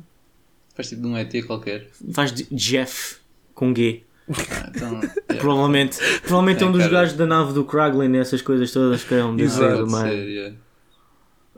faz 0.78 0.90
tipo 0.90 1.02
de 1.02 1.08
um 1.08 1.18
ET 1.18 1.46
qualquer. 1.46 1.90
Faz 2.14 2.32
de 2.32 2.48
Jeff 2.52 3.18
com 3.54 3.76
G. 3.76 4.04
Ah, 4.30 4.70
então, 4.74 4.94
yeah. 5.02 5.16
Provavelmente, 5.40 5.98
provavelmente 6.22 6.64
é 6.64 6.66
um 6.66 6.70
É, 6.70 6.72
dos 6.74 6.82
cara. 6.84 6.92
gajos 6.94 7.18
da 7.18 7.26
nave 7.26 7.54
do 7.54 7.66
Kraglin 7.66 8.14
e 8.14 8.18
essas 8.20 8.42
coisas 8.42 8.72
todas 8.72 9.04
que 9.04 9.14
é 9.16 9.24
um 9.24 9.32
do 9.32 9.38
meio. 9.38 9.50
ser, 9.50 10.28
yeah. 10.28 10.56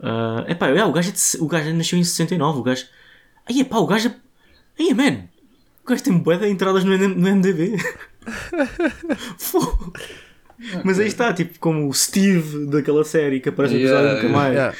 Ah, 0.02 0.44
epá, 0.48 0.68
é, 0.68 0.84
o, 0.84 0.92
gajo 0.92 1.10
é 1.10 1.12
de 1.12 1.20
o 1.42 1.46
gajo 1.46 1.72
nasceu 1.74 1.98
em 1.98 2.04
69. 2.04 2.58
O 2.58 2.62
gajo. 2.62 2.86
Aí, 3.46 3.60
epá, 3.60 3.76
o 3.78 3.86
gajo. 3.86 4.08
é- 4.08 4.14
Aí, 4.82 4.94
man. 4.94 5.24
O 5.84 5.88
gajo 5.90 6.02
tem 6.02 6.16
bué 6.16 6.36
de 6.38 6.48
entradas 6.48 6.84
no, 6.84 6.96
no 6.96 7.28
MDB. 7.36 7.76
Fogo. 9.38 9.92
Mas 10.84 10.98
aí 11.00 11.06
está, 11.06 11.32
tipo, 11.32 11.58
como 11.58 11.88
o 11.88 11.92
Steve 11.94 12.66
daquela 12.66 13.02
série 13.04 13.40
que 13.40 13.48
aparece 13.48 13.74
no 13.74 13.80
episódio 13.80 14.04
Yeah, 14.04 14.22
nunca 14.22 14.36
mais. 14.36 14.52
Yeah. 14.54 14.76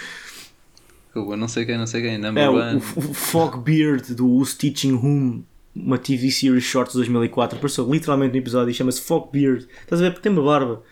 Cuba, 1.12 1.36
não 1.36 1.48
sei 1.48 1.64
quem, 1.66 1.76
não 1.76 1.86
sei 1.86 2.02
quem. 2.02 2.18
Number 2.18 2.42
É, 2.44 2.48
o, 2.48 2.54
one. 2.54 2.76
o, 2.96 2.98
o 2.98 3.14
Fogbeard 3.14 4.14
do 4.14 4.26
Who's 4.28 4.54
Teaching 4.54 4.92
Whom, 4.92 5.42
uma 5.74 5.98
TV 5.98 6.30
series 6.30 6.64
shorts 6.64 6.92
de 6.92 6.98
2004. 7.00 7.56
Apareceu 7.56 7.90
literalmente 7.90 8.32
no 8.32 8.38
episódio 8.38 8.70
e 8.70 8.74
chama-se 8.74 9.00
Fogbeard. 9.00 9.66
Estás 9.82 10.00
a 10.00 10.04
ver? 10.04 10.10
Porque 10.12 10.28
tem 10.28 10.32
uma 10.32 10.44
barba. 10.44 10.82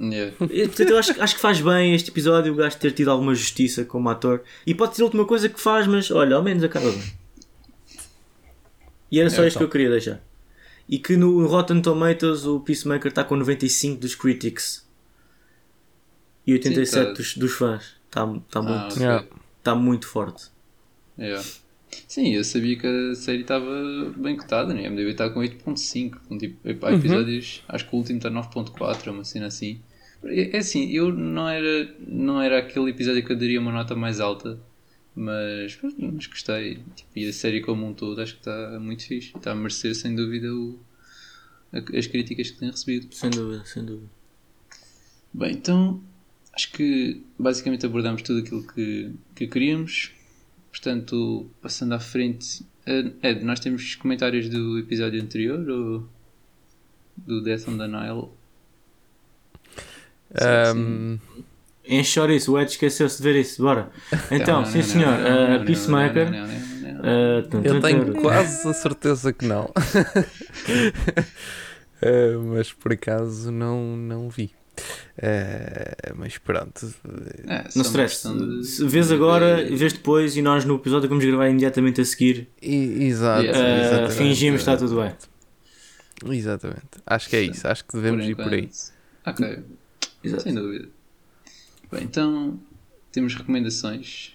Yeah. 0.00 0.34
E, 0.50 0.66
Portanto, 0.66 0.90
eu 0.90 0.98
acho, 0.98 1.22
acho 1.22 1.34
que 1.34 1.40
faz 1.40 1.60
bem 1.60 1.94
este 1.94 2.10
episódio 2.10 2.52
o 2.52 2.56
gajo 2.56 2.76
ter 2.78 2.92
tido 2.92 3.10
alguma 3.10 3.34
justiça 3.34 3.84
como 3.84 4.08
ator. 4.08 4.42
E 4.66 4.74
pode 4.74 4.96
ser 4.96 5.02
a 5.02 5.04
última 5.04 5.24
coisa 5.26 5.48
que 5.48 5.60
faz, 5.60 5.86
mas 5.86 6.10
olha, 6.10 6.34
ao 6.34 6.42
menos 6.42 6.64
acaba 6.64 6.90
bem. 6.90 7.02
E 9.10 9.20
era 9.20 9.28
só 9.30 9.42
É, 9.44 9.48
isto 9.48 9.58
que 9.58 9.64
eu 9.64 9.68
queria 9.68 9.90
deixar. 9.90 10.20
E 10.88 10.98
que 10.98 11.16
no 11.16 11.46
Rotten 11.46 11.80
Tomatoes 11.82 12.44
o 12.46 12.60
Peacemaker 12.60 13.08
está 13.10 13.22
com 13.22 13.36
95 13.36 14.00
dos 14.00 14.14
critics 14.14 14.84
e 16.46 16.52
87 16.54 16.88
Sim, 16.88 17.04
tá. 17.04 17.12
dos, 17.12 17.36
dos 17.36 17.52
fãs. 17.52 17.82
Está 18.06 18.26
tá 18.50 18.60
Ah, 18.60 18.62
muito, 18.62 18.92
ok. 18.94 19.02
Yeah. 19.02 19.26
Tá 19.62 19.74
muito 19.74 20.06
forte. 20.08 20.50
Yeah. 21.18 21.46
Sim, 22.08 22.34
eu 22.34 22.42
sabia 22.42 22.76
que 22.78 22.86
a 22.86 23.14
série 23.14 23.42
estava 23.42 23.66
bem 24.16 24.36
cotada, 24.36 24.72
né? 24.72 24.86
A 24.86 24.90
MDB 24.90 25.10
está 25.10 25.28
com 25.28 25.40
8.5, 25.40 26.16
com 26.26 26.38
tipo, 26.38 26.66
epá, 26.66 26.88
Uhum. 26.90 26.96
episódios, 26.98 27.62
acho 27.68 27.86
que 27.88 27.94
o 27.94 27.98
último 27.98 28.16
está 28.18 28.30
9.4, 28.30 29.10
uma 29.10 29.24
cena 29.24 29.46
assim. 29.46 29.80
É 30.24 30.56
é 30.56 30.58
assim, 30.58 30.90
eu 30.90 31.12
não 31.12 31.48
era, 31.48 31.94
não 32.06 32.40
era 32.40 32.58
aquele 32.60 32.88
episódio 32.90 33.24
que 33.24 33.32
eu 33.32 33.36
daria 33.36 33.60
uma 33.60 33.72
nota 33.72 33.94
mais 33.94 34.20
alta, 34.20 34.58
mas, 35.14 35.78
mas 35.98 36.26
gostei. 36.26 36.76
Tipo, 36.96 37.10
e 37.16 37.28
a 37.28 37.32
série 37.32 37.60
como 37.60 37.86
um 37.86 37.92
todo 37.92 38.20
acho 38.22 38.34
que 38.34 38.40
está 38.40 38.78
muito 38.80 39.06
fixe. 39.06 39.36
Está 39.36 39.52
a 39.52 39.54
merecer 39.54 39.94
sem 39.94 40.14
dúvida 40.14 40.50
o, 40.54 40.78
a- 41.72 41.98
as 41.98 42.06
críticas 42.06 42.50
que 42.50 42.58
tem 42.58 42.70
recebido. 42.70 43.14
Sem 43.14 43.28
dúvida, 43.30 43.64
sem 43.66 43.84
dúvida. 43.84 44.08
Bem, 45.34 45.52
então 45.52 46.00
acho 46.52 46.70
que 46.72 47.22
basicamente 47.38 47.86
abordamos 47.86 48.22
tudo 48.22 48.40
aquilo 48.40 48.62
que, 48.66 49.12
que 49.34 49.46
queríamos. 49.46 50.12
Portanto, 50.70 51.50
passando 51.60 51.92
à 51.94 52.00
frente, 52.00 52.64
Ed, 52.86 53.44
nós 53.44 53.60
temos 53.60 53.94
comentários 53.94 54.48
do 54.48 54.78
episódio 54.78 55.20
anterior 55.22 55.68
ou 55.68 56.08
do 57.16 57.42
Death 57.42 57.68
on 57.68 57.76
the 57.78 57.86
Nile. 57.86 58.28
Ahm, 60.34 61.18
Enche 61.84 62.20
isso, 62.34 62.52
o 62.52 62.58
Ed 62.60 62.70
esqueceu-se 62.70 63.18
de 63.18 63.22
ver 63.22 63.40
isso, 63.40 63.60
bora. 63.62 63.90
Então, 64.30 64.60
Não, 64.60 64.66
sim 64.66 64.78
não, 64.78 64.84
senhor, 64.84 65.18
não, 65.18 65.48
não, 65.48 65.62
uh, 65.62 65.66
Peacemaker. 65.66 66.30
não, 66.30 66.38
não, 66.38 66.46
não, 66.46 66.92
não, 66.92 67.02
não. 67.02 67.38
uh, 67.40 67.48
tum, 67.48 67.60
eu 67.64 67.74
tum, 67.74 67.80
tenho 67.80 68.14
quase 68.14 68.68
a 68.68 68.72
certeza 68.72 69.32
que 69.32 69.44
não. 69.46 69.70
Ah, 72.04 72.36
mas 72.56 72.72
por 72.72 72.92
acaso 72.92 73.52
não, 73.52 73.96
não 73.96 74.28
vi. 74.28 74.50
Ah, 75.20 76.12
mas 76.16 76.38
pronto. 76.38 76.94
É, 77.46 77.64
Não 77.76 77.82
stress. 77.82 78.26
de- 78.26 78.64
Se 78.64 78.84
Vês 78.86 79.12
agora, 79.12 79.56
vês 79.64 79.92
depois 79.92 80.36
e 80.36 80.42
nós 80.42 80.64
no 80.64 80.76
episódio 80.76 81.02
que 81.02 81.08
vamos 81.10 81.24
gravar 81.24 81.48
imediatamente 81.48 82.00
a 82.00 82.04
seguir 82.04 82.48
E- 82.62 83.04
exato. 83.04 83.42
Yeah, 83.44 84.06
uh, 84.06 84.10
fingimos 84.10 84.62
que 84.62 84.70
está 84.70 84.76
tudo 84.76 84.96
bem. 85.00 85.14
Exatamente. 86.38 86.80
Acho 87.06 87.28
que 87.28 87.36
é 87.36 87.42
isso. 87.42 87.66
Acho 87.68 87.84
que 87.84 87.94
devemos 87.94 88.24
ir 88.26 88.36
por 88.36 88.52
aí. 88.52 88.70
Ok, 89.26 89.58
Exato. 90.24 90.42
sem 90.44 90.54
dúvida. 90.54 90.88
Bem, 91.90 92.04
então 92.04 92.58
temos 93.10 93.34
recomendações. 93.34 94.32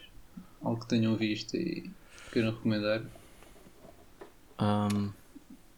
Algo 0.62 0.82
que 0.82 0.88
tenham 0.88 1.16
visto 1.16 1.56
e 1.56 1.90
queiram 2.32 2.52
recomendar. 2.52 3.02
Um, 4.60 5.10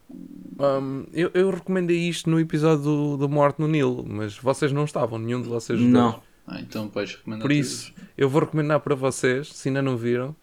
Um, 0.10 1.06
eu, 1.14 1.32
eu 1.34 1.50
recomendei 1.52 1.98
isto 1.98 2.30
no 2.30 2.40
episódio 2.40 2.84
do, 2.84 3.18
do 3.18 3.30
Morte 3.30 3.60
no 3.60 3.68
Nilo, 3.68 4.06
mas 4.08 4.38
vocês 4.38 4.72
não 4.72 4.84
estavam, 4.84 5.18
nenhum 5.18 5.42
de 5.42 5.48
vocês. 5.48 5.80
não, 5.80 6.22
Ah, 6.46 6.60
então 6.60 6.88
podes 6.90 7.16
recomendar. 7.16 7.42
Por 7.44 7.52
isso, 7.52 7.94
eu 8.18 8.28
vou 8.28 8.42
recomendar 8.42 8.80
para 8.82 8.96
vocês, 8.96 9.48
se 9.54 9.70
ainda 9.70 9.82
não 9.82 9.96
viram, 9.96 10.36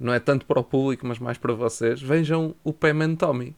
não 0.00 0.12
é 0.12 0.18
tanto 0.20 0.46
para 0.46 0.60
o 0.60 0.64
público, 0.64 1.06
mas 1.06 1.18
mais 1.18 1.36
para 1.36 1.52
vocês, 1.52 2.00
vejam 2.00 2.54
o 2.64 2.72
Payman 2.72 3.14
Tommy. 3.16 3.54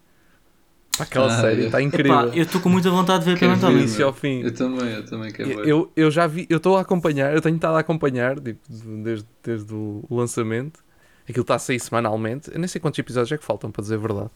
Aquela 0.99 1.27
Ah, 1.27 1.41
série 1.41 1.67
está 1.67 1.81
incrível. 1.81 2.13
Epá, 2.29 2.37
eu 2.37 2.43
estou 2.43 2.61
com 2.61 2.69
muita 2.69 2.91
vontade 2.91 3.25
de 3.25 3.31
ver 3.33 3.39
Payment. 3.39 3.61
Tommy. 3.61 3.79
início 3.79 4.05
ao 4.05 4.13
fim. 4.13 4.41
Eu 4.43 4.53
também, 4.53 4.89
eu 4.93 5.05
também 5.05 5.31
quero 5.33 5.49
ver. 5.49 5.69
Eu, 5.69 5.91
eu 5.95 6.11
já 6.11 6.27
vi, 6.27 6.47
eu 6.51 6.57
estou 6.57 6.77
a 6.77 6.81
acompanhar, 6.81 7.33
eu 7.33 7.41
tenho 7.41 7.55
estado 7.57 7.77
a 7.77 7.81
acompanhar 7.81 8.39
tipo, 8.41 8.61
desde, 9.03 9.27
desde 9.43 9.73
o 9.73 10.05
lançamento. 10.11 10.81
Aquilo 11.29 11.43
está 11.43 11.55
a 11.55 11.59
sair 11.59 11.79
semanalmente. 11.79 12.51
Eu 12.53 12.59
nem 12.59 12.67
sei 12.67 12.81
quantos 12.81 12.99
episódios 12.99 13.31
é 13.31 13.39
que 13.39 13.45
faltam, 13.45 13.71
para 13.71 13.83
dizer 13.83 13.95
a 13.95 13.99
verdade. 13.99 14.31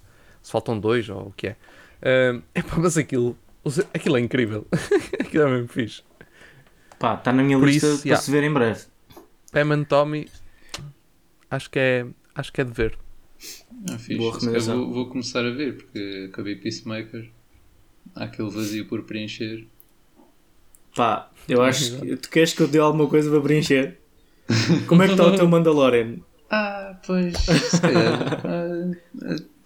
Se 0.44 0.52
faltam 0.52 0.78
dois 0.78 1.08
ou 1.08 1.28
o 1.28 1.32
que 1.32 1.48
é. 1.48 1.56
Ahm, 2.02 2.42
epá, 2.54 2.76
mas 2.76 2.98
aquilo, 2.98 3.36
aquilo 3.94 4.18
é 4.18 4.20
incrível. 4.20 4.66
aquilo 5.18 5.44
é 5.44 5.50
mesmo 5.50 5.68
fixe. 5.68 6.02
Pá, 6.98 7.14
está 7.14 7.32
na 7.32 7.42
minha 7.42 7.58
Por 7.58 7.66
lista 7.66 7.86
isso, 7.86 7.98
para 8.00 8.08
yeah. 8.08 8.22
se 8.22 8.30
ver 8.30 8.44
em 8.44 8.52
breve. 8.52 8.82
Pam 9.50 9.72
and 9.72 9.84
Tommy, 9.84 10.28
acho 11.50 11.70
que 11.70 11.78
é, 11.78 12.06
acho 12.34 12.52
que 12.52 12.60
é 12.60 12.64
de 12.64 12.72
ver. 12.72 12.98
Ah, 13.90 13.98
fixe. 13.98 14.16
Boa 14.16 14.34
recomendação. 14.34 14.76
vou, 14.76 14.92
vou 14.92 15.08
começar 15.08 15.40
a 15.40 15.50
ver 15.50 15.76
porque 15.78 16.28
acabei 16.30 16.56
Peacemaker. 16.56 17.30
Há 18.14 18.24
aquele 18.24 18.50
vazio 18.50 18.86
por 18.86 19.02
preencher. 19.04 19.66
Pá, 20.94 21.30
eu 21.48 21.62
acho 21.64 22.00
que 22.00 22.16
tu 22.16 22.28
queres 22.28 22.52
que 22.52 22.60
eu 22.60 22.68
dê 22.68 22.78
alguma 22.78 23.08
coisa 23.08 23.30
para 23.30 23.40
preencher? 23.40 23.98
Como 24.86 25.02
é 25.02 25.06
que 25.06 25.12
está 25.12 25.26
o 25.26 25.34
teu 25.34 25.48
Mandalorian? 25.48 26.18
Ah, 26.50 27.00
pois, 27.06 27.34
se 27.38 27.80
calhar. 27.80 28.42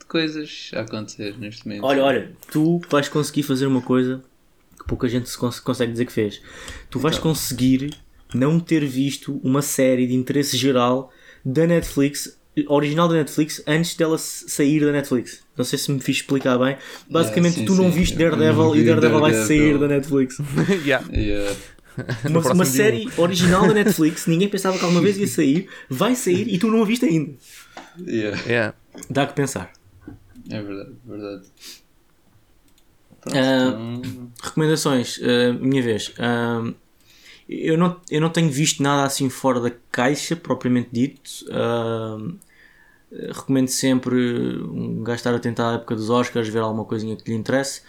Coisas 0.08 0.70
a 0.74 0.80
acontecer 0.80 1.36
neste 1.38 1.66
momento. 1.66 1.84
Olha, 1.84 2.02
olha, 2.04 2.32
tu 2.50 2.80
vais 2.90 3.08
conseguir 3.08 3.42
fazer 3.42 3.66
uma 3.66 3.80
coisa 3.82 4.22
que 4.78 4.84
pouca 4.86 5.08
gente 5.08 5.28
se 5.28 5.36
cons- 5.38 5.60
consegue 5.60 5.92
dizer 5.92 6.06
que 6.06 6.12
fez. 6.12 6.40
Tu 6.90 6.98
vais 6.98 7.16
Então. 7.16 7.30
conseguir 7.30 7.94
não 8.34 8.58
ter 8.60 8.84
visto 8.86 9.40
uma 9.44 9.62
série 9.62 10.06
de 10.06 10.14
interesse 10.14 10.56
geral 10.56 11.12
da 11.44 11.66
Netflix, 11.66 12.36
original 12.66 13.08
da 13.08 13.14
Netflix, 13.14 13.62
antes 13.66 13.94
dela 13.94 14.18
sair 14.18 14.80
da 14.80 14.92
Netflix. 14.92 15.42
Não 15.56 15.64
sei 15.64 15.78
se 15.78 15.90
me 15.90 16.00
fiz 16.00 16.16
explicar 16.18 16.58
bem. 16.58 16.76
Basicamente, 17.10 17.54
sim, 17.56 17.64
tu 17.64 17.74
não 17.74 17.84
sim. 17.90 17.98
viste 17.98 18.16
Daredevil 18.16 18.54
não 18.64 18.76
e 18.76 18.80
vi 18.80 18.86
Daredevil 18.86 19.20
vai 19.20 19.32
Daredevil. 19.32 19.62
sair 19.72 19.78
da 19.78 19.88
Netflix. 19.88 20.38
yeah. 20.84 21.06
Yeah. 21.12 21.56
Uma, 22.28 22.40
uma 22.52 22.64
dia 22.64 22.72
série 22.72 23.08
original 23.16 23.66
da 23.66 23.74
Netflix, 23.74 24.26
ninguém 24.26 24.48
pensava 24.48 24.78
que 24.78 24.84
alguma 24.84 25.00
vez 25.00 25.16
ia 25.18 25.26
sair, 25.26 25.68
vai 25.90 26.14
sair 26.14 26.46
e 26.48 26.56
tu 26.58 26.68
não 26.70 26.82
a 26.82 26.86
viste 26.86 27.04
ainda. 27.04 27.32
Yeah. 28.06 28.40
Yeah. 28.46 28.74
Dá 29.10 29.26
que 29.26 29.34
pensar. 29.34 29.72
É 30.50 30.62
verdade, 30.62 30.96
é 31.06 31.10
verdade. 31.10 31.46
Pronto, 33.20 33.36
então, 33.36 34.30
Recomendações, 34.42 35.18
uh, 35.18 35.54
minha 35.60 35.82
vez. 35.82 36.14
Um, 36.18 36.74
eu, 37.48 37.76
não, 37.76 38.00
eu 38.10 38.20
não 38.20 38.30
tenho 38.30 38.50
visto 38.50 38.82
nada 38.82 39.04
assim 39.04 39.28
fora 39.28 39.60
da 39.60 39.70
caixa, 39.90 40.36
propriamente 40.36 40.90
dito. 40.92 41.30
Recomendo 43.10 43.68
sempre 43.68 44.16
um 44.62 45.02
gajo 45.02 45.16
estar 45.16 45.34
atento 45.34 45.62
à 45.62 45.74
época 45.74 45.96
dos 45.96 46.10
Oscars, 46.10 46.48
ver 46.48 46.58
alguma 46.58 46.84
coisinha 46.84 47.16
que 47.16 47.30
lhe 47.30 47.36
interesse. 47.36 47.80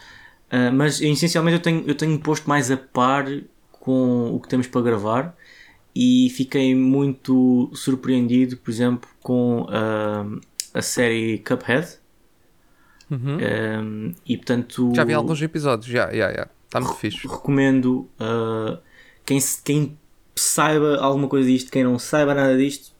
Uh, 0.51 0.73
mas 0.73 0.99
essencialmente 0.99 1.57
eu 1.57 1.61
tenho, 1.61 1.83
eu 1.87 1.95
tenho 1.95 2.17
posto 2.19 2.49
mais 2.49 2.71
a 2.71 2.77
par 2.77 3.25
com 3.71 4.33
o 4.33 4.39
que 4.39 4.47
temos 4.47 4.65
para 4.65 4.81
gravar 4.81 5.37
e 5.95 6.29
fiquei 6.31 6.73
muito 6.73 7.69
surpreendido, 7.73 8.57
por 8.57 8.71
exemplo, 8.71 9.09
com 9.21 9.63
uh, 9.63 10.41
a 10.73 10.81
série 10.81 11.39
Cuphead. 11.39 11.98
Uhum. 13.09 13.37
Um, 13.37 14.13
e 14.25 14.37
portanto 14.37 14.93
Já 14.95 15.03
vi 15.03 15.13
alguns 15.13 15.41
episódios, 15.41 15.87
já, 15.87 16.13
já, 16.13 16.31
já. 16.31 16.47
Está 16.65 16.79
muito 16.79 16.97
fixe. 16.97 17.27
recomendo 17.27 18.07
uh, 18.19 18.77
quem, 19.25 19.39
quem 19.63 19.97
saiba 20.35 20.97
alguma 20.97 21.27
coisa 21.27 21.49
disto, 21.49 21.71
quem 21.71 21.83
não 21.83 21.97
saiba 21.97 22.35
nada 22.35 22.55
disto, 22.55 22.93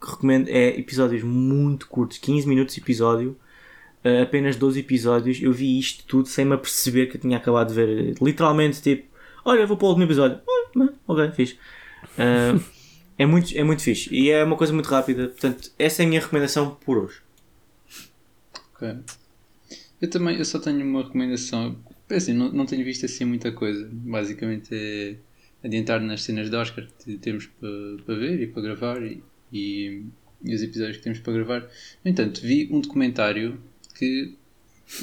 recomendo 0.00 0.48
é 0.48 0.78
episódios 0.78 1.24
muito 1.24 1.88
curtos, 1.88 2.18
15 2.18 2.48
minutos 2.48 2.74
de 2.76 2.80
episódio, 2.80 3.36
uh, 4.04 4.22
apenas 4.22 4.54
12 4.54 4.80
episódios. 4.80 5.42
Eu 5.42 5.52
vi 5.52 5.78
isto 5.78 6.04
tudo 6.06 6.28
sem 6.28 6.44
me 6.44 6.54
aperceber 6.54 7.10
que 7.10 7.16
eu 7.16 7.20
tinha 7.20 7.36
acabado 7.36 7.68
de 7.68 7.74
ver. 7.74 8.14
Literalmente, 8.22 8.80
tipo, 8.80 9.08
olha, 9.44 9.66
vou 9.66 9.76
para 9.76 9.86
o 9.86 9.88
último 9.88 10.04
episódio. 10.04 10.40
Ah, 10.76 10.88
ok, 11.08 11.32
fixe. 11.32 11.58
Uh, 12.14 12.62
é, 13.18 13.26
muito, 13.26 13.52
é 13.56 13.64
muito 13.64 13.82
fixe 13.82 14.14
e 14.14 14.30
é 14.30 14.44
uma 14.44 14.56
coisa 14.56 14.72
muito 14.72 14.88
rápida. 14.88 15.26
Portanto, 15.26 15.72
essa 15.76 16.02
é 16.02 16.06
a 16.06 16.08
minha 16.08 16.20
recomendação 16.20 16.76
por 16.84 16.98
hoje. 16.98 17.20
ok. 18.76 18.96
Eu 20.00 20.08
também, 20.08 20.36
eu 20.36 20.44
só 20.44 20.58
tenho 20.58 20.84
uma 20.84 21.02
recomendação. 21.02 21.76
É 22.08 22.16
Assim, 22.16 22.32
não, 22.32 22.50
não 22.52 22.66
tenho 22.66 22.84
visto 22.84 23.04
assim 23.04 23.24
muita 23.24 23.52
coisa. 23.52 23.88
Basicamente 23.92 24.74
é 24.74 25.16
adiantar 25.62 26.00
nas 26.00 26.22
cenas 26.22 26.48
de 26.50 26.56
Oscar 26.56 26.86
que 27.04 27.18
temos 27.18 27.46
para 27.46 27.68
para 28.04 28.14
ver 28.14 28.40
e 28.40 28.46
para 28.46 28.62
gravar 28.62 29.02
e, 29.02 29.22
e, 29.52 30.04
e 30.44 30.54
os 30.54 30.62
episódios 30.62 30.98
que 30.98 31.02
temos 31.02 31.18
para 31.18 31.32
gravar. 31.32 31.68
No 32.04 32.10
entanto, 32.10 32.40
vi 32.40 32.68
um 32.70 32.80
documentário 32.80 33.60
que 33.96 34.34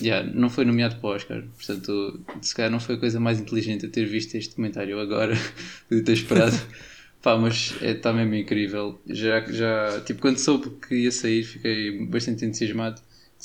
yeah, 0.01 0.29
não 0.33 0.49
foi 0.49 0.65
nomeado 0.65 0.95
para 0.97 1.09
o 1.09 1.13
Oscar. 1.13 1.43
Portanto, 1.55 2.19
se 2.41 2.55
calhar 2.55 2.71
não 2.71 2.79
foi 2.79 2.95
a 2.95 2.97
coisa 2.97 3.19
mais 3.19 3.39
inteligente 3.39 3.85
eu 3.85 3.91
ter 3.91 4.05
visto 4.05 4.35
este 4.35 4.49
documentário 4.49 4.99
agora, 4.99 5.35
de 5.89 6.01
ter 6.01 6.13
esperado. 6.13 6.55
Pá, 7.21 7.37
mas 7.37 7.73
está 7.81 8.13
mesmo 8.13 8.35
incrível. 8.35 9.01
Já, 9.07 9.41
já, 9.51 9.99
tipo, 10.01 10.21
quando 10.21 10.37
soube 10.37 10.69
que 10.87 10.95
ia 10.95 11.11
sair, 11.11 11.43
fiquei 11.43 12.05
bastante 12.05 12.45
entusiasmado. 12.45 13.01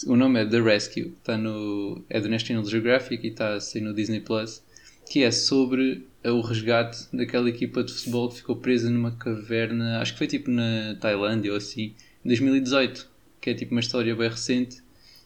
O 0.07 0.17
nome 0.17 0.41
é 0.41 0.47
The 0.47 0.61
Rescue, 0.61 1.13
está 1.19 1.37
no, 1.37 2.03
é 2.09 2.21
do 2.21 2.29
National 2.29 2.65
Geographic 2.65 3.27
e 3.27 3.31
está 3.31 3.55
a 3.55 3.61
sair 3.61 3.83
no 3.83 3.93
Disney 3.95 4.21
Plus, 4.21 4.63
que 5.11 5.23
é 5.23 5.31
sobre 5.31 6.07
o 6.25 6.41
resgate 6.41 7.07
daquela 7.13 7.49
equipa 7.49 7.83
de 7.83 7.93
futebol 7.93 8.29
que 8.29 8.37
ficou 8.37 8.57
presa 8.57 8.91
numa 8.91 9.13
caverna, 9.13 10.01
acho 10.01 10.13
que 10.13 10.19
foi 10.19 10.27
tipo 10.27 10.51
na 10.51 10.97
Tailândia 11.01 11.51
ou 11.51 11.57
assim, 11.57 11.95
em 12.25 12.29
2018, 12.29 13.09
que 13.41 13.51
é 13.51 13.55
tipo 13.55 13.73
uma 13.73 13.81
história 13.81 14.15
bem 14.15 14.29
recente 14.29 14.83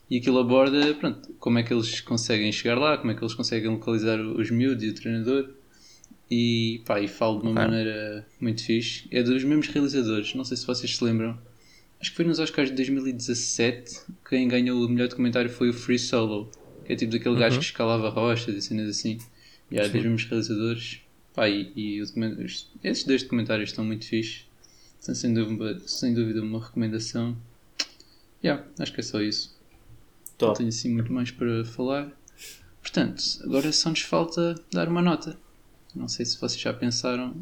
e 0.09 0.17
aquilo 0.17 0.39
aborda, 0.39 0.93
pronto, 0.95 1.33
como 1.39 1.57
é 1.59 1.63
que 1.63 1.73
eles 1.73 1.99
conseguem 2.01 2.51
chegar 2.51 2.77
lá, 2.77 2.97
como 2.97 3.11
é 3.11 3.15
que 3.15 3.23
eles 3.23 3.33
conseguem 3.33 3.69
localizar 3.69 4.19
os 4.19 4.49
miúdos 4.51 4.83
e 4.83 4.89
o 4.89 4.93
treinador 4.93 5.49
e 6.29 6.81
pá, 6.85 6.99
e 6.99 7.07
falo 7.07 7.39
de 7.41 7.47
uma 7.47 7.51
Ok. 7.51 7.63
maneira 7.63 8.25
muito 8.39 8.63
fixe. 8.63 9.07
É 9.11 9.21
dos 9.21 9.43
mesmos 9.43 9.67
realizadores, 9.67 10.33
não 10.33 10.43
sei 10.43 10.57
se 10.57 10.65
vocês 10.65 10.95
se 10.95 11.03
lembram. 11.03 11.37
Acho 11.99 12.11
que 12.11 12.15
foi 12.17 12.25
nos 12.25 12.39
Oscars 12.39 12.69
de 12.69 12.75
2017 12.75 14.01
quem 14.29 14.47
ganhou 14.47 14.83
o 14.85 14.89
melhor 14.89 15.07
documentário 15.07 15.49
foi 15.49 15.69
o 15.69 15.73
Free 15.73 15.97
Solo, 15.99 16.49
que 16.85 16.93
é 16.93 16.95
tipo 16.95 17.11
daquele 17.11 17.35
gajo 17.35 17.55
Uhum. 17.55 17.59
que 17.61 17.65
escalava 17.65 18.09
rochas 18.09 18.53
e 18.55 18.61
cenas 18.61 18.89
assim. 18.89 19.17
E 19.71 19.79
há 19.79 19.83
dos 19.83 19.91
mesmos 19.93 20.25
realizadores. 20.25 20.99
Pá, 21.33 21.49
e, 21.49 21.71
e 21.75 21.99
esses 22.83 23.03
dois 23.03 23.23
documentários 23.23 23.69
estão 23.71 23.83
muito 23.83 24.05
fixe. 24.05 24.43
São 24.99 25.13
sem 25.15 25.33
dúvida, 25.33 25.79
sem 25.87 26.13
dúvida 26.13 26.41
uma 26.41 26.63
recomendação. 26.63 27.35
Yeah, 28.43 28.63
acho 28.79 28.93
que 28.93 28.99
é 28.99 29.03
só 29.03 29.21
isso. 29.21 29.55
Não 30.31 30.37
Top. 30.37 30.57
tenho 30.57 30.69
assim 30.69 30.89
muito 30.93 31.11
mais 31.11 31.31
para 31.31 31.65
falar. 31.65 32.11
Portanto, 32.81 33.23
agora 33.43 33.71
só 33.71 33.89
nos 33.89 34.01
falta 34.01 34.55
dar 34.71 34.87
uma 34.87 35.01
nota. 35.01 35.37
Não 35.95 36.07
sei 36.07 36.25
se 36.25 36.39
vocês 36.39 36.61
já 36.61 36.73
pensaram. 36.73 37.35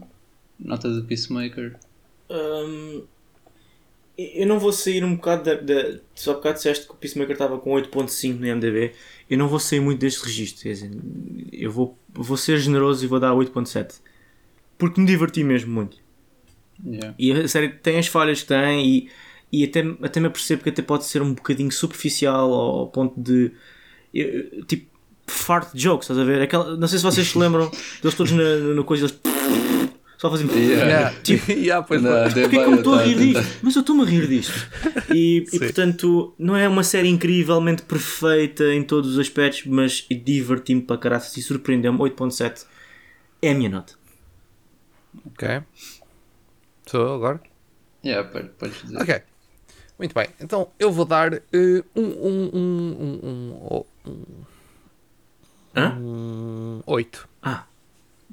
Nota 0.60 0.90
do 0.90 1.04
Peacemaker. 1.04 1.78
Hum, 2.30 3.04
eu 4.18 4.46
não 4.46 4.60
vou 4.60 4.72
sair 4.72 5.04
um 5.04 5.16
bocado 5.16 5.44
da. 5.44 5.56
da 5.56 6.00
só 6.14 6.32
há 6.32 6.34
bocado 6.36 6.56
disseste 6.56 6.86
que 6.86 6.92
o 6.92 6.96
Peacemaker 6.96 7.34
estava 7.34 7.58
com 7.58 7.72
8.5 7.72 8.40
no 8.40 8.48
IMDB. 8.48 8.92
Eu 9.30 9.38
não 9.38 9.48
vou 9.48 9.60
sair 9.60 9.80
muito 9.80 10.00
deste 10.00 10.24
registro. 10.24 10.64
Quer 10.64 10.74
dizer, 10.74 10.92
eu 11.52 11.72
vou, 11.72 11.98
vou 12.14 12.38
ser 12.38 12.58
generoso 12.60 13.04
e 13.04 13.08
vou 13.08 13.20
dar 13.20 13.32
8.7. 13.34 13.96
Porque 14.78 15.00
me 15.00 15.08
diverti 15.08 15.44
mesmo 15.44 15.74
muito. 15.74 15.98
Yeah. 16.86 17.16
E 17.18 17.32
a 17.32 17.48
série 17.48 17.70
tem 17.70 17.98
as 17.98 18.08
falhas 18.08 18.42
que 18.42 18.48
tem 18.48 18.86
e, 18.86 19.10
e 19.52 19.64
até, 19.64 19.82
até 20.02 20.20
me 20.20 20.28
apercebo 20.28 20.64
que 20.64 20.70
até 20.70 20.82
pode 20.82 21.06
ser 21.06 21.22
um 21.22 21.34
bocadinho 21.34 21.72
superficial 21.72 22.54
ao, 22.54 22.80
ao 22.80 22.88
ponto 22.88 23.20
de. 23.20 23.52
eu- 24.14 24.64
tipo, 24.66 24.92
fart 25.28 25.70
jokes, 25.74 26.06
estás 26.10 26.20
a 26.20 26.24
ver? 26.24 26.42
Aquela, 26.42 26.76
não 26.76 26.88
sei 26.88 27.00
se 27.00 27.04
vocês 27.04 27.28
se 27.28 27.38
lembram 27.38 27.72
deles 28.02 28.16
todos 28.16 28.32
na, 28.34 28.58
na 28.76 28.84
coisa, 28.84 29.06
eles 29.06 29.16
só 30.24 30.32
fazem. 30.32 30.48
Yeah. 30.48 30.86
Yeah. 30.86 31.16
Tipo, 31.24 31.52
yeah, 31.52 31.86
pois 31.86 32.02
Não, 32.02 32.10
deve- 32.12 32.42
Porquê 32.44 32.58
que 32.58 32.64
eu 32.64 32.72
me 32.72 32.78
estou 32.78 32.94
a 32.96 32.98
tá 33.00 33.04
rir 33.04 33.18
tentar. 33.18 33.42
disto? 33.42 33.60
Mas 33.62 33.76
eu 33.76 33.80
estou-me 33.82 34.02
a 34.04 34.06
rir 34.06 34.28
disto. 34.28 34.70
E, 35.14 35.46
e, 35.52 35.60
portanto, 35.60 36.34
não 36.40 36.56
é 36.56 36.66
uma 36.68 36.84
série 36.84 37.10
incrivelmente 37.10 37.82
perfeita 37.82 38.74
em 38.74 38.82
todos 38.84 39.12
os 39.12 39.20
aspectos, 39.20 39.66
mas 39.66 40.06
diverti-me 40.10 40.82
para 40.82 40.98
caraças 40.98 41.36
e 41.36 41.42
surpreendeu-me. 41.42 42.00
8.7 42.00 42.66
é 43.42 43.52
a 43.52 43.54
minha 43.54 43.70
nota. 43.70 43.94
Ok. 45.28 45.62
Sou 46.88 47.02
eu 47.02 47.14
agora? 47.16 47.42
Yeah, 48.06 48.28
pode- 48.30 48.50
podes 48.58 48.82
dizer. 48.82 48.98
Ok. 49.02 49.22
Muito 50.00 50.14
bem. 50.16 50.28
Então 50.40 50.70
eu 50.80 50.90
vou 50.92 51.04
dar 51.06 51.34
eh, 51.34 51.84
um, 51.96 52.02
um, 52.02 52.50
um, 52.54 53.20
um, 53.24 53.54
um, 53.68 53.84
um, 54.10 54.26
Hã? 55.76 55.98
um 56.00 56.82
8. 56.86 57.28
Ah, 57.42 57.66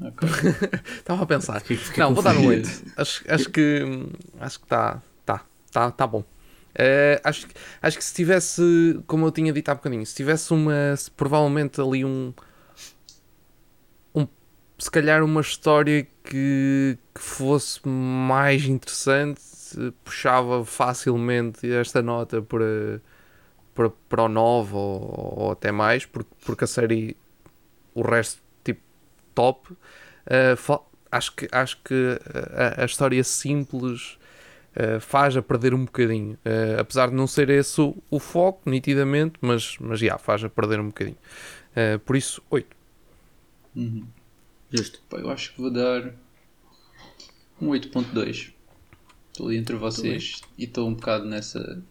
Ok. 0.03 0.29
Estava 0.99 1.23
a 1.23 1.27
pensar. 1.27 1.61
Fiquei- 1.61 1.77
fiquei 1.77 2.03
Não, 2.03 2.15
vou 2.15 2.23
dar 2.23 2.33
um 2.33 2.37
confundido. 2.43 2.69
8. 2.69 2.93
Acho, 2.97 3.25
acho 3.29 3.51
que 3.51 3.83
acho 4.41 4.59
que 4.59 4.65
está 4.67 5.03
tá, 5.27 5.45
tá, 5.71 5.91
tá 5.91 6.07
bom. 6.07 6.25
Eh, 6.75 7.21
acho, 7.25 7.47
que- 7.49 7.55
acho 7.83 7.99
que 7.99 8.05
se 8.05 8.15
tivesse, 8.15 9.01
como 9.07 9.27
eu 9.27 9.33
tinha 9.33 9.53
dito 9.53 9.69
há 9.71 9.75
bocadinho, 9.75 10.07
se 10.07 10.15
tivesse 10.15 10.53
uma, 10.53 10.97
se 10.97 11.11
provavelmente 11.11 11.81
ali 11.81 12.05
um, 12.05 12.33
um 14.15 14.27
se 14.79 14.91
calhar 14.91 15.23
uma 15.23 15.41
história 15.41 16.07
que, 16.25 16.97
que 17.15 17.21
fosse 17.21 17.81
mais 17.87 18.65
interessante, 18.65 19.43
puxava 20.05 20.65
facilmente 20.65 21.71
esta 21.71 22.01
nota 22.01 22.41
para, 22.41 23.01
para, 23.75 23.91
para 24.09 24.23
o 24.25 24.29
9 24.29 24.75
ou, 24.75 25.35
ou 25.39 25.51
até 25.53 25.71
mais, 25.73 26.07
porque, 26.07 26.31
porque 26.45 26.65
a 26.65 26.67
série, 26.69 27.17
o 27.95 28.03
resto, 28.03 28.41
top. 29.35 29.73
Uh, 29.73 30.81
acho 31.11 31.35
que, 31.35 31.49
acho 31.51 31.79
que 31.83 32.19
a, 32.55 32.83
a 32.83 32.85
história 32.85 33.23
simples 33.25 34.19
uh, 34.77 35.01
faz 35.01 35.37
a 35.37 35.43
perder 35.43 35.75
um 35.75 35.85
bocadinho. 35.85 36.35
Uh, 36.45 36.81
apesar 36.81 37.09
de 37.09 37.15
não 37.15 37.27
ser 37.27 37.51
esse 37.51 37.81
o, 37.81 37.97
o 38.11 38.19
foco, 38.19 38.69
nitidamente, 38.69 39.35
mas, 39.41 39.77
mas 39.81 40.01
já, 40.01 40.19
faz 40.19 40.45
a 40.45 40.49
perder 40.49 40.81
um 40.81 40.87
bocadinho. 40.87 41.19
Uh, 41.73 41.99
por 42.01 42.17
isso, 42.17 42.43
8. 42.51 42.77
Uhum. 43.77 44.07
justo. 44.71 45.01
Pá, 45.09 45.19
eu 45.19 45.31
acho 45.31 45.55
que 45.55 45.61
vou 45.61 45.71
dar 45.71 46.13
um 47.61 47.69
8.2. 47.69 48.53
Estou 49.31 49.47
ali 49.47 49.57
entre 49.57 49.77
vocês 49.77 50.41
e 50.59 50.65
estou 50.65 50.89
um 50.89 50.95
bocado 50.95 51.25
nessa 51.25 51.83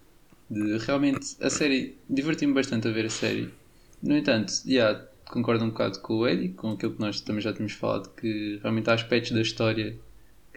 de 0.50 0.78
realmente 0.80 1.38
a 1.42 1.50
série 1.50 1.96
diverti-me 2.10 2.54
bastante 2.54 2.88
a 2.88 2.92
ver 2.92 3.06
a 3.06 3.10
série. 3.10 3.54
No 4.02 4.18
entanto, 4.18 4.52
yeah, 4.66 5.08
concordo 5.30 5.64
um 5.64 5.70
bocado 5.70 6.00
com 6.00 6.16
o 6.16 6.28
Eddie, 6.28 6.50
com 6.50 6.72
aquilo 6.72 6.94
que 6.94 7.00
nós 7.00 7.22
também 7.22 7.42
já 7.42 7.54
tínhamos 7.54 7.74
falado, 7.74 8.10
que 8.16 8.60
realmente 8.62 8.90
há 8.90 8.94
aspectos 8.94 9.32
da 9.32 9.42
história 9.42 9.96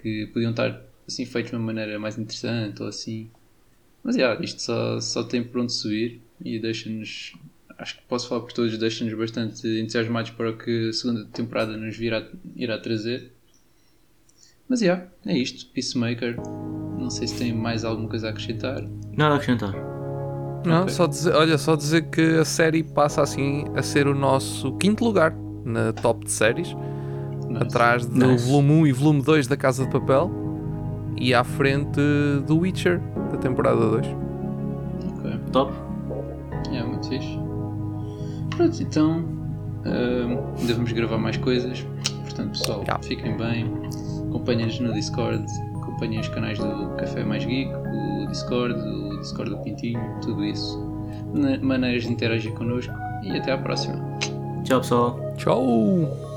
que 0.01 0.27
podiam 0.33 0.51
estar 0.51 0.83
assim 1.07 1.25
feitos 1.25 1.51
de 1.51 1.57
uma 1.57 1.65
maneira 1.65 1.99
mais 1.99 2.19
interessante 2.19 2.83
ou 2.83 2.89
assim. 2.89 3.31
Mas 4.03 4.17
yeah, 4.17 4.43
isto 4.43 4.61
só, 4.61 4.99
só 5.01 5.23
tem 5.23 5.45
por 5.45 5.61
onde 5.61 5.73
subir 5.73 6.21
e 6.45 6.59
deixa-nos, 6.59 7.35
acho 7.79 7.99
que 7.99 8.03
posso 8.05 8.29
falar 8.29 8.41
por 8.41 8.53
todos, 8.53 8.77
deixa-nos 8.77 9.15
bastante 9.15 9.67
entusiasmados 9.69 10.31
para 10.31 10.51
o 10.51 10.57
que 10.57 10.89
a 10.89 10.93
segunda 10.93 11.25
temporada 11.27 11.77
nos 11.77 11.97
virá, 11.97 12.27
irá 12.57 12.79
trazer. 12.79 13.31
Mas 14.69 14.81
yeah, 14.81 15.07
é 15.27 15.37
isto, 15.37 15.71
Peacemaker. 15.73 16.37
Não 16.99 17.11
sei 17.11 17.29
se 17.29 17.37
tem 17.37 17.53
mais 17.53 17.85
alguma 17.85 18.09
coisa 18.09 18.29
a 18.29 18.31
acrescentar. 18.31 18.83
Nada 19.17 19.35
a 19.35 19.37
acrescentar. 19.37 20.02
Não, 20.65 20.89
só 20.89 21.07
dizer, 21.07 21.35
olha, 21.35 21.59
só 21.59 21.75
dizer 21.77 22.03
que 22.11 22.37
a 22.39 22.45
série 22.45 22.83
passa 22.83 23.23
assim 23.23 23.65
a 23.77 23.83
ser 23.83 24.07
o 24.07 24.15
nosso 24.15 24.73
quinto 24.77 25.05
lugar 25.05 25.35
na 25.65 25.93
top 25.93 26.25
de 26.25 26.31
séries, 26.33 26.75
Nice. 27.49 27.63
atrás 27.65 28.07
do 28.07 28.27
Nice. 28.27 28.49
volume 28.49 28.73
1 28.83 28.87
e 28.87 28.93
volume 28.93 29.23
2 29.23 29.47
da 29.47 29.57
Casa 29.57 29.85
de 29.85 29.91
Papel 29.91 30.31
e 31.19 31.35
à 31.35 31.43
frente 31.45 32.01
do 32.47 32.59
Witcher 32.59 33.01
da 33.31 33.37
temporada 33.39 33.77
2. 33.91 34.07
Ok. 35.19 35.41
Top. 35.53 35.73
É 36.73 36.83
muito 36.83 37.09
fixe. 37.09 37.39
Pronto, 38.57 38.83
então 38.83 39.25
ahm, 39.85 40.39
devemos 40.67 40.93
gravar 40.93 41.19
mais 41.19 41.37
coisas. 41.37 41.87
Portanto, 42.23 42.51
pessoal, 42.59 42.85
Já. 42.87 42.99
fiquem 43.03 43.37
bem. 43.37 43.71
Acompanhem-nos 44.29 44.81
no 44.81 44.93
Discord. 44.93 45.45
Acompanhem 45.83 46.21
os 46.21 46.29
canais 46.29 46.59
do 46.59 46.89
Café 46.97 47.25
Mais 47.25 47.45
Geek, 47.45 47.71
o 47.71 48.27
Discord, 48.29 48.75
o 48.75 49.12
Discord 49.23 49.51
do 49.51 49.59
Pintinho, 49.59 50.01
tudo 50.21 50.45
isso. 50.45 50.79
Maneiras 51.63 52.03
de 52.03 52.13
interagir 52.13 52.53
connosco. 52.55 52.93
E 53.23 53.31
até 53.31 53.53
à 53.53 53.59
próxima. 53.59 53.95
Tchau, 54.65 54.81
pessoal. 54.81 55.35
Tchau! 55.37 56.32